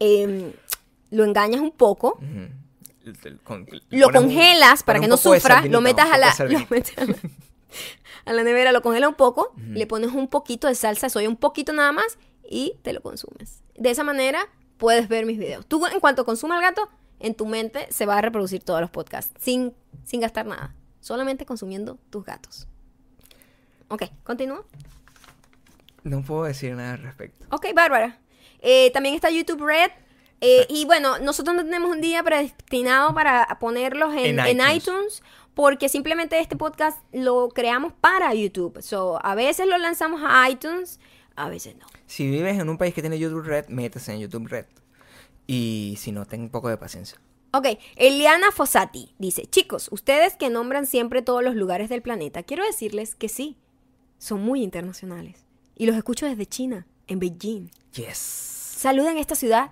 [0.00, 0.52] em,
[1.10, 2.18] lo engañas un poco,
[3.44, 7.04] con- lo un- congelas para que no sufra, lo metas a la, lo metes a
[7.04, 7.16] la,
[8.24, 11.28] a la nevera, lo congelas un poco, le pones un poquito de salsa de soya,
[11.28, 13.62] un poquito nada más, y te lo consumes.
[13.76, 14.40] De esa manera
[14.76, 15.66] puedes ver mis videos.
[15.66, 16.88] Tú en cuanto consumas el gato,
[17.20, 21.44] en tu mente se va a reproducir todos los podcasts, sin, sin gastar nada, solamente
[21.46, 22.66] consumiendo tus gatos.
[23.88, 24.64] Ok, continúa.
[26.04, 27.46] No puedo decir nada al respecto.
[27.50, 28.18] Ok, Bárbara.
[28.60, 29.90] Eh, también está YouTube Red.
[30.40, 34.76] Eh, y bueno, nosotros no tenemos un día predestinado para ponerlos en, En en iTunes.
[34.76, 35.22] iTunes.
[35.54, 38.80] porque simplemente este podcast lo creamos para YouTube.
[38.80, 41.00] So, a veces lo lanzamos a iTunes,
[41.34, 41.86] a veces no.
[42.06, 44.66] Si vives en un país que tiene YouTube Red, métese en YouTube Red.
[45.46, 47.18] Y si no, ten un poco de paciencia.
[47.52, 47.66] Ok,
[47.96, 53.14] Eliana Fossati dice, chicos, ustedes que nombran siempre todos los lugares del planeta, quiero decirles
[53.14, 53.56] que sí,
[54.18, 55.44] son muy internacionales.
[55.74, 57.70] Y los escucho desde China, en Beijing.
[57.94, 58.18] Yes.
[58.18, 59.70] Saluden esta ciudad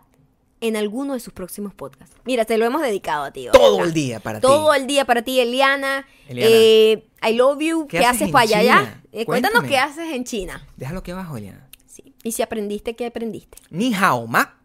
[0.61, 2.17] en alguno de sus próximos podcasts.
[2.25, 3.49] Mira, te lo hemos dedicado a ti.
[3.53, 4.81] Todo el día para Todo ti.
[4.81, 6.07] el día para ti, Eliana.
[6.29, 6.51] Eliana.
[6.55, 7.87] Eh, I love you.
[7.89, 9.03] ¿Qué, ¿Qué haces, para allá?
[9.13, 10.67] Eh, cuéntanos qué haces en China.
[10.77, 11.69] Déjalo aquí abajo, Eliana.
[11.87, 12.15] Sí.
[12.23, 13.59] Y si aprendiste, ¿qué aprendiste?
[13.71, 14.59] Ni hao ma.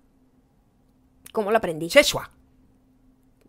[1.32, 2.00] ¿Cómo lo aprendiste?
[2.00, 2.32] Sheshua.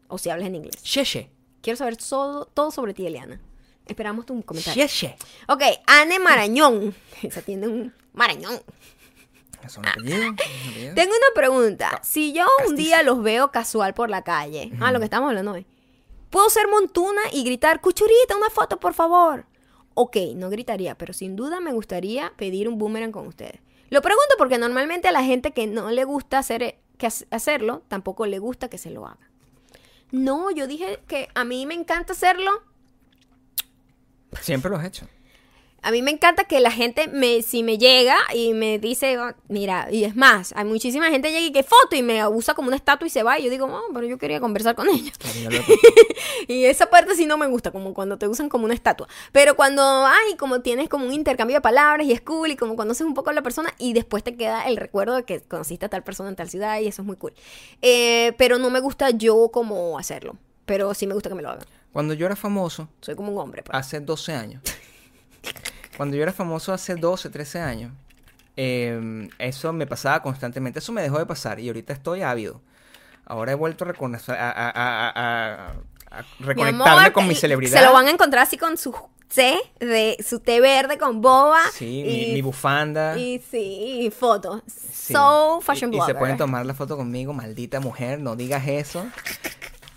[0.09, 0.82] O si hablas en inglés.
[0.82, 1.31] Sheshe.
[1.62, 3.40] Quiero saber todo, todo sobre ti, Eliana.
[3.86, 4.85] Esperamos tu comentario.
[4.85, 5.16] Sheshe.
[5.48, 6.94] Ok, Anne Marañón.
[7.23, 8.60] Esa tiene un Marañón.
[9.65, 10.29] ¿Es un apellido?
[10.29, 10.95] ¿Un apellido?
[10.95, 11.91] Tengo una pregunta.
[11.91, 12.77] Ca- Si yo un castizo.
[12.77, 15.67] día los veo casual por la calle, ah, lo que estamos hablando hoy,
[16.31, 19.47] ¿puedo ser montuna y gritar, cuchurita, una foto, por favor?
[19.95, 23.61] Ok, no gritaría, pero sin duda me gustaría pedir un boomerang con ustedes.
[23.91, 27.27] Lo pregunto porque normalmente a la gente que no le gusta hacer, eh, que hac-
[27.31, 29.29] hacerlo, tampoco le gusta que se lo haga.
[30.11, 32.51] No, yo dije que a mí me encanta hacerlo.
[34.41, 35.07] Siempre lo has hecho.
[35.85, 39.33] A mí me encanta que la gente me, si me llega y me dice, "Oh,
[39.49, 42.55] mira, y es más, hay muchísima gente que llega y que foto y me usa
[42.55, 43.39] como una estatua y se va.
[43.41, 45.13] Y yo digo, oh, pero yo quería conversar con ella.
[46.49, 49.07] Y esa parte sí no me gusta, como cuando te usan como una estatua.
[49.33, 52.75] Pero cuando, ay, como tienes como un intercambio de palabras y es cool y como
[52.77, 55.87] conoces un poco a la persona y después te queda el recuerdo de que conociste
[55.87, 57.33] a tal persona en tal ciudad y eso es muy cool.
[57.81, 60.37] Eh, pero no me gusta yo como hacerlo.
[60.65, 61.67] Pero sí me gusta que me lo hagan.
[61.93, 63.63] Cuando yo era famoso, Soy como un hombre.
[63.63, 63.77] pues.
[63.77, 64.63] hace 12 años.
[65.97, 67.93] Cuando yo era famoso hace 12, 13 años,
[68.56, 70.78] eh, eso me pasaba constantemente.
[70.78, 72.60] Eso me dejó de pasar y ahorita estoy ávido.
[73.24, 75.73] Ahora he vuelto a, a, a- a-
[76.10, 77.78] a Mi reconectarme amor, con mi celebridad.
[77.78, 78.94] Se lo van a encontrar así con su
[79.28, 81.60] C de su té verde con boba.
[81.73, 83.16] Sí, y, mi, mi bufanda.
[83.16, 84.62] Y sí, y fotos.
[84.66, 85.14] Sí.
[85.14, 86.19] So fashion y, y se blogger.
[86.19, 89.06] pueden tomar la foto conmigo, maldita mujer, no digas eso.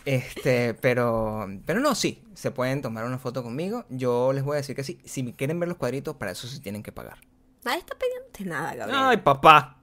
[0.05, 3.85] Este, pero, pero no, sí, se pueden tomar una foto conmigo.
[3.89, 4.99] Yo les voy a decir que sí.
[5.03, 7.17] Si quieren ver los cuadritos, para eso sí tienen que pagar.
[7.63, 9.01] Nadie está pidiéndote nada, Gabriel.
[9.03, 9.77] Ay, papá.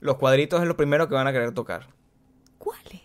[0.00, 1.88] Los cuadritos es lo primero que van a querer tocar.
[2.58, 3.02] ¿Cuáles?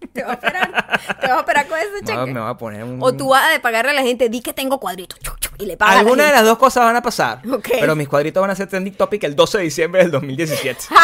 [0.12, 1.00] te va a esperar.
[1.20, 2.12] Te va a esperar con ese cheque.
[2.12, 2.98] a- me voy a poner un...
[3.02, 5.18] O tú vas a pagarle a la gente, di que tengo cuadritos.
[5.58, 5.96] Y le pagas.
[5.98, 7.42] Alguna de las dos cosas van a pasar.
[7.68, 10.84] Pero mis cuadritos van a ser trending topic el 12 de diciembre del 2017.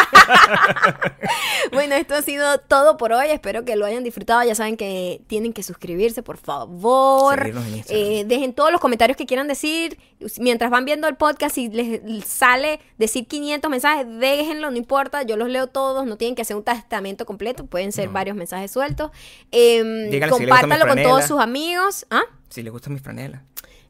[1.71, 3.27] Bueno, esto ha sido todo por hoy.
[3.29, 4.43] Espero que lo hayan disfrutado.
[4.43, 7.51] Ya saben que tienen que suscribirse, por favor.
[7.89, 9.99] Eh, dejen todos los comentarios que quieran decir.
[10.39, 15.21] Mientras van viendo el podcast y les sale decir 500 mensajes, déjenlo, no importa.
[15.23, 16.05] Yo los leo todos.
[16.07, 17.65] No tienen que hacer un testamento completo.
[17.67, 18.13] Pueden ser No.
[18.13, 19.11] varios mensajes sueltos.
[19.51, 21.03] Em, Díganle si gusta mi con franela.
[21.03, 22.05] todos sus amigos.
[22.09, 22.23] ¿Ah?
[22.49, 23.41] si les gustan mis franelas,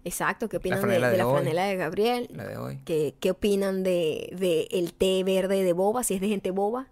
[0.04, 0.49] Exacto.
[0.49, 1.34] ¿Qué opinan de, franela de de la hoy.
[1.36, 2.28] franela de Gabriel?
[2.34, 2.80] la de hoy.
[2.86, 6.04] ¿Qué, qué opinan de, de el té verde de boba?
[6.04, 6.88] Si es de gente boba.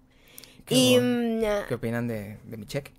[0.65, 2.91] Qué Y, mm, ¿Qué opinan de, de mi cheque?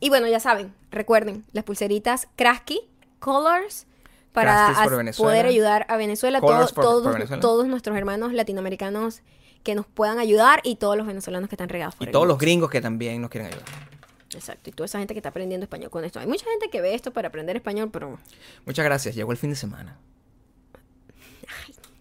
[0.00, 2.80] y bueno, ya saben, recuerden, las pulseritas Krasky
[3.20, 3.86] Colors
[4.34, 4.74] para
[5.16, 7.40] poder ayudar a Venezuela, Colors todo- por- por todos, Venezuela.
[7.40, 9.22] todos nuestros hermanos latinoamericanos
[9.62, 12.36] que nos puedan ayudar y todos los venezolanos que están regados por Y todos los
[12.38, 13.64] gringos que también nos quieren ayudar.
[14.34, 16.18] Exacto, y toda esa gente que está aprendiendo español con esto.
[16.18, 18.18] Hay mucha gente que ve esto para aprender español, pero
[18.66, 19.14] Muchas gracias.
[19.14, 19.96] Llegó el fin de semana.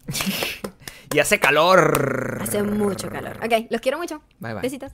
[1.13, 2.39] y hace calor.
[2.41, 3.37] hace mucho calor.
[3.43, 4.21] Ok, los quiero mucho.
[4.39, 4.61] Bye, bye.
[4.63, 4.91] Besitos.